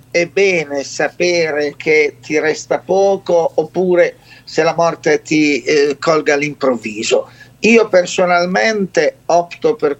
è 0.09 0.26
bene 0.28 0.84
sapere 0.84 1.74
che 1.76 2.18
ti 2.22 2.39
resta 2.39 2.80
poco 2.80 3.51
oppure 3.55 4.18
se 4.43 4.61
la 4.61 4.76
morte 4.76 5.22
ti 5.22 5.61
eh, 5.64 5.97
colga 5.99 6.36
all'improvviso. 6.36 7.30
Io 7.66 7.88
personalmente 7.88 9.20
opto 9.28 9.76
per, 9.76 9.97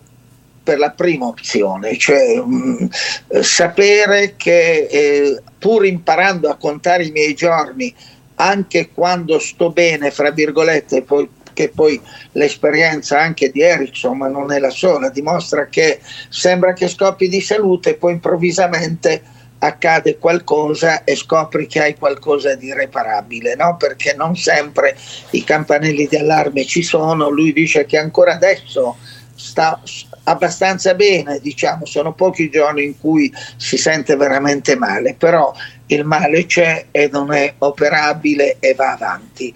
per 0.64 0.78
la 0.78 0.92
prima 0.92 1.28
opzione, 1.28 1.98
cioè 1.98 2.36
mh, 2.36 2.90
mm, 3.34 3.40
sapere 3.40 4.36
che 4.36 4.88
eh, 4.90 5.42
pur 5.60 5.86
imparando 5.86 6.50
a 6.50 6.58
contare 6.58 7.06
i 7.06 7.12
miei 7.12 7.34
giorni, 7.34 7.94
anche 8.36 8.90
quando 8.94 9.40
sto 9.40 9.72
bene, 9.72 10.12
fra 10.12 10.32
virgolette, 10.32 11.04
poi, 11.04 11.30
che 11.54 11.70
poi 11.70 12.02
l'esperienza 12.34 13.20
anche 13.20 13.50
di 13.50 13.62
Ericsson, 13.62 14.18
ma 14.18 14.28
non 14.28 14.52
è 14.52 14.60
la 14.60 14.70
sola, 14.72 15.10
dimostra 15.10 15.68
che 15.68 16.02
sembra 16.30 16.74
che 16.74 16.90
scoppi 16.90 17.30
di 17.30 17.40
salute 17.40 17.92
e 17.92 17.96
poi 17.96 18.14
improvvisamente 18.14 19.22
accade 19.66 20.18
qualcosa 20.18 21.04
e 21.04 21.16
scopri 21.16 21.68
che 21.68 21.82
hai 21.82 21.96
qualcosa 21.96 22.56
di 22.56 22.68
irreparabile, 22.68 23.56
no? 23.56 23.78
perché 23.78 24.14
non 24.14 24.36
sempre 24.36 24.96
i 25.32 25.44
campanelli 25.44 26.08
di 26.08 26.18
allarme 26.18 26.66
ci 26.66 26.84
sono, 26.84 27.30
lui 27.30 27.54
dice 27.54 27.86
che 27.86 27.98
ancora 27.98 28.34
adesso 28.34 28.98
sta 29.36 29.82
abbastanza 30.26 30.94
bene, 30.94 31.40
diciamo, 31.40 31.86
sono 31.86 32.14
pochi 32.14 32.50
giorni 32.50 32.84
in 32.84 33.00
cui 33.00 33.34
si 33.58 33.78
sente 33.78 34.16
veramente 34.16 34.76
male, 34.76 35.16
però 35.16 35.54
il 35.88 36.04
male 36.04 36.46
c'è 36.46 36.88
e 36.92 37.10
non 37.12 37.34
è 37.34 37.54
operabile 37.58 38.58
e 38.60 38.74
va 38.74 38.94
avanti. 38.94 39.54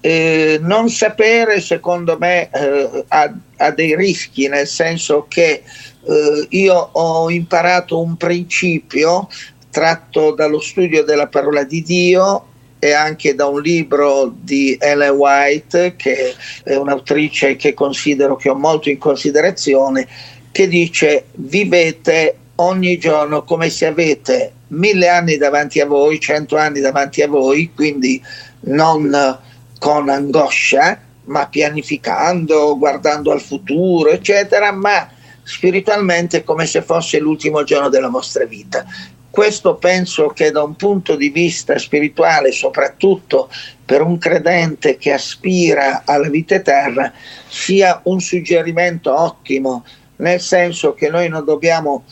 Eh, 0.00 0.58
non 0.62 0.88
sapere, 0.88 1.60
secondo 1.60 2.16
me, 2.18 2.48
eh, 2.50 3.04
ha, 3.08 3.34
ha, 3.56 3.70
dei 3.70 3.96
rischi, 3.96 4.48
nel 4.48 4.66
senso 4.66 5.26
che 5.28 5.62
eh, 6.06 6.46
io 6.50 6.74
ho 6.92 7.30
imparato 7.30 8.00
un 8.00 8.16
principio 8.16 9.28
tratto 9.70 10.32
dallo 10.32 10.60
studio 10.60 11.04
della 11.04 11.26
parola 11.26 11.64
di 11.64 11.82
Dio 11.82 12.46
e 12.78 12.92
anche 12.92 13.34
da 13.34 13.46
un 13.46 13.60
libro 13.60 14.32
di 14.34 14.76
Ellen 14.80 15.10
White, 15.10 15.96
che 15.96 16.34
è 16.62 16.74
un'autrice 16.76 17.56
che 17.56 17.74
considero 17.74 18.36
che 18.36 18.48
ho 18.48 18.54
molto 18.54 18.88
in 18.88 18.98
considerazione, 18.98 20.06
che 20.52 20.68
dice 20.68 21.26
vivete 21.32 22.36
ogni 22.56 22.98
giorno 22.98 23.42
come 23.42 23.68
se 23.68 23.86
avete 23.86 24.52
mille 24.68 25.08
anni 25.08 25.36
davanti 25.36 25.80
a 25.80 25.86
voi, 25.86 26.20
cento 26.20 26.56
anni 26.56 26.80
davanti 26.80 27.22
a 27.22 27.28
voi, 27.28 27.70
quindi 27.74 28.22
non 28.60 29.38
con 29.78 30.08
angoscia, 30.08 31.00
ma 31.24 31.46
pianificando, 31.48 32.78
guardando 32.78 33.32
al 33.32 33.40
futuro, 33.40 34.10
eccetera, 34.10 34.72
ma 34.72 35.10
spiritualmente 35.46 36.42
come 36.42 36.66
se 36.66 36.82
fosse 36.82 37.20
l'ultimo 37.20 37.62
giorno 37.62 37.88
della 37.88 38.08
vostra 38.08 38.44
vita. 38.44 38.84
Questo 39.30 39.76
penso 39.76 40.28
che 40.28 40.50
da 40.50 40.62
un 40.62 40.74
punto 40.74 41.14
di 41.14 41.28
vista 41.28 41.78
spirituale, 41.78 42.50
soprattutto 42.50 43.48
per 43.84 44.02
un 44.02 44.18
credente 44.18 44.96
che 44.96 45.12
aspira 45.12 46.02
alla 46.04 46.28
vita 46.28 46.56
eterna, 46.56 47.12
sia 47.46 48.00
un 48.04 48.18
suggerimento 48.20 49.14
ottimo, 49.14 49.84
nel 50.16 50.40
senso 50.40 50.94
che 50.94 51.10
noi 51.10 51.28
non 51.28 51.44
dobbiamo 51.44 52.04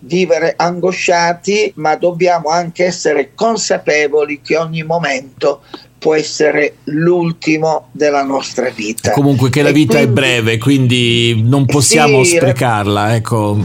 vivere 0.00 0.54
angosciati, 0.56 1.72
ma 1.76 1.94
dobbiamo 1.94 2.50
anche 2.50 2.84
essere 2.84 3.32
consapevoli 3.34 4.40
che 4.42 4.56
ogni 4.56 4.82
momento 4.82 5.62
può 5.98 6.14
essere 6.14 6.76
l'ultimo 6.84 7.88
della 7.92 8.22
nostra 8.22 8.70
vita. 8.70 9.12
Comunque 9.12 9.50
che 9.50 9.62
la 9.62 9.70
vita 9.70 9.96
quindi, 9.96 10.10
è 10.10 10.12
breve, 10.12 10.58
quindi 10.58 11.42
non 11.44 11.64
possiamo 11.64 12.22
sì, 12.22 12.36
sprecarla. 12.36 13.14
Ecco. 13.14 13.58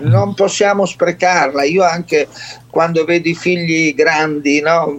Non 0.00 0.34
possiamo 0.34 0.86
sprecarla. 0.86 1.64
Io 1.64 1.82
anche 1.82 2.28
quando 2.70 3.04
vedo 3.04 3.28
i 3.28 3.34
figli 3.34 3.94
grandi, 3.94 4.60
no, 4.60 4.96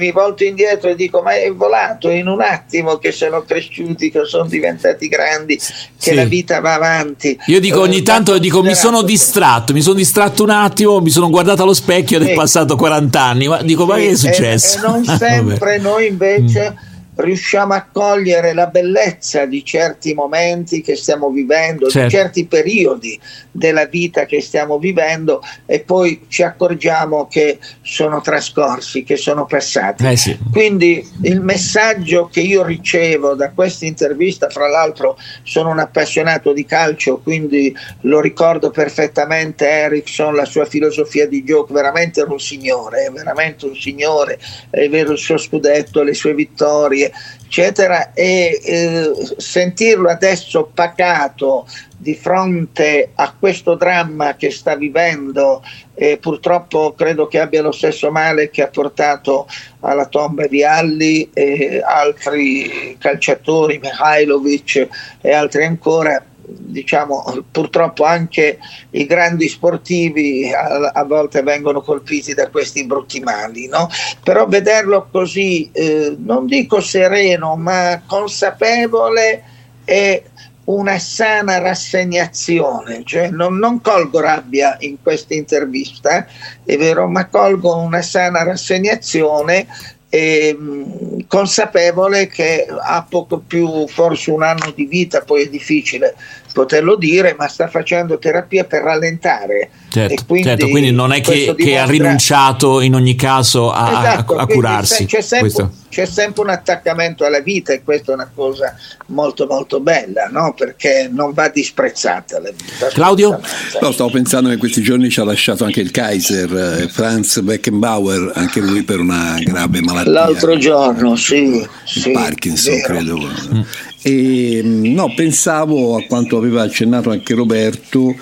mi 0.00 0.10
volto 0.10 0.44
indietro 0.44 0.88
e 0.88 0.96
dico 0.96 1.20
ma 1.22 1.34
è 1.34 1.52
volato 1.52 2.08
in 2.08 2.26
un 2.26 2.40
attimo 2.40 2.96
che 2.96 3.12
sono 3.12 3.42
cresciuti, 3.42 4.10
che 4.10 4.24
sono 4.24 4.48
diventati 4.48 5.06
grandi, 5.08 5.56
che 5.56 5.62
sì. 5.96 6.14
la 6.14 6.24
vita 6.24 6.60
va 6.60 6.74
avanti. 6.74 7.38
Io 7.46 7.60
dico 7.60 7.80
ogni 7.80 7.98
eh, 7.98 8.02
tanto 8.02 8.36
dico, 8.38 8.62
mi 8.62 8.74
sono 8.74 9.02
distratto, 9.02 9.72
mi 9.72 9.82
sono 9.82 9.94
distratto 9.94 10.42
un 10.42 10.50
attimo, 10.50 11.00
mi 11.00 11.10
sono 11.10 11.28
guardato 11.28 11.62
allo 11.62 11.74
specchio 11.74 12.16
ed 12.18 12.24
sì. 12.24 12.30
è 12.30 12.34
passato 12.34 12.76
40 12.76 13.20
anni, 13.22 13.46
ma 13.46 13.62
dico 13.62 13.82
sì. 13.82 13.88
ma 13.88 13.96
che 13.96 14.08
è 14.08 14.16
successo? 14.16 14.76
E, 14.76 14.80
e 14.80 14.86
non 14.88 15.04
sempre 15.18 15.78
noi 15.78 16.06
invece... 16.06 16.76
Mm 16.86 16.88
riusciamo 17.16 17.74
a 17.74 17.86
cogliere 17.90 18.52
la 18.52 18.66
bellezza 18.66 19.44
di 19.44 19.64
certi 19.64 20.14
momenti 20.14 20.80
che 20.80 20.96
stiamo 20.96 21.30
vivendo, 21.30 21.88
certo. 21.88 22.08
di 22.08 22.14
certi 22.14 22.46
periodi 22.46 23.20
della 23.50 23.86
vita 23.86 24.24
che 24.26 24.40
stiamo 24.40 24.78
vivendo 24.78 25.42
e 25.66 25.80
poi 25.80 26.26
ci 26.28 26.42
accorgiamo 26.42 27.26
che 27.26 27.58
sono 27.82 28.20
trascorsi, 28.20 29.02
che 29.02 29.16
sono 29.16 29.46
passati. 29.46 30.06
Eh 30.06 30.16
sì. 30.16 30.38
Quindi 30.50 31.06
il 31.22 31.40
messaggio 31.40 32.28
che 32.32 32.40
io 32.40 32.64
ricevo 32.64 33.34
da 33.34 33.50
questa 33.50 33.86
intervista, 33.86 34.48
fra 34.48 34.68
l'altro 34.68 35.18
sono 35.42 35.70
un 35.70 35.78
appassionato 35.78 36.52
di 36.52 36.64
calcio, 36.64 37.18
quindi 37.18 37.74
lo 38.02 38.20
ricordo 38.20 38.70
perfettamente 38.70 39.68
Ericsson, 39.68 40.34
la 40.34 40.44
sua 40.44 40.64
filosofia 40.64 41.26
di 41.26 41.44
gioco, 41.44 41.72
veramente 41.72 42.20
era 42.20 42.32
un 42.32 42.40
signore, 42.40 43.10
veramente 43.12 43.66
un 43.66 43.74
signore, 43.74 44.38
è 44.70 44.88
vero 44.88 45.12
il 45.12 45.18
suo 45.18 45.36
scudetto, 45.36 46.02
le 46.02 46.14
sue 46.14 46.34
vittorie, 46.34 46.99
eccetera, 47.02 48.12
e 48.12 48.60
eh, 48.62 49.12
sentirlo 49.36 50.08
adesso 50.08 50.70
pacato 50.72 51.66
di 51.96 52.14
fronte 52.14 53.10
a 53.14 53.34
questo 53.38 53.74
dramma 53.74 54.34
che 54.34 54.50
sta 54.50 54.74
vivendo, 54.74 55.62
eh, 55.94 56.16
purtroppo 56.16 56.94
credo 56.96 57.26
che 57.26 57.38
abbia 57.38 57.60
lo 57.60 57.72
stesso 57.72 58.10
male 58.10 58.48
che 58.48 58.62
ha 58.62 58.68
portato 58.68 59.46
alla 59.80 60.06
tomba 60.06 60.46
di 60.46 60.64
Alli 60.64 61.28
e 61.34 61.82
altri 61.84 62.96
calciatori, 62.98 63.78
Mihailovic 63.78 64.88
e 65.20 65.32
altri 65.32 65.64
ancora, 65.64 66.24
diciamo, 66.56 67.44
purtroppo 67.50 68.04
anche 68.04 68.58
i 68.90 69.06
grandi 69.06 69.48
sportivi 69.48 70.52
a, 70.52 70.90
a, 70.92 71.04
volte 71.04 71.42
vengono 71.42 71.80
colpiti 71.80 72.34
da 72.34 72.48
questi 72.48 72.84
brutti 72.84 73.20
mali, 73.20 73.66
no? 73.68 73.88
però 74.22 74.46
vederlo 74.46 75.08
così, 75.10 75.70
eh, 75.72 76.16
non 76.18 76.46
dico 76.46 76.80
sereno, 76.80 77.56
ma 77.56 78.02
consapevole 78.06 79.44
è 79.84 80.22
una 80.64 80.98
sana 80.98 81.58
rassegnazione, 81.58 83.02
cioè 83.04 83.30
non, 83.30 83.56
non 83.58 83.80
colgo 83.80 84.20
rabbia 84.20 84.76
in 84.80 85.02
questa 85.02 85.34
intervista, 85.34 86.26
è 86.64 86.76
vero, 86.76 87.08
ma 87.08 87.26
colgo 87.26 87.76
una 87.76 88.02
sana 88.02 88.44
rassegnazione 88.44 89.66
e, 90.08 90.54
mh, 90.54 91.26
consapevole 91.26 92.26
che 92.26 92.66
ha 92.68 93.06
poco 93.08 93.38
più, 93.38 93.86
forse 93.88 94.30
un 94.30 94.42
anno 94.42 94.72
di 94.74 94.84
vita, 94.84 95.22
poi 95.22 95.44
è 95.44 95.48
difficile 95.48 96.14
poterlo 96.52 96.96
dire, 96.96 97.34
ma 97.38 97.48
sta 97.48 97.68
facendo 97.68 98.18
terapia 98.18 98.64
per 98.64 98.82
rallentare. 98.82 99.70
Certo, 99.88 100.24
quindi, 100.26 100.48
certo, 100.48 100.68
quindi 100.68 100.92
non 100.92 101.12
è 101.12 101.20
che, 101.20 101.32
dimostra... 101.32 101.64
che, 101.64 101.78
ha 101.78 101.84
rinunciato 101.84 102.80
in 102.80 102.94
ogni 102.94 103.16
caso 103.16 103.72
a, 103.72 103.88
esatto, 103.88 104.36
a, 104.36 104.42
a 104.42 104.46
curarsi. 104.46 105.06
C'è 105.06 105.20
sempre, 105.20 105.70
c'è 105.88 106.06
sempre, 106.06 106.42
un 106.42 106.50
attaccamento 106.50 107.24
alla 107.24 107.40
vita 107.40 107.72
e 107.72 107.82
questa 107.82 108.12
è 108.12 108.14
una 108.14 108.30
cosa 108.32 108.74
molto 109.06 109.46
molto 109.46 109.80
bella, 109.80 110.28
no? 110.30 110.54
perché 110.56 111.08
non 111.12 111.32
va 111.32 111.48
disprezzata 111.48 112.40
la 112.40 112.50
vita. 112.50 112.86
Claudio? 112.88 113.40
No, 113.80 113.92
stavo 113.92 114.10
pensando 114.10 114.48
che 114.48 114.54
in 114.54 114.60
questi 114.60 114.82
giorni 114.82 115.10
ci 115.10 115.18
ha 115.20 115.24
lasciato 115.24 115.64
anche 115.64 115.80
il 115.80 115.90
Kaiser, 115.90 116.82
eh, 116.82 116.88
Franz 116.88 117.40
Beckenbauer, 117.40 118.32
anche 118.34 118.60
lui 118.60 118.82
per 118.82 119.00
una 119.00 119.38
grave 119.40 119.80
malattia. 119.80 120.12
L'altro 120.12 120.56
giorno, 120.56 121.16
sì. 121.16 121.66
sì 121.84 122.12
Parkinson, 122.12 122.74
vero. 122.74 122.86
credo. 122.86 123.16
Mm. 123.54 123.60
E, 124.02 124.62
no, 124.64 125.14
pensavo 125.14 125.96
a 125.96 126.02
quanto 126.04 126.38
aveva 126.38 126.62
accennato 126.62 127.10
anche 127.10 127.34
Roberto. 127.34 128.14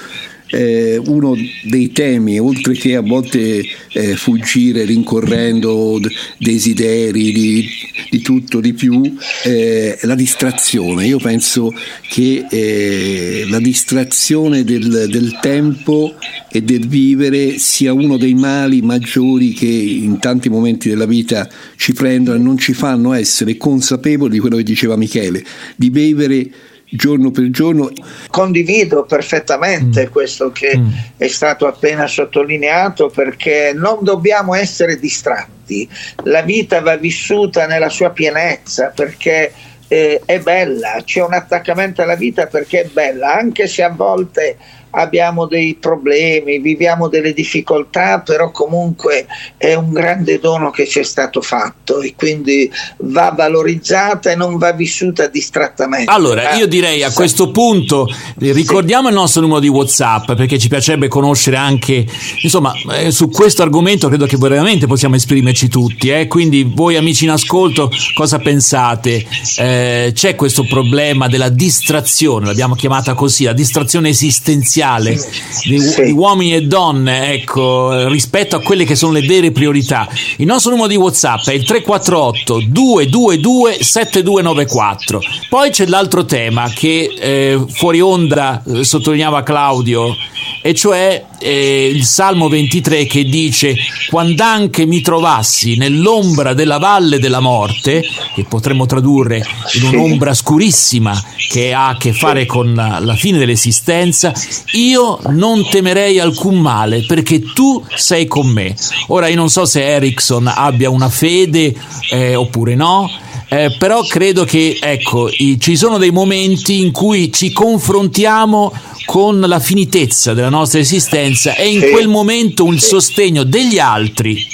Eh, 0.50 0.96
uno 0.96 1.36
dei 1.64 1.92
temi, 1.92 2.38
oltre 2.38 2.72
che 2.74 2.96
a 2.96 3.02
volte 3.02 3.62
eh, 3.92 4.16
fuggire 4.16 4.84
rincorrendo 4.84 6.00
desideri 6.38 7.32
di, 7.32 7.68
di 8.10 8.20
tutto, 8.20 8.60
di 8.60 8.72
più, 8.72 9.02
eh, 9.44 9.98
la 10.02 10.14
distrazione. 10.14 11.06
Io 11.06 11.18
penso 11.18 11.72
che 12.08 12.46
eh, 12.50 13.46
la 13.48 13.60
distrazione 13.60 14.64
del, 14.64 15.06
del 15.10 15.38
tempo 15.40 16.14
e 16.50 16.62
del 16.62 16.86
vivere 16.86 17.58
sia 17.58 17.92
uno 17.92 18.16
dei 18.16 18.34
mali 18.34 18.80
maggiori 18.80 19.52
che 19.52 19.66
in 19.66 20.18
tanti 20.18 20.48
momenti 20.48 20.88
della 20.88 21.06
vita 21.06 21.48
ci 21.76 21.92
prendono 21.92 22.38
e 22.38 22.40
non 22.40 22.56
ci 22.56 22.72
fanno 22.72 23.12
essere 23.12 23.56
consapevoli 23.56 24.32
di 24.32 24.38
quello 24.38 24.56
che 24.56 24.62
diceva 24.62 24.96
Michele, 24.96 25.44
di 25.76 25.90
vivere 25.90 26.50
giorno 26.90 27.30
per 27.30 27.50
giorno. 27.50 27.90
Condivido 28.30 29.04
perfettamente 29.04 30.06
mm. 30.06 30.10
questo 30.10 30.50
che 30.50 30.76
mm. 30.76 30.88
è 31.16 31.28
stato 31.28 31.66
appena 31.66 32.06
sottolineato 32.06 33.08
perché 33.08 33.72
non 33.74 33.98
dobbiamo 34.02 34.54
essere 34.54 34.98
distratti, 34.98 35.88
la 36.24 36.42
vita 36.42 36.80
va 36.80 36.96
vissuta 36.96 37.66
nella 37.66 37.88
sua 37.88 38.10
pienezza 38.10 38.92
perché 38.94 39.52
eh, 39.88 40.20
è 40.24 40.38
bella, 40.40 41.00
c'è 41.04 41.24
un 41.24 41.32
attaccamento 41.32 42.02
alla 42.02 42.14
vita 42.14 42.46
perché 42.46 42.82
è 42.82 42.88
bella, 42.92 43.34
anche 43.34 43.66
se 43.66 43.82
a 43.82 43.90
volte 43.90 44.56
abbiamo 44.90 45.46
dei 45.46 45.74
problemi, 45.74 46.58
viviamo 46.58 47.08
delle 47.08 47.32
difficoltà, 47.32 48.20
però 48.20 48.50
comunque 48.50 49.26
è 49.56 49.74
un 49.74 49.92
grande 49.92 50.38
dono 50.38 50.70
che 50.70 50.86
ci 50.86 51.00
è 51.00 51.02
stato 51.02 51.40
fatto 51.40 52.00
e 52.00 52.14
quindi 52.16 52.70
va 52.98 53.32
valorizzata 53.36 54.30
e 54.30 54.36
non 54.36 54.56
va 54.56 54.72
vissuta 54.72 55.26
distrattamente. 55.26 56.10
Allora, 56.10 56.54
io 56.54 56.66
direi 56.66 57.02
a 57.02 57.12
questo 57.12 57.50
punto 57.50 58.08
ricordiamo 58.38 59.04
sì. 59.04 59.08
il 59.08 59.14
nostro 59.14 59.40
numero 59.42 59.60
di 59.60 59.68
WhatsApp 59.68 60.32
perché 60.32 60.58
ci 60.58 60.68
piacerebbe 60.68 61.08
conoscere 61.08 61.56
anche, 61.56 62.06
insomma, 62.42 62.72
eh, 62.94 63.10
su 63.10 63.28
questo 63.28 63.62
argomento 63.62 64.08
credo 64.08 64.26
che 64.26 64.36
veramente 64.36 64.86
possiamo 64.86 65.16
esprimerci 65.16 65.68
tutti, 65.68 66.08
eh? 66.08 66.26
quindi 66.26 66.70
voi 66.74 66.96
amici 66.96 67.24
in 67.24 67.30
ascolto 67.30 67.90
cosa 68.14 68.38
pensate? 68.38 69.24
Eh, 69.58 70.12
c'è 70.14 70.34
questo 70.34 70.64
problema 70.64 71.28
della 71.28 71.48
distrazione, 71.48 72.46
l'abbiamo 72.46 72.74
chiamata 72.74 73.14
così, 73.14 73.44
la 73.44 73.52
distrazione 73.52 74.08
esistenziale 74.08 74.77
essenziale 74.78 75.18
di, 75.64 75.78
sì. 75.80 76.02
di, 76.02 76.10
uomini 76.12 76.54
e 76.54 76.62
donne, 76.62 77.32
ecco, 77.32 78.06
rispetto 78.08 78.56
a 78.56 78.60
quelle 78.60 78.84
che 78.84 78.94
sono 78.94 79.12
le 79.12 79.22
vere 79.22 79.50
priorità. 79.50 80.08
Il 80.36 80.46
nostro 80.46 80.70
numero 80.70 80.88
di 80.88 80.96
WhatsApp 80.96 81.48
è 81.48 81.52
il 81.52 81.64
348 81.64 82.62
222 82.68 83.78
7294. 83.82 85.20
Poi 85.48 85.70
c'è 85.70 85.86
l'altro 85.86 86.24
tema 86.24 86.70
che 86.72 87.14
eh, 87.18 87.64
fuori 87.68 88.00
onda 88.00 88.62
eh, 88.64 88.84
sottolineava 88.84 89.42
Claudio 89.42 90.14
e 90.62 90.74
cioè 90.74 91.24
eh, 91.38 91.90
il 91.92 92.04
Salmo 92.04 92.48
23 92.48 93.06
che 93.06 93.24
dice 93.24 93.76
quando 94.08 94.42
anche 94.42 94.86
mi 94.86 95.00
trovassi 95.00 95.76
nell'ombra 95.76 96.54
della 96.54 96.78
valle 96.78 97.18
della 97.18 97.40
morte, 97.40 98.02
che 98.34 98.44
potremmo 98.44 98.86
tradurre 98.86 99.44
in 99.74 99.94
un'ombra 99.94 100.34
scurissima 100.34 101.20
che 101.48 101.72
ha 101.72 101.88
a 101.88 101.96
che 101.96 102.12
fare 102.12 102.46
con 102.46 102.74
la, 102.74 102.98
la 103.00 103.14
fine 103.14 103.38
dell'esistenza, 103.38 104.32
io 104.72 105.18
non 105.28 105.68
temerei 105.68 106.18
alcun 106.18 106.58
male 106.58 107.04
perché 107.06 107.40
tu 107.40 107.84
sei 107.94 108.26
con 108.26 108.48
me. 108.48 108.74
Ora 109.08 109.28
io 109.28 109.36
non 109.36 109.50
so 109.50 109.64
se 109.64 109.84
Erickson 109.84 110.46
abbia 110.46 110.90
una 110.90 111.08
fede 111.08 111.74
eh, 112.10 112.34
oppure 112.34 112.74
no, 112.74 113.10
eh, 113.48 113.74
però 113.78 114.02
credo 114.02 114.44
che 114.44 114.78
ecco, 114.80 115.30
i, 115.30 115.58
ci 115.58 115.76
sono 115.76 115.96
dei 115.96 116.10
momenti 116.10 116.80
in 116.80 116.92
cui 116.92 117.32
ci 117.32 117.52
confrontiamo 117.52 118.72
con 119.06 119.40
la 119.40 119.58
finitezza 119.58 120.34
della 120.34 120.50
nostra 120.50 120.80
esistenza 120.80 121.54
e 121.54 121.68
in 121.68 121.90
quel 121.90 122.08
momento 122.08 122.66
il 122.66 122.80
sostegno 122.80 123.44
degli 123.44 123.78
altri 123.78 124.46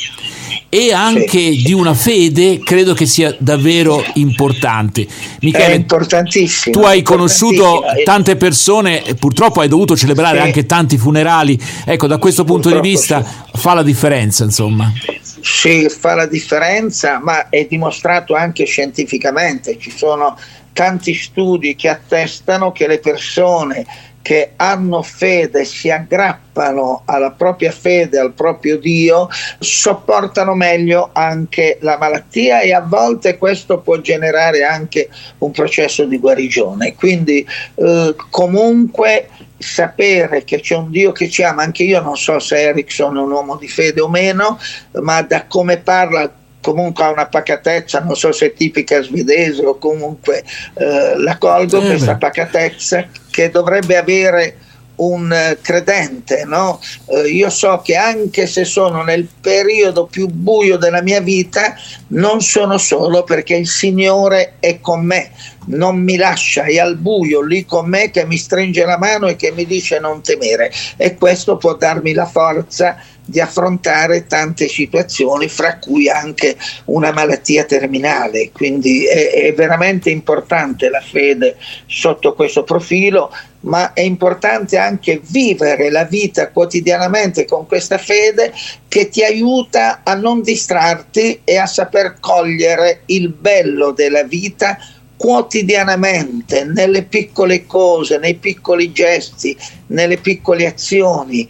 e 0.69 0.93
anche 0.93 1.53
sì. 1.53 1.63
di 1.63 1.73
una 1.73 1.95
fede 1.95 2.59
credo 2.59 2.95
che 2.95 3.07
sia 3.07 3.35
davvero 3.39 4.05
importante. 4.15 5.07
Michele, 5.41 5.67
è 5.67 5.75
importantissimo. 5.75 6.75
Tu 6.75 6.85
hai 6.85 7.03
conosciuto 7.03 7.83
tante 8.05 8.37
persone, 8.37 9.03
purtroppo 9.19 9.61
hai 9.61 9.69
dovuto 9.69 9.97
celebrare 9.97 10.39
sì. 10.39 10.45
anche 10.45 10.67
tanti 10.67 10.97
funerali. 10.99 11.59
Ecco, 11.85 12.07
da 12.07 12.19
questo 12.19 12.45
punto 12.45 12.69
purtroppo 12.69 12.87
di 12.87 12.93
vista 12.93 13.23
sì. 13.23 13.61
fa 13.61 13.75
la 13.75 13.83
differenza, 13.83 14.45
insomma. 14.45 14.93
Sì, 15.41 15.89
fa 15.89 16.15
la 16.15 16.27
differenza, 16.27 17.21
ma 17.23 17.49
è 17.49 17.67
dimostrato 17.69 18.35
anche 18.35 18.65
scientificamente. 18.65 19.79
Ci 19.79 19.93
sono 19.95 20.37
tanti 20.73 21.15
studi 21.15 21.77
che 21.77 21.89
attestano 21.89 22.73
che 22.73 22.87
le 22.87 22.99
persone 22.99 23.87
che 24.25 24.53
hanno 24.57 25.03
fede, 25.03 25.67
si 25.67 25.91
aggrappano 25.91 27.03
alla 27.05 27.33
propria 27.33 27.71
fede, 27.71 28.19
al 28.19 28.33
proprio 28.33 28.79
Dio, 28.79 29.29
sopportano 29.59 30.55
meglio 30.55 31.11
anche 31.13 31.77
la 31.83 31.99
malattia 31.99 32.61
e 32.61 32.73
a 32.73 32.81
volte 32.81 33.37
questo 33.37 33.81
può 33.81 33.99
generare 33.99 34.65
anche 34.65 35.11
un 35.41 35.51
processo 35.51 36.07
di 36.07 36.19
guarigione. 36.19 36.95
Quindi 36.95 37.47
eh, 37.75 38.17
comunque 38.31 39.29
sapere 39.59 40.43
che 40.45 40.59
c'è 40.59 40.77
un 40.77 40.91
Dio 40.91 41.13
che 41.13 41.29
ci 41.29 41.43
ama, 41.43 41.63
anche 41.63 41.83
io 41.83 42.01
non 42.01 42.17
so 42.17 42.39
se 42.39 42.63
Erickson 42.63 43.19
è 43.19 43.21
un 43.21 43.31
uomo 43.31 43.57
di 43.57 43.69
fede 43.69 44.01
o 44.01 44.09
meno, 44.09 44.59
ma 45.03 45.21
da 45.21 45.45
come 45.47 45.77
parla 45.77 46.33
comunque 46.65 47.05
ha 47.05 47.11
una 47.11 47.27
pacatezza, 47.27 48.01
non 48.01 48.17
so 48.17 48.33
se 48.33 48.47
è 48.47 48.53
tipica 48.55 49.03
svedese 49.03 49.67
o 49.67 49.77
comunque 49.77 50.43
eh, 50.79 51.15
la 51.19 51.37
colgo 51.37 51.83
eh 51.83 51.87
questa 51.89 52.17
pacatezza 52.17 53.07
che 53.31 53.51
dovrebbe 53.51 53.99
avere 53.99 54.57
un 54.97 55.33
eh, 55.33 55.59
credente, 55.61 56.45
no? 56.45 56.81
eh, 57.07 57.29
io 57.29 57.51
so 57.51 57.81
che 57.83 57.97
anche 57.97 58.47
se 58.47 58.65
sono 58.65 59.03
nel 59.03 59.27
periodo 59.41 60.07
più 60.07 60.29
buio 60.29 60.77
della 60.77 61.03
mia 61.03 61.21
vita, 61.21 61.75
non 62.09 62.41
sono 62.41 62.79
solo 62.79 63.25
perché 63.25 63.57
il 63.57 63.67
Signore 63.67 64.55
è 64.61 64.81
con 64.81 65.05
me, 65.05 65.33
non 65.67 65.99
mi 65.99 66.17
lascia, 66.17 66.65
è 66.65 66.79
al 66.79 66.97
buio 66.97 67.41
lì 67.41 67.65
con 67.65 67.89
me 67.89 68.11
che 68.11 68.25
mi 68.25 68.37
stringe 68.37 68.85
la 68.85 68.99
mano 68.99 69.27
e 69.27 69.37
che 69.37 69.51
mi 69.53 69.67
dice 69.67 69.99
non 69.99 70.23
temere 70.23 70.71
e 70.97 71.15
questo 71.17 71.57
può 71.57 71.75
darmi 71.75 72.13
la 72.13 72.27
forza 72.27 72.97
di 73.27 73.41
affrontare 73.41 74.27
tante 74.27 74.69
situazioni, 74.69 75.49
fra 75.49 75.79
cui 75.79 76.09
anche 76.09 76.57
una 76.87 77.13
malattia 77.13 77.65
terminale. 77.65 78.51
Quindi 78.53 79.07
è, 79.07 79.31
è, 79.33 79.55
veramente 79.55 80.11
importante 80.11 80.91
la 80.91 81.01
fede 81.01 81.57
sotto 81.87 82.35
questo 82.35 82.65
profilo, 82.65 83.33
ma 83.65 83.93
è 83.93 84.01
importante 84.01 84.79
anche 84.79 85.21
vivere 85.23 85.91
la 85.91 86.05
vita 86.05 86.51
quotidianamente 86.51 87.45
con 87.45 87.67
questa 87.67 87.99
fede 87.99 88.53
che 88.89 89.09
ti 89.09 89.23
aiuta 89.23 90.01
a 90.03 90.15
non 90.15 90.43
distrarti 90.43 91.41
e 91.45 91.57
a 91.57 91.67
saper 91.67 92.19
cogliere 92.21 93.03
il 93.07 93.29
bello 93.29 93.93
della 93.93 94.25
vita 94.25 94.79
quotidianamente, 95.17 96.65
nelle 96.65 97.05
piccole 97.05 97.65
cose, 97.67 98.19
nei 98.19 98.35
piccoli 98.35 98.93
gesti, 98.93 99.57
nelle 99.87 100.19
piccole 100.19 100.67
azioni 100.67 101.49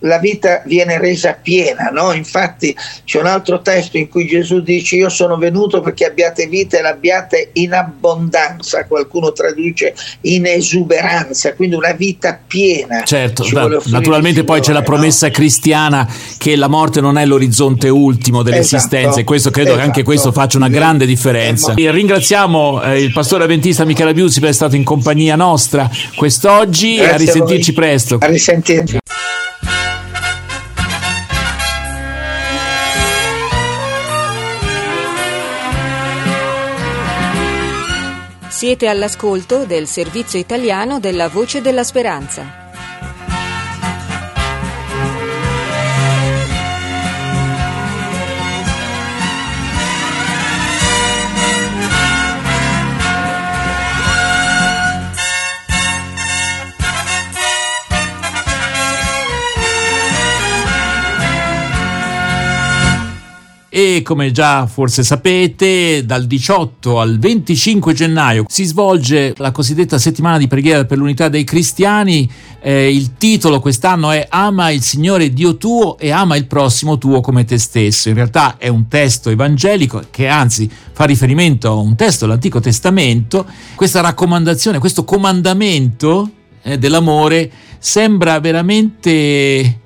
la 0.00 0.18
vita 0.18 0.62
viene 0.66 0.98
resa 0.98 1.32
piena, 1.40 1.90
no? 1.90 2.12
Infatti 2.12 2.76
c'è 3.04 3.18
un 3.18 3.26
altro 3.26 3.60
testo 3.60 3.96
in 3.96 4.08
cui 4.08 4.26
Gesù 4.26 4.60
dice 4.60 4.96
io 4.96 5.08
sono 5.08 5.36
venuto 5.36 5.80
perché 5.80 6.04
abbiate 6.06 6.46
vita 6.46 6.78
e 6.78 6.82
l'abbiate 6.82 7.50
in 7.54 7.72
abbondanza, 7.72 8.84
qualcuno 8.86 9.32
traduce 9.32 9.94
in 10.22 10.46
esuberanza, 10.46 11.54
quindi 11.54 11.76
una 11.76 11.92
vita 11.92 12.38
piena. 12.46 13.02
Certo, 13.04 13.46
da, 13.52 13.68
naturalmente 13.86 14.44
poi 14.44 14.60
c'è 14.60 14.72
la 14.72 14.82
promessa 14.82 15.26
no? 15.26 15.32
cristiana 15.32 16.08
che 16.38 16.56
la 16.56 16.68
morte 16.68 17.00
non 17.00 17.16
è 17.16 17.24
l'orizzonte 17.24 17.88
ultimo 17.88 18.42
dell'esistenza 18.42 18.96
esatto, 18.96 19.20
e 19.20 19.24
questo 19.24 19.50
credo 19.50 19.70
esatto. 19.70 19.82
che 19.82 19.86
anche 19.88 20.02
questo 20.02 20.32
faccia 20.32 20.58
una 20.58 20.68
grande 20.68 21.06
differenza. 21.06 21.74
E 21.74 21.90
ringraziamo 21.90 22.82
eh, 22.82 23.02
il 23.02 23.12
pastore 23.12 23.44
avventista 23.44 23.84
Michele 23.84 24.12
Biusi 24.12 24.40
per 24.40 24.50
essere 24.50 24.68
stato 24.68 24.76
in 24.76 24.84
compagnia 24.84 25.36
nostra 25.36 25.88
quest'oggi 26.14 26.96
Grazie 26.96 27.12
a 27.12 27.16
risentirci 27.16 27.70
a 27.70 27.74
presto. 27.74 28.18
A 28.20 28.26
risentirci. 28.26 28.98
Siete 38.66 38.88
all'ascolto 38.88 39.64
del 39.64 39.86
servizio 39.86 40.40
italiano 40.40 40.98
della 40.98 41.28
Voce 41.28 41.60
della 41.60 41.84
Speranza. 41.84 42.65
E 63.76 64.00
come 64.00 64.30
già 64.30 64.66
forse 64.66 65.02
sapete 65.02 66.06
dal 66.06 66.24
18 66.24 66.98
al 66.98 67.18
25 67.18 67.92
gennaio 67.92 68.46
si 68.48 68.64
svolge 68.64 69.34
la 69.36 69.50
cosiddetta 69.50 69.98
settimana 69.98 70.38
di 70.38 70.48
preghiera 70.48 70.86
per 70.86 70.96
l'unità 70.96 71.28
dei 71.28 71.44
cristiani. 71.44 72.26
Eh, 72.62 72.90
il 72.90 73.18
titolo 73.18 73.60
quest'anno 73.60 74.12
è 74.12 74.28
Ama 74.30 74.70
il 74.70 74.80
Signore 74.80 75.30
Dio 75.30 75.58
tuo 75.58 75.98
e 75.98 76.10
ama 76.10 76.36
il 76.36 76.46
prossimo 76.46 76.96
tuo 76.96 77.20
come 77.20 77.44
te 77.44 77.58
stesso. 77.58 78.08
In 78.08 78.14
realtà 78.14 78.56
è 78.56 78.68
un 78.68 78.88
testo 78.88 79.28
evangelico 79.28 80.04
che 80.10 80.26
anzi 80.26 80.70
fa 80.92 81.04
riferimento 81.04 81.68
a 81.68 81.74
un 81.74 81.96
testo 81.96 82.24
dell'Antico 82.24 82.60
Testamento. 82.60 83.44
Questa 83.74 84.00
raccomandazione, 84.00 84.78
questo 84.78 85.04
comandamento 85.04 86.30
eh, 86.62 86.78
dell'amore 86.78 87.50
sembra 87.78 88.40
veramente 88.40 89.80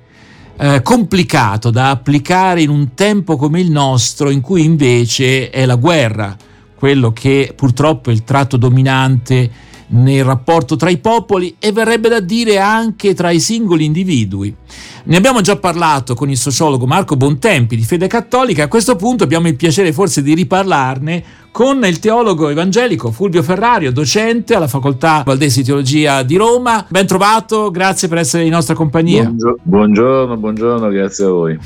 eh, 0.61 0.83
complicato 0.83 1.71
da 1.71 1.89
applicare 1.89 2.61
in 2.61 2.69
un 2.69 2.93
tempo 2.93 3.35
come 3.35 3.59
il 3.59 3.71
nostro 3.71 4.29
in 4.29 4.41
cui 4.41 4.63
invece 4.63 5.49
è 5.49 5.65
la 5.65 5.73
guerra 5.73 6.37
quello 6.75 7.11
che 7.13 7.53
purtroppo 7.55 8.11
è 8.11 8.13
il 8.13 8.23
tratto 8.23 8.57
dominante 8.57 9.49
nel 9.91 10.23
rapporto 10.23 10.75
tra 10.75 10.89
i 10.89 10.97
popoli 10.97 11.55
e 11.59 11.71
verrebbe 11.71 12.09
da 12.09 12.19
dire 12.19 12.59
anche 12.59 13.13
tra 13.13 13.31
i 13.31 13.39
singoli 13.39 13.85
individui. 13.85 14.55
Ne 15.03 15.17
abbiamo 15.17 15.41
già 15.41 15.55
parlato 15.55 16.13
con 16.13 16.29
il 16.29 16.37
sociologo 16.37 16.85
Marco 16.85 17.15
Bontempi 17.17 17.75
di 17.75 17.83
Fede 17.83 18.07
Cattolica, 18.07 18.63
a 18.63 18.67
questo 18.67 18.95
punto 18.95 19.23
abbiamo 19.23 19.47
il 19.47 19.55
piacere 19.55 19.93
forse 19.93 20.21
di 20.21 20.33
riparlarne 20.33 21.23
con 21.51 21.83
il 21.83 21.99
teologo 21.99 22.47
evangelico 22.49 23.11
Fulvio 23.11 23.43
Ferrario, 23.43 23.91
docente 23.91 24.55
alla 24.55 24.67
Facoltà 24.67 25.23
Valdesi 25.25 25.59
di 25.59 25.65
Teologia 25.65 26.23
di 26.23 26.37
Roma. 26.37 26.85
Ben 26.87 27.05
trovato, 27.05 27.71
grazie 27.71 28.07
per 28.07 28.19
essere 28.19 28.43
in 28.43 28.51
nostra 28.51 28.73
compagnia. 28.73 29.31
Buongiorno, 29.61 30.37
buongiorno, 30.37 30.87
grazie 30.89 31.25
a 31.25 31.29
voi. 31.29 31.59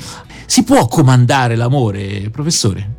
Si 0.46 0.64
può 0.64 0.86
comandare 0.88 1.54
l'amore, 1.54 2.28
professore? 2.32 2.94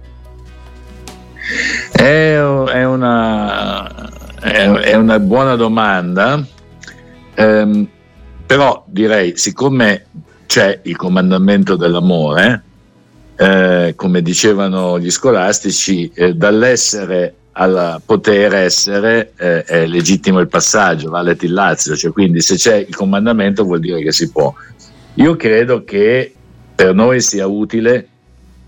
È, 1.92 2.36
è, 2.36 2.86
una, 2.86 4.10
è 4.40 4.96
una, 4.96 5.20
buona 5.20 5.56
domanda, 5.56 6.46
ehm, 7.34 7.88
però 8.46 8.84
direi, 8.88 9.38
siccome 9.38 10.06
c'è 10.46 10.80
il 10.84 10.96
comandamento 10.96 11.76
dell'amore, 11.76 12.64
eh, 13.36 13.94
come 13.96 14.22
dicevano 14.22 15.00
gli 15.00 15.12
scolastici, 15.12 16.12
eh, 16.14 16.34
dall'essere 16.34 17.34
al 17.60 18.02
poter 18.06 18.54
essere 18.54 19.34
eh, 19.36 19.64
è 19.64 19.86
legittimo 19.88 20.40
il 20.40 20.48
passaggio, 20.48 21.10
vale 21.10 21.36
tillazio, 21.36 21.96
cioè 21.96 22.12
quindi 22.12 22.40
se 22.42 22.56
c'è 22.56 22.76
il 22.76 22.96
comandamento 22.96 23.64
vuol 23.64 23.80
dire 23.80 24.02
che 24.02 24.12
si 24.12 24.30
può. 24.32 24.54
Io 25.16 25.36
credo 25.36 25.84
che 25.84 26.34
per 26.76 26.94
noi 26.94 27.20
sia 27.22 27.48
utile, 27.48 28.08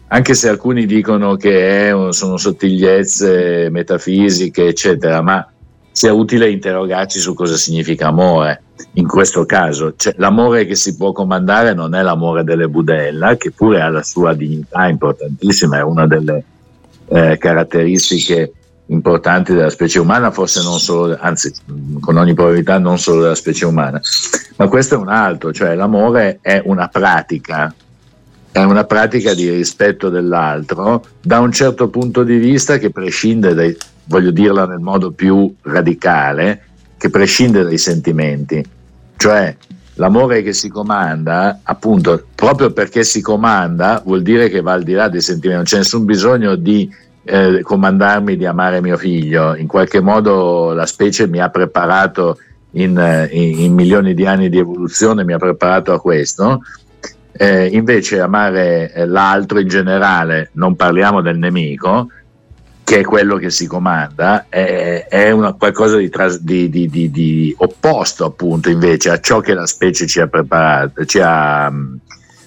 anche 0.07 0.33
se 0.33 0.49
alcuni 0.49 0.87
dicono 0.87 1.35
che 1.35 1.89
è, 1.89 2.11
sono 2.11 2.37
sottigliezze 2.37 3.69
metafisiche, 3.69 4.65
eccetera, 4.65 5.21
ma 5.21 5.47
sia 5.91 6.13
utile 6.13 6.49
interrogarci 6.49 7.19
su 7.19 7.33
cosa 7.33 7.57
significa 7.57 8.07
amore 8.07 8.63
in 8.93 9.07
questo 9.07 9.45
caso. 9.45 9.93
Cioè, 9.95 10.15
l'amore 10.17 10.65
che 10.65 10.75
si 10.75 10.95
può 10.95 11.11
comandare 11.11 11.73
non 11.73 11.93
è 11.93 12.01
l'amore 12.01 12.43
delle 12.43 12.67
budella, 12.67 13.35
che 13.35 13.51
pure 13.51 13.81
ha 13.81 13.89
la 13.89 14.03
sua 14.03 14.33
dignità 14.33 14.87
importantissima, 14.87 15.77
è 15.77 15.83
una 15.83 16.07
delle 16.07 16.43
eh, 17.07 17.37
caratteristiche 17.37 18.53
importanti 18.87 19.53
della 19.53 19.69
specie 19.69 19.99
umana, 19.99 20.31
forse 20.31 20.61
non 20.63 20.79
solo, 20.79 21.17
anzi 21.19 21.51
con 21.99 22.17
ogni 22.17 22.33
probabilità 22.33 22.77
non 22.79 22.97
solo 22.97 23.21
della 23.21 23.35
specie 23.35 23.65
umana, 23.65 24.01
ma 24.55 24.67
questo 24.67 24.95
è 24.95 24.97
un 24.97 25.09
altro, 25.09 25.51
cioè 25.51 25.75
l'amore 25.75 26.39
è 26.41 26.61
una 26.65 26.87
pratica, 26.87 27.73
è 28.51 28.63
una 28.63 28.85
pratica 28.85 29.33
di 29.33 29.49
rispetto 29.49 30.09
dell'altro 30.09 31.05
da 31.21 31.39
un 31.39 31.51
certo 31.51 31.89
punto 31.89 32.23
di 32.23 32.37
vista 32.37 32.77
che 32.77 32.89
prescinde 32.89 33.53
dai, 33.53 33.77
voglio 34.09 34.31
dirla 34.31 34.65
nel 34.65 34.79
modo 34.79 35.11
più 35.11 35.53
radicale, 35.61 36.63
che 36.97 37.09
prescinde 37.09 37.63
dai 37.63 37.77
sentimenti, 37.77 38.61
cioè 39.15 39.55
l'amore 39.93 40.41
che 40.41 40.51
si 40.51 40.67
comanda, 40.69 41.59
appunto, 41.63 42.25
proprio 42.33 42.71
perché 42.71 43.03
si 43.03 43.21
comanda, 43.21 44.01
vuol 44.03 44.21
dire 44.23 44.49
che 44.49 44.61
va 44.61 44.73
al 44.73 44.83
di 44.83 44.93
là 44.93 45.07
dei 45.07 45.21
sentimenti, 45.21 45.55
non 45.55 45.65
c'è 45.65 45.77
nessun 45.77 46.05
bisogno 46.05 46.55
di 46.55 46.89
eh, 47.23 47.61
comandarmi 47.61 48.35
di 48.35 48.45
amare 48.45 48.81
mio 48.81 48.97
figlio, 48.97 49.55
in 49.55 49.67
qualche 49.67 50.01
modo 50.01 50.73
la 50.73 50.85
specie 50.85 51.27
mi 51.27 51.39
ha 51.39 51.49
preparato 51.49 52.39
in, 52.71 52.97
eh, 52.97 53.29
in, 53.31 53.59
in 53.59 53.73
milioni 53.73 54.13
di 54.13 54.25
anni 54.25 54.49
di 54.49 54.57
evoluzione, 54.57 55.23
mi 55.23 55.33
ha 55.33 55.37
preparato 55.37 55.93
a 55.93 56.01
questo. 56.01 56.61
Eh, 57.31 57.67
invece 57.67 58.19
amare 58.19 58.91
eh, 58.91 59.05
l'altro 59.05 59.59
in 59.59 59.67
generale, 59.67 60.49
non 60.53 60.75
parliamo 60.75 61.21
del 61.21 61.37
nemico, 61.37 62.09
che 62.89 63.01
è 63.01 63.03
quello 63.03 63.35
che 63.35 63.51
si 63.51 63.67
comanda, 63.67 64.47
è, 64.49 65.05
è 65.07 65.29
una, 65.29 65.53
qualcosa 65.53 65.97
di, 65.97 66.09
tras, 66.09 66.39
di, 66.39 66.69
di, 66.69 66.89
di, 66.89 67.53
opposto 67.59 68.25
appunto 68.25 68.71
invece 68.71 69.11
a 69.11 69.19
ciò 69.19 69.41
che 69.41 69.53
la 69.53 69.67
specie 69.67 70.07
ci 70.07 70.19
ha 70.19 70.25
preparato, 70.25 71.05
ci 71.05 71.19
ha, 71.21 71.71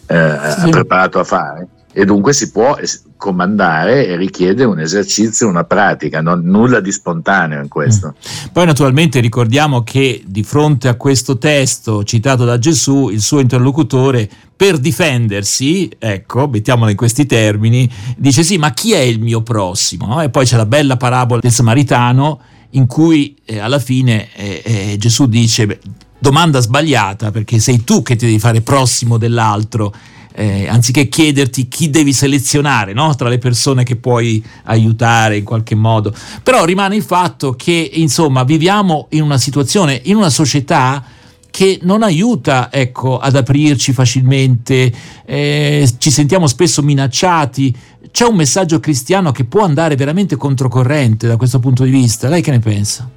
eh, 0.05 0.39
sì. 0.59 0.69
preparato 0.69 1.21
a 1.21 1.25
fare 1.25 1.69
e 1.93 2.05
dunque 2.05 2.33
si 2.33 2.51
può 2.51 2.77
comandare 3.17 4.07
e 4.07 4.17
richiede 4.17 4.65
un 4.65 4.81
esercizio, 4.81 5.47
una 5.49 5.65
pratica, 5.65 6.21
non, 6.21 6.41
nulla 6.43 6.81
di 6.81 6.91
spontaneo 6.91 7.61
in 7.61 7.69
questo. 7.69 8.09
Mm. 8.17 8.49
Poi 8.53 8.67
naturalmente 8.67 9.21
ricordiamo 9.21 9.83
che 9.83 10.23
di 10.27 10.43
fronte 10.43 10.89
a 10.89 10.95
questo 10.95 11.39
testo 11.39 12.03
citato 12.03 12.45
da 12.45 12.59
Gesù, 12.59 13.11
il 13.11 13.21
suo 13.21 13.39
interlocutore 13.41 14.29
per 14.57 14.79
difendersi, 14.79 15.91
ecco, 15.99 16.49
mettiamolo 16.49 16.91
in 16.91 16.97
questi 16.97 17.27
termini, 17.27 17.89
dice 18.17 18.43
sì, 18.43 18.57
ma 18.59 18.73
chi 18.73 18.93
è 18.93 19.01
il 19.01 19.21
mio 19.21 19.43
prossimo? 19.43 20.21
E 20.23 20.31
poi 20.31 20.45
c'è 20.45 20.57
la 20.57 20.67
bella 20.67 20.97
parabola 20.97 21.41
del 21.41 21.53
Samaritano 21.53 22.41
in 22.71 22.87
cui 22.87 23.37
eh, 23.45 23.59
alla 23.59 23.79
fine 23.79 24.29
eh, 24.35 24.63
eh, 24.65 24.97
Gesù 24.99 25.27
dice 25.27 25.67
beh, 25.67 25.79
domanda 26.19 26.61
sbagliata 26.61 27.31
perché 27.31 27.59
sei 27.59 27.85
tu 27.85 28.03
che 28.03 28.17
ti 28.17 28.27
devi 28.27 28.39
fare 28.39 28.61
prossimo 28.61 29.19
dell'altro 29.19 29.93
eh, 30.35 30.69
anziché 30.69 31.09
chiederti 31.09 31.69
chi 31.69 31.91
devi 31.91 32.13
selezionare 32.13 32.93
no? 32.93 33.15
tra 33.15 33.29
le 33.29 33.39
persone 33.39 33.85
che 33.85 33.97
puoi 33.97 34.43
aiutare 34.65 35.37
in 35.37 35.45
qualche 35.45 35.75
modo. 35.75 36.15
Però 36.43 36.65
rimane 36.65 36.97
il 36.97 37.03
fatto 37.03 37.53
che, 37.53 37.91
insomma, 37.95 38.45
viviamo 38.45 39.07
in 39.11 39.23
una 39.23 39.39
situazione, 39.39 40.01
in 40.05 40.17
una 40.17 40.31
società 40.31 41.05
che 41.53 41.79
non 41.83 42.03
aiuta 42.03 42.71
ecco, 42.73 43.19
ad 43.19 43.37
aprirci 43.37 43.93
facilmente, 43.93 44.91
eh, 45.27 45.89
ci 45.99 46.11
sentiamo 46.11 46.47
spesso 46.47 46.83
minacciati. 46.83 47.77
C'è 48.11 48.27
un 48.27 48.37
messaggio 48.37 48.81
cristiano 48.81 49.33
che 49.33 49.45
può 49.45 49.63
andare 49.63 49.95
veramente 49.95 50.37
controcorrente 50.37 51.29
da 51.29 51.37
questo 51.37 51.59
punto 51.59 51.85
di 51.85 51.91
vista. 51.91 52.29
Lei 52.29 52.41
che 52.41 52.51
ne 52.51 52.59
pensa? 52.59 53.09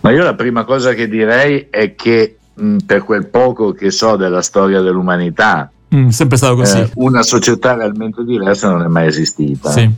Ma 0.00 0.10
io 0.10 0.24
la 0.24 0.34
prima 0.34 0.64
cosa 0.64 0.92
che 0.92 1.08
direi 1.08 1.68
è 1.70 1.94
che 1.94 2.36
mh, 2.52 2.78
per 2.84 3.04
quel 3.04 3.28
poco 3.28 3.72
che 3.72 3.92
so 3.92 4.16
della 4.16 4.42
storia 4.42 4.80
dell'umanità, 4.80 5.70
Mm, 5.94 6.08
sempre 6.08 6.36
stato 6.36 6.56
così. 6.56 6.78
Eh, 6.78 6.90
una 6.94 7.22
società 7.22 7.74
realmente 7.74 8.24
diversa 8.24 8.70
non 8.70 8.82
è 8.82 8.88
mai 8.88 9.06
esistita. 9.06 9.70
Sì. 9.70 9.88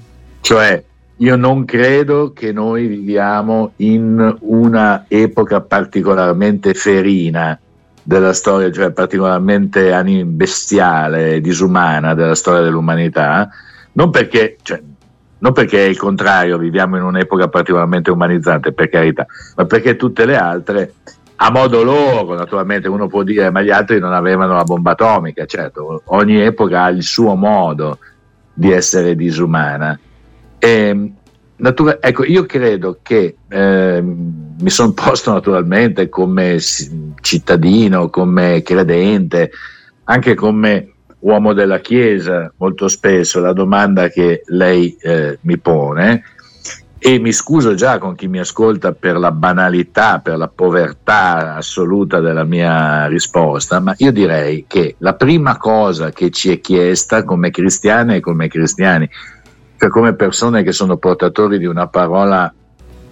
Cioè, 0.41 0.83
io 1.17 1.37
non 1.37 1.65
credo 1.65 2.33
che 2.35 2.53
noi 2.53 2.87
viviamo 2.87 3.73
in 3.77 4.37
una 4.41 5.07
epoca 5.09 5.63
particolarmente 5.63 6.75
ferina 6.75 7.59
della 8.03 8.35
storia, 8.35 8.71
cioè 8.71 8.91
particolarmente 8.91 9.91
bestiale, 10.25 11.41
disumana 11.41 12.15
della 12.15 12.35
storia 12.35 12.63
dell'umanità, 12.63 13.49
non 13.93 14.11
perché, 14.11 14.59
cioè, 14.63 14.81
non 15.39 15.53
perché 15.53 15.87
è 15.87 15.89
il 15.89 15.97
contrario, 15.97 16.59
viviamo 16.59 16.97
in 16.97 17.03
un'epoca 17.03 17.49
particolarmente 17.49 18.11
umanizzante, 18.11 18.73
per 18.73 18.91
carità, 18.91 19.27
ma 19.57 19.65
perché 19.65 19.97
tutte 19.97 20.27
le 20.27 20.37
altre 20.37 20.93
a 21.37 21.51
modo 21.51 21.83
loro, 21.83 22.35
naturalmente 22.35 22.89
uno 22.89 23.09
può 23.09 23.23
dire, 23.23 23.51
ma 23.51 23.61
gli 23.63 23.71
altri 23.71 23.99
non 23.99 24.13
avevano 24.13 24.55
la 24.55 24.65
bomba 24.65 24.93
atomica, 24.93 25.45
certo, 25.45 26.03
ogni 26.07 26.41
epoca 26.41 26.85
ha 26.85 26.89
il 26.89 27.03
suo 27.03 27.35
modo 27.35 27.99
di 28.55 28.73
essere 28.73 29.15
disumana. 29.15 29.99
E, 30.59 30.69
ehm, 30.69 31.15
natura- 31.57 31.99
ecco, 32.01 32.25
io 32.25 32.47
credo 32.47 32.99
che 33.03 33.37
eh, 33.49 34.01
mi 34.03 34.71
sono 34.71 34.93
posto 34.95 35.33
naturalmente 35.33 36.09
come 36.09 36.59
cittadino, 37.21 38.09
come 38.09 38.63
credente, 38.63 39.51
anche 40.05 40.35
come 40.35 40.93
uomo 41.19 41.53
della 41.53 41.81
Chiesa, 41.81 42.53
molto 42.57 42.89
spesso 42.89 43.41
la 43.41 43.53
domanda 43.53 44.09
che 44.09 44.43
lei 44.47 44.97
eh, 45.01 45.39
mi 45.43 45.59
pone 45.59 46.23
e 46.99 47.19
mi 47.19 47.33
scuso 47.33 47.75
già 47.75 47.99
con 47.99 48.15
chi 48.15 48.27
mi 48.27 48.39
ascolta 48.39 48.93
per 48.93 49.19
la 49.19 49.31
banalità, 49.31 50.21
per 50.21 50.39
la 50.39 50.49
povertà 50.49 51.55
assoluta 51.55 52.21
della 52.21 52.45
mia 52.45 53.07
risposta, 53.07 53.81
ma 53.81 53.95
io 53.99 54.11
direi 54.13 54.65
che 54.67 54.97
la 54.99 55.15
prima 55.15 55.59
cosa 55.59 56.11
che 56.11 56.31
ci 56.31 56.51
è 56.51 56.61
chiesta 56.61 57.25
come 57.25 57.51
cristiane 57.51 58.17
e 58.17 58.21
come 58.21 58.49
cristiani, 58.49 59.09
cioè 59.77 59.91
come 59.91 60.15
persone 60.15 60.63
che 60.63 60.73
sono 60.73 60.97
portatori 60.97 61.59
di 61.59 61.67
una 61.67 61.87
parola 61.87 62.53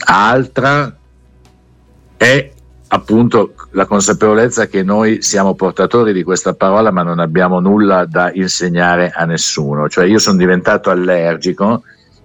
altra, 0.06 0.96
è 2.16 2.52
appunto 2.88 3.54
la 3.72 3.86
consapevolezza 3.86 4.66
che 4.66 4.82
noi 4.82 5.20
siamo 5.20 5.54
portatori 5.54 6.12
di 6.12 6.22
questa 6.22 6.54
parola 6.54 6.90
ma 6.90 7.02
non 7.02 7.18
abbiamo 7.18 7.60
nulla 7.60 8.06
da 8.06 8.30
insegnare 8.32 9.10
a 9.10 9.24
nessuno. 9.26 9.88
Cioè 9.88 10.06
io 10.06 10.18
sono 10.18 10.38
diventato 10.38 10.90
allergico 10.90 11.82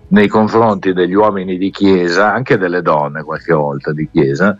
nei 0.10 0.28
confronti 0.28 0.94
degli 0.94 1.14
uomini 1.14 1.58
di 1.58 1.72
chiesa, 1.72 2.34
anche 2.34 2.58
delle 2.58 2.82
donne 2.82 3.24
qualche 3.24 3.54
volta 3.54 3.92
di 3.92 4.08
chiesa, 4.12 4.58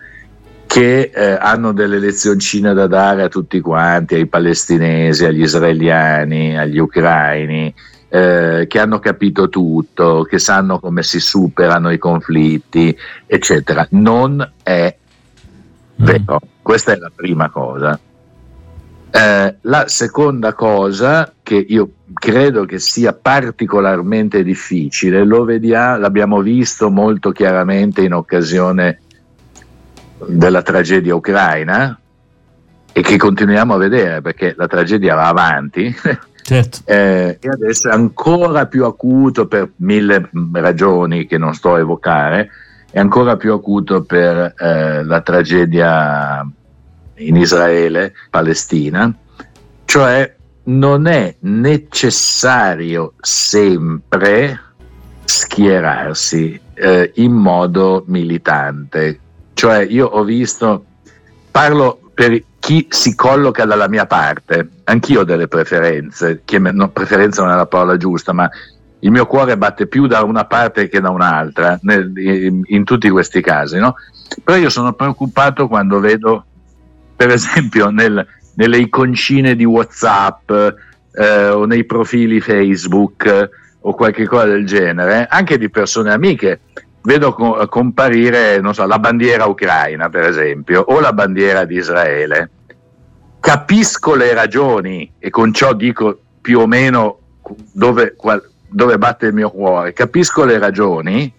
che 0.66 1.12
eh, 1.14 1.38
hanno 1.40 1.74
delle 1.74 1.98
lezioncine 1.98 2.74
da 2.74 2.86
dare 2.86 3.24
a 3.24 3.28
tutti 3.28 3.60
quanti, 3.60 4.16
ai 4.16 4.28
palestinesi, 4.28 5.26
agli 5.26 5.42
israeliani, 5.42 6.58
agli 6.58 6.78
ucraini, 6.78 7.74
eh, 8.08 8.66
che 8.68 8.80
hanno 8.80 9.00
capito 9.00 9.50
tutto, 9.50 10.24
che 10.24 10.38
sanno 10.38 10.80
come 10.80 11.02
si 11.02 11.20
superano 11.20 11.90
i 11.90 11.98
conflitti, 11.98 12.96
eccetera. 13.26 13.88
Non 13.92 14.48
è 14.62 14.96
vero, 15.96 16.40
questa 16.62 16.94
è 16.94 16.98
la 16.98 17.12
prima 17.16 17.50
cosa. 17.50 18.00
Eh, 19.12 19.56
la 19.62 19.88
seconda 19.88 20.54
cosa 20.54 21.34
che 21.42 21.56
io 21.56 21.92
credo 22.14 22.66
che 22.66 22.80
sia 22.80 23.14
particolarmente 23.14 24.44
difficile, 24.44 25.24
lo 25.24 25.44
vediamo, 25.44 25.98
l'abbiamo 25.98 26.42
visto 26.42 26.90
molto 26.92 27.32
chiaramente 27.32 28.02
in 28.02 28.14
occasione 28.14 29.00
della 30.28 30.62
tragedia 30.62 31.16
ucraina 31.16 32.00
e 32.92 33.02
che 33.02 33.18
continuiamo 33.18 33.74
a 33.74 33.78
vedere 33.78 34.22
perché 34.22 34.54
la 34.58 34.68
tragedia 34.68 35.16
va 35.16 35.28
avanti 35.28 35.96
certo. 36.42 36.80
eh, 36.86 37.38
e 37.40 37.48
adesso 37.48 37.90
è 37.90 37.94
ancora 37.94 38.66
più 38.66 38.86
acuto 38.86 39.48
per 39.48 39.72
mille 39.78 40.30
ragioni 40.54 41.26
che 41.26 41.38
non 41.38 41.54
sto 41.54 41.76
a 41.76 41.80
evocare, 41.80 42.50
è 42.92 43.00
ancora 43.00 43.38
più 43.38 43.54
acuto 43.54 44.04
per 44.04 44.54
eh, 44.58 45.04
la 45.04 45.22
tragedia 45.22 46.46
in 47.20 47.36
Israele, 47.36 48.14
Palestina, 48.30 49.14
cioè 49.86 50.36
non 50.64 51.08
è 51.08 51.36
necessario 51.40 53.14
sempre 53.22 54.60
schierarsi 55.26 56.60
eh, 56.74 57.12
in 57.16 57.34
modo 57.34 58.04
militante. 58.08 59.20
Cioè 59.54 59.80
io 59.80 60.08
ho 60.08 60.24
visto, 60.24 60.86
parlo 61.52 62.00
per 62.14 62.44
chi 62.60 62.88
si 62.90 63.16
colloca 63.16 63.66
dalla 63.66 63.88
mia 63.88 64.06
parte, 64.06 64.70
anch'io 64.86 65.22
ho 65.22 65.24
delle 65.24 65.48
preferenze, 65.48 66.42
che 66.46 66.60
no, 66.60 66.90
preferenza 66.90 67.42
non 67.42 67.54
è 67.54 67.56
la 67.56 67.66
parola 67.66 67.98
giusta, 67.98 68.34
ma 68.34 68.50
il 69.00 69.12
mio 69.12 69.26
cuore 69.26 69.58
batte 69.58 69.88
più 69.88 70.08
da 70.08 70.24
una 70.24 70.46
parte 70.46 70.90
che 70.90 71.00
da 71.00 71.10
un'altra 71.10 71.80
nel, 71.84 72.12
in, 72.18 72.62
in, 72.66 72.84
tutti 72.84 73.10
questi 73.10 73.42
casi, 73.42 73.78
no? 73.78 73.96
Però 74.44 74.58
io 74.58 74.70
sono 74.70 74.94
preoccupato 74.94 75.68
quando 75.68 76.00
vedo, 76.00 76.46
per 77.20 77.32
esempio, 77.32 77.90
nel, 77.90 78.26
nelle 78.54 78.78
iconcine 78.78 79.54
di 79.54 79.66
WhatsApp 79.66 80.50
eh, 80.52 81.50
o 81.50 81.66
nei 81.66 81.84
profili 81.84 82.40
Facebook 82.40 83.50
o 83.82 83.94
qualche 83.94 84.26
cosa 84.26 84.46
del 84.46 84.66
genere, 84.66 85.28
anche 85.30 85.58
di 85.58 85.70
persone 85.70 86.14
amiche. 86.14 86.62
Vedo 87.02 87.34
co- 87.34 87.68
comparire 87.68 88.62
so, 88.72 88.86
la 88.88 89.00
bandiera 89.00 89.48
ucraina, 89.48 90.08
per 90.08 90.24
esempio, 90.24 90.80
o 90.80 91.02
la 91.02 91.12
bandiera 91.12 91.66
di 91.66 91.76
Israele. 91.76 92.50
Capisco 93.42 94.16
le 94.16 94.34
ragioni 94.34 95.12
e 95.20 95.30
con 95.30 95.54
ciò 95.54 95.74
dico 95.74 96.18
più 96.40 96.60
o 96.60 96.68
meno 96.68 97.20
dove, 97.74 98.14
qual- 98.16 98.50
dove 98.66 98.98
batte 98.98 99.26
il 99.26 99.34
mio 99.34 99.52
cuore. 99.52 99.92
Capisco 99.92 100.46
le 100.46 100.58
ragioni, 100.58 101.34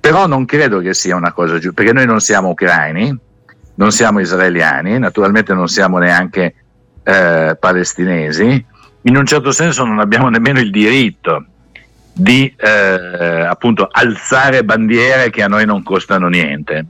però 0.00 0.26
non 0.26 0.46
credo 0.46 0.78
che 0.78 0.94
sia 0.94 1.14
una 1.14 1.34
cosa 1.34 1.58
giusta, 1.58 1.82
perché 1.82 1.92
noi 1.92 2.06
non 2.06 2.20
siamo 2.20 2.48
ucraini, 2.48 3.26
non 3.78 3.92
siamo 3.92 4.18
israeliani, 4.20 4.98
naturalmente 4.98 5.54
non 5.54 5.68
siamo 5.68 5.98
neanche 5.98 6.54
eh, 7.02 7.56
palestinesi, 7.58 8.64
in 9.02 9.16
un 9.16 9.24
certo 9.24 9.52
senso 9.52 9.84
non 9.84 10.00
abbiamo 10.00 10.28
nemmeno 10.28 10.58
il 10.58 10.70
diritto 10.70 11.46
di 12.12 12.52
eh, 12.56 12.68
appunto 12.68 13.88
alzare 13.90 14.64
bandiere 14.64 15.30
che 15.30 15.42
a 15.42 15.48
noi 15.48 15.64
non 15.64 15.84
costano 15.84 16.28
niente. 16.28 16.86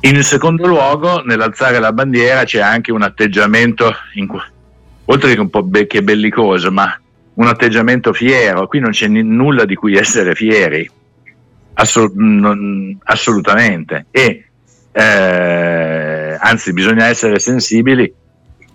In 0.00 0.22
secondo 0.22 0.66
luogo, 0.66 1.22
nell'alzare 1.22 1.78
la 1.78 1.92
bandiera 1.92 2.44
c'è 2.44 2.60
anche 2.60 2.90
un 2.90 3.02
atteggiamento, 3.02 3.94
in, 4.14 4.26
oltre 5.04 5.34
che 5.34 5.40
un 5.40 5.50
po' 5.50 5.62
be- 5.62 5.86
che 5.86 6.02
bellicoso, 6.02 6.70
ma 6.70 6.98
un 7.34 7.46
atteggiamento 7.46 8.12
fiero. 8.14 8.66
Qui 8.66 8.80
non 8.80 8.90
c'è 8.90 9.08
n- 9.08 9.34
nulla 9.34 9.64
di 9.66 9.74
cui 9.74 9.96
essere 9.96 10.34
fieri, 10.34 10.90
Assol- 11.74 12.12
non, 12.14 12.98
assolutamente. 13.04 14.06
E 14.10 14.43
eh, 14.96 16.36
anzi 16.38 16.72
bisogna 16.72 17.06
essere 17.06 17.40
sensibili, 17.40 18.12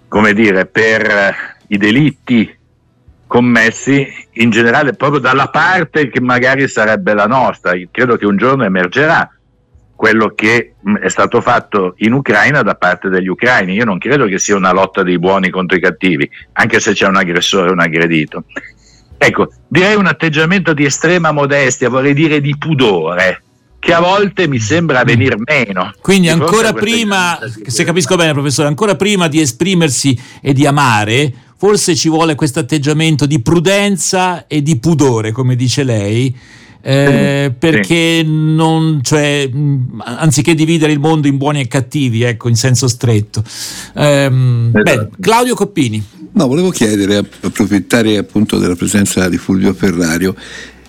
come 0.09 0.33
dire, 0.33 0.65
per 0.65 1.57
i 1.67 1.77
delitti 1.77 2.57
commessi 3.25 4.05
in 4.33 4.49
generale 4.49 4.95
proprio 4.95 5.19
dalla 5.19 5.47
parte 5.47 6.09
che 6.09 6.19
magari 6.19 6.67
sarebbe 6.67 7.13
la 7.13 7.25
nostra. 7.25 7.73
Io 7.73 7.87
credo 7.89 8.17
che 8.17 8.25
un 8.25 8.35
giorno 8.35 8.65
emergerà 8.65 9.31
quello 9.95 10.33
che 10.35 10.73
mm, 10.85 10.97
è 10.97 11.07
stato 11.07 11.39
fatto 11.39 11.93
in 11.97 12.11
Ucraina 12.11 12.63
da 12.63 12.75
parte 12.75 13.07
degli 13.07 13.27
ucraini. 13.27 13.73
Io 13.73 13.85
non 13.85 13.97
credo 13.97 14.25
che 14.25 14.39
sia 14.39 14.57
una 14.57 14.73
lotta 14.73 15.03
dei 15.03 15.19
buoni 15.19 15.49
contro 15.49 15.77
i 15.77 15.81
cattivi, 15.81 16.29
anche 16.53 16.81
se 16.81 16.91
c'è 16.91 17.07
un 17.07 17.15
aggressore 17.15 17.69
e 17.69 17.71
un 17.71 17.79
aggredito. 17.79 18.43
Ecco, 19.17 19.51
direi 19.67 19.95
un 19.95 20.07
atteggiamento 20.07 20.73
di 20.73 20.83
estrema 20.83 21.31
modestia, 21.31 21.89
vorrei 21.89 22.13
dire 22.13 22.41
di 22.41 22.57
pudore, 22.57 23.43
che 23.79 23.93
a 23.93 24.01
volte 24.01 24.47
mi 24.47 24.59
sembra 24.59 25.03
venir 25.03 25.35
meno. 25.45 25.93
Quindi 26.01 26.29
ancora 26.29 26.73
prima, 26.73 27.39
se 27.65 27.83
capisco 27.83 28.15
bene 28.15 28.33
professore, 28.33 28.67
ancora 28.67 28.95
prima 28.95 29.27
di 29.27 29.39
esprimersi 29.39 30.19
e 30.41 30.53
di 30.53 30.65
amare, 30.65 31.33
forse 31.57 31.95
ci 31.95 32.09
vuole 32.09 32.35
questo 32.35 32.59
atteggiamento 32.59 33.25
di 33.25 33.41
prudenza 33.41 34.47
e 34.47 34.61
di 34.61 34.77
pudore, 34.77 35.31
come 35.31 35.55
dice 35.55 35.83
lei, 35.83 36.35
eh, 36.81 37.53
perché 37.57 38.23
non, 38.25 38.99
cioè, 39.01 39.49
anziché 40.03 40.53
dividere 40.53 40.91
il 40.91 40.99
mondo 40.99 41.27
in 41.27 41.37
buoni 41.37 41.61
e 41.61 41.67
cattivi, 41.67 42.23
ecco, 42.23 42.47
in 42.47 42.55
senso 42.55 42.87
stretto. 42.87 43.43
Ehm, 43.95 44.71
esatto. 44.73 45.09
beh, 45.09 45.09
Claudio 45.19 45.55
Coppini. 45.55 46.03
No, 46.31 46.47
volevo 46.47 46.69
chiedere, 46.69 47.17
approfittare 47.17 48.17
appunto 48.17 48.59
della 48.59 48.75
presenza 48.75 49.27
di 49.27 49.37
Fulvio 49.37 49.73
Ferrario, 49.73 50.35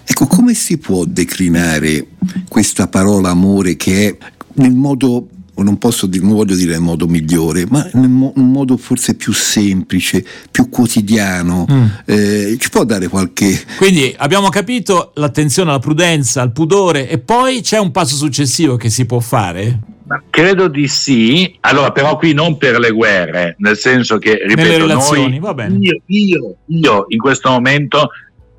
Ecco, 0.05 0.27
come 0.27 0.55
si 0.55 0.79
può 0.79 1.05
declinare 1.05 2.07
questa 2.49 2.89
parola 2.89 3.31
amore 3.31 3.77
che 3.77 4.09
è 4.09 4.17
nel 4.55 4.75
modo 4.75 5.29
non 5.63 5.79
posso 5.79 6.07
dire, 6.07 6.25
non 6.25 6.35
voglio 6.35 6.55
dire 6.55 6.73
nel 6.73 6.81
modo 6.81 7.07
migliore, 7.07 7.67
ma 7.69 7.89
in 7.95 8.33
un 8.35 8.51
modo 8.51 8.77
forse 8.77 9.15
più 9.15 9.33
semplice, 9.33 10.25
più 10.51 10.69
quotidiano. 10.69 11.67
Mm. 11.71 11.87
Eh, 12.07 12.57
ci 12.59 12.71
può 12.71 12.85
dare 12.85 13.09
qualche. 13.09 13.63
Quindi 13.77 14.15
abbiamo 14.17 14.49
capito 14.49 15.13
l'attenzione 15.17 15.71
alla 15.71 15.79
prudenza, 15.79 16.43
al 16.43 16.53
pudore, 16.53 17.09
e 17.09 17.19
poi 17.19 17.61
c'è 17.61 17.79
un 17.79 17.91
passo 17.91 18.17
successivo 18.17 18.77
che 18.77 18.91
si 18.91 19.05
può 19.07 19.21
fare? 19.21 19.81
Credo 20.29 20.67
di 20.67 20.89
sì, 20.89 21.57
allora 21.61 21.93
però 21.93 22.17
qui 22.17 22.33
non 22.33 22.57
per 22.57 22.81
le 22.81 22.91
guerre, 22.91 23.55
nel 23.59 23.77
senso 23.77 24.19
che, 24.19 24.41
ripeto, 24.45 24.87
noi, 24.87 25.41
io, 25.79 26.01
io, 26.07 26.57
io 26.67 27.05
in 27.07 27.19
questo 27.19 27.49
momento 27.51 28.11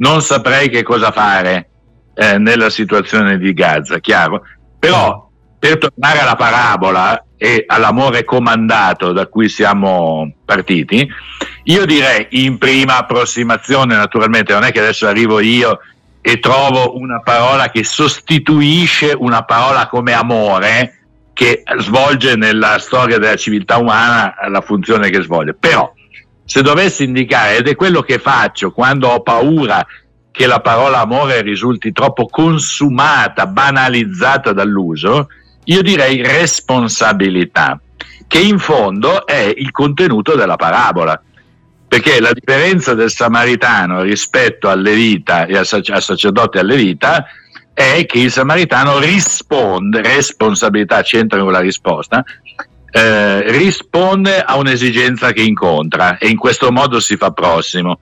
non 0.01 0.21
saprei 0.21 0.69
che 0.69 0.83
cosa 0.83 1.11
fare 1.11 1.69
eh, 2.15 2.37
nella 2.37 2.69
situazione 2.69 3.37
di 3.37 3.53
Gaza, 3.53 3.99
chiaro? 3.99 4.43
Però 4.77 5.29
per 5.57 5.77
tornare 5.77 6.19
alla 6.19 6.35
parabola 6.35 7.25
e 7.37 7.63
all'amore 7.67 8.23
comandato 8.23 9.13
da 9.13 9.27
cui 9.27 9.47
siamo 9.47 10.33
partiti, 10.43 11.07
io 11.63 11.85
direi 11.85 12.27
in 12.31 12.57
prima 12.57 12.97
approssimazione, 12.97 13.95
naturalmente, 13.95 14.53
non 14.53 14.63
è 14.63 14.71
che 14.71 14.79
adesso 14.79 15.07
arrivo 15.07 15.39
io 15.39 15.79
e 16.19 16.39
trovo 16.39 16.97
una 16.97 17.19
parola 17.21 17.69
che 17.69 17.83
sostituisce 17.83 19.15
una 19.17 19.43
parola 19.43 19.87
come 19.87 20.13
amore 20.13 20.97
che 21.33 21.63
svolge 21.79 22.35
nella 22.35 22.77
storia 22.79 23.17
della 23.17 23.35
civiltà 23.35 23.77
umana 23.77 24.33
la 24.47 24.61
funzione 24.61 25.09
che 25.09 25.21
svolge. 25.21 25.53
Però 25.53 25.91
se 26.51 26.61
dovessi 26.61 27.05
indicare, 27.05 27.55
ed 27.55 27.69
è 27.69 27.77
quello 27.77 28.01
che 28.01 28.19
faccio 28.19 28.71
quando 28.71 29.07
ho 29.07 29.21
paura 29.21 29.87
che 30.31 30.45
la 30.47 30.59
parola 30.59 30.99
amore 30.99 31.41
risulti 31.41 31.93
troppo 31.93 32.25
consumata, 32.25 33.47
banalizzata 33.47 34.51
dall'uso, 34.51 35.29
io 35.63 35.81
direi 35.81 36.21
responsabilità, 36.21 37.79
che 38.27 38.39
in 38.39 38.59
fondo 38.59 39.25
è 39.25 39.53
il 39.55 39.71
contenuto 39.71 40.35
della 40.35 40.57
parabola. 40.57 41.21
Perché 41.87 42.19
la 42.19 42.33
differenza 42.33 42.95
del 42.95 43.11
samaritano 43.11 44.01
rispetto 44.01 44.67
al 44.67 44.81
levita 44.81 45.45
e 45.45 45.55
al, 45.55 45.65
sacerdote 45.65 46.57
e 46.57 46.59
al 46.59 46.67
levita 46.67 47.27
è 47.73 48.05
che 48.05 48.19
il 48.19 48.29
samaritano 48.29 48.99
risponde, 48.99 50.01
responsabilità 50.01 51.01
c'entra 51.01 51.39
con 51.39 51.53
la 51.53 51.61
risposta, 51.61 52.25
eh, 52.91 53.51
risponde 53.51 54.41
a 54.41 54.57
un'esigenza 54.57 55.31
che 55.31 55.41
incontra 55.41 56.17
e 56.17 56.27
in 56.27 56.37
questo 56.37 56.71
modo 56.71 56.99
si 56.99 57.15
fa 57.15 57.31
prossimo. 57.31 57.99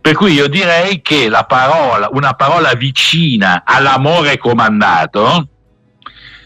Per 0.00 0.14
cui 0.14 0.32
io 0.32 0.48
direi 0.48 1.02
che 1.02 1.28
la 1.28 1.44
parola, 1.44 2.08
una 2.12 2.32
parola 2.34 2.72
vicina 2.74 3.64
all'amore 3.66 4.38
comandato, 4.38 5.48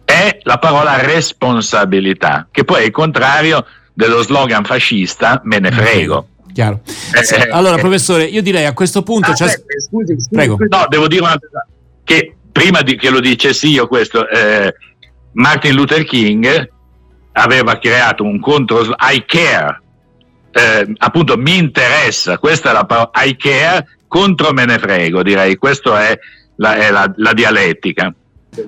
è 0.05 0.39
la 0.43 0.59
parola 0.59 0.97
responsabilità, 1.01 2.49
che 2.51 2.65
poi 2.65 2.83
è 2.83 2.85
il 2.87 2.91
contrario 2.91 3.65
dello 3.95 4.23
slogan 4.23 4.65
fascista 4.65 5.41
me 5.45 5.59
ne 5.59 5.71
frego. 5.71 6.29
Chiaro. 6.53 6.81
Eh, 6.85 7.49
allora, 7.51 7.77
eh, 7.77 7.81
professore, 7.81 8.25
io 8.25 8.43
direi 8.43 8.67
a 8.67 8.73
questo 8.73 9.03
punto. 9.03 9.31
Ah, 9.31 9.35
scusi, 9.37 9.57
scusi, 9.89 10.29
Prego. 10.31 10.57
No, 10.69 10.87
devo 10.89 11.09
dire 11.09 11.23
una 11.23 11.39
cosa. 11.39 11.67
Che 12.05 12.37
prima 12.51 12.83
di 12.83 12.97
che 12.97 13.11
lo 13.11 13.21
dicessi 13.21 13.69
io 13.69 13.87
questo, 13.87 14.29
eh, 14.29 14.75
Martin 15.33 15.75
Luther 15.75 16.05
King 16.05 16.71
aveva 17.33 17.79
creato 17.79 18.25
un 18.25 18.41
contro 18.41 18.83
I 18.83 19.25
care, 19.27 19.81
eh, 20.53 20.93
appunto 20.99 21.37
mi 21.37 21.57
interessa, 21.57 22.39
questa 22.39 22.71
è 22.71 22.73
la 22.73 22.85
parola 22.85 23.11
I 23.25 23.37
care 23.37 23.87
contro 24.07 24.53
me 24.53 24.67
ne 24.67 24.79
frego, 24.79 25.23
direi, 25.23 25.57
questa 25.57 26.07
è 26.07 26.19
la, 26.57 26.77
è 26.77 26.91
la, 26.91 27.11
la 27.17 27.33
dialettica. 27.33 28.15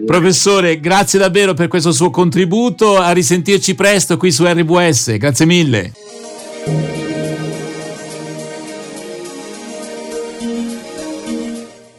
Professore, 0.06 0.80
grazie 0.80 1.18
davvero 1.18 1.52
per 1.52 1.68
questo 1.68 1.92
suo 1.92 2.08
contributo, 2.08 2.96
a 2.96 3.12
risentirci 3.12 3.74
presto 3.74 4.16
qui 4.16 4.30
su 4.32 4.46
RWS, 4.46 5.18
grazie 5.18 5.44
mille. 5.44 5.92